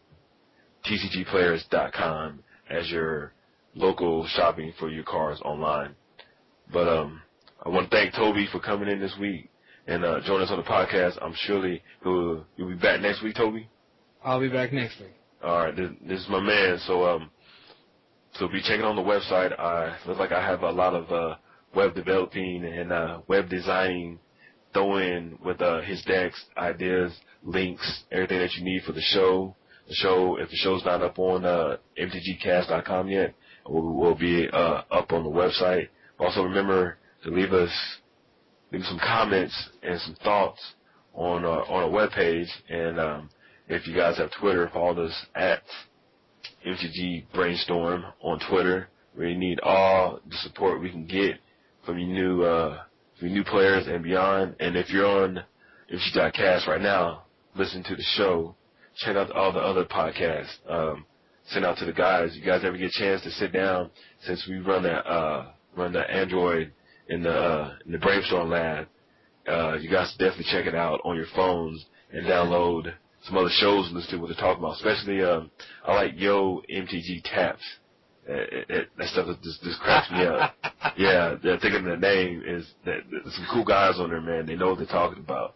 [0.85, 2.39] tcgplayers.com
[2.71, 3.33] as your
[3.75, 5.93] local shopping for your cards online.
[6.73, 7.21] But um,
[7.63, 9.51] I want to thank Toby for coming in this week
[9.85, 11.19] and uh, joining us on the podcast.
[11.21, 13.69] I'm surely he'll, you'll be back next week, Toby.
[14.23, 15.13] I'll be back next week.
[15.43, 16.77] All right, this, this is my man.
[16.85, 17.29] So um,
[18.33, 19.57] so be checking on the website.
[19.57, 21.35] I look like I have a lot of uh,
[21.75, 24.19] web developing and uh, web designing
[24.73, 27.11] throw in with uh, his decks, ideas,
[27.43, 29.55] links, everything that you need for the show.
[29.87, 33.33] The show, if the show's not up on uh, mtgcast.com yet,
[33.65, 35.87] will, will be uh, up on the website.
[36.19, 37.71] Also, remember to leave us
[38.71, 40.61] leave some comments and some thoughts
[41.13, 42.47] on our, on our webpage.
[42.69, 43.29] And um,
[43.69, 45.61] if you guys have Twitter, follow us at
[46.65, 48.89] MTG Brainstorm on Twitter.
[49.17, 51.35] We need all the support we can get
[51.85, 52.81] from you new uh,
[53.19, 54.55] for new players and beyond.
[54.59, 55.43] And if you're on
[55.93, 57.23] MTG.cast right now,
[57.55, 58.55] listen to the show.
[58.97, 60.55] Check out all the other podcasts.
[60.67, 61.05] Um,
[61.47, 62.35] send out to the guys.
[62.35, 63.91] You guys ever get a chance to sit down
[64.25, 66.73] since we run that uh, run the Android
[67.07, 68.87] in the uh, in the Brainstorm Lab.
[69.47, 72.93] Uh, you guys definitely check it out on your phones and download
[73.29, 74.77] some other shows and listen to what they're talking about.
[74.77, 75.51] Especially, um,
[75.85, 77.63] I like Yo MTG Taps.
[78.27, 80.55] It, it, that stuff just, just cracks me up.
[80.97, 84.45] Yeah, they're thinking the name is that there's some cool guys on there, man.
[84.45, 85.55] They know what they're talking about.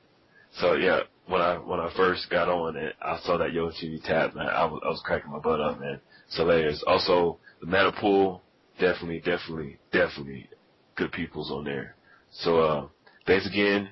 [0.60, 4.04] So yeah, when I when I first got on it, I saw that Yo MTG
[4.04, 4.48] Tap, man.
[4.48, 6.00] I was I was cracking my butt up, man.
[6.30, 8.42] So there's also the Mana Pool,
[8.80, 10.50] definitely, definitely, definitely
[10.96, 11.96] good peoples on there.
[12.32, 12.88] So uh,
[13.26, 13.90] thanks again.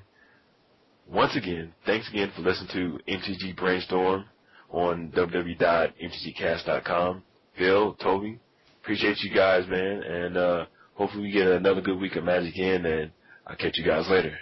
[1.12, 4.26] Once again, thanks again for listening to MTG Brainstorm
[4.70, 7.24] on www.mtgcast.com.
[7.58, 8.40] Phil, Toby,
[8.82, 12.86] appreciate you guys, man, and uh, hopefully we get another good week of Magic in,
[12.86, 13.12] and
[13.46, 14.38] I'll catch you guys later.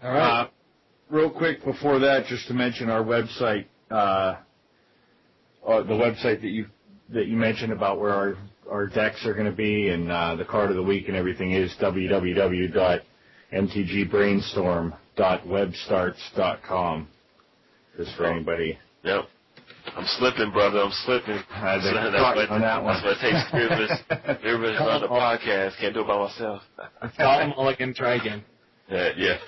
[0.00, 0.42] All right.
[0.42, 0.48] Uh,
[1.10, 4.36] real quick before that, just to mention our website, uh,
[5.66, 6.66] uh, the website that you
[7.12, 8.36] that you mentioned about where our
[8.70, 11.50] our decks are going to be and uh, the card of the week and everything
[11.52, 11.74] is
[15.16, 17.08] www.mtgbrainstorm.webstarts.com.
[17.96, 18.32] Just for oh.
[18.32, 18.78] anybody.
[19.04, 19.24] Yep.
[19.94, 20.80] I'm slipping, brother.
[20.80, 21.38] I'm slipping.
[21.50, 22.94] I think that's, what, on that one.
[22.94, 23.50] that's what it takes.
[23.50, 25.78] Fearless, fearless run the podcast.
[25.80, 26.62] Can't do it by myself.
[27.16, 27.94] Call him all again.
[27.94, 28.44] Try again.
[28.88, 29.38] Yeah, yeah.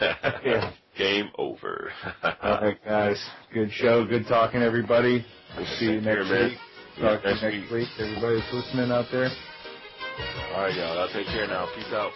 [0.45, 0.73] Yeah.
[0.97, 1.93] Game over.
[2.25, 3.25] All right, guys.
[3.55, 4.05] Good show.
[4.05, 5.25] Good talking, everybody.
[5.57, 6.59] We'll see you here, next week.
[7.01, 7.71] Talk to you Next next week.
[7.71, 7.89] week.
[8.01, 9.31] Everybody that's listening out there.
[10.57, 10.99] All right, y'all.
[10.99, 11.69] I'll take care now.
[11.73, 12.11] Peace out.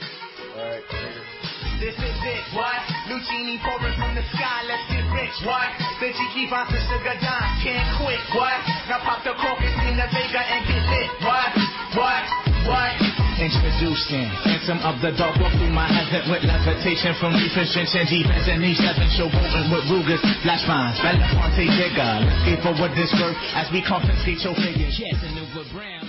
[0.56, 0.82] All right.
[0.90, 1.51] Later.
[1.82, 2.78] This is it, what?
[3.26, 5.66] Genie pouring from the sky, let's get rich, what?
[5.98, 8.54] The Jiki bounce the sugar dime, can't quit, what?
[8.86, 11.50] Now pop the cork in the Vega and get lit, what?
[11.98, 12.24] What?
[12.70, 12.94] What?
[13.34, 18.46] Introducing Phantom of the Dark walk through my heaven with levitation from defense and defense
[18.46, 22.14] and these seven showboating with Rugas, flash mines, Belafonte digger.
[22.22, 24.94] Let's get forward this work as we confiscate your figures.
[25.02, 25.34] Yes, and
[25.74, 26.01] Brown.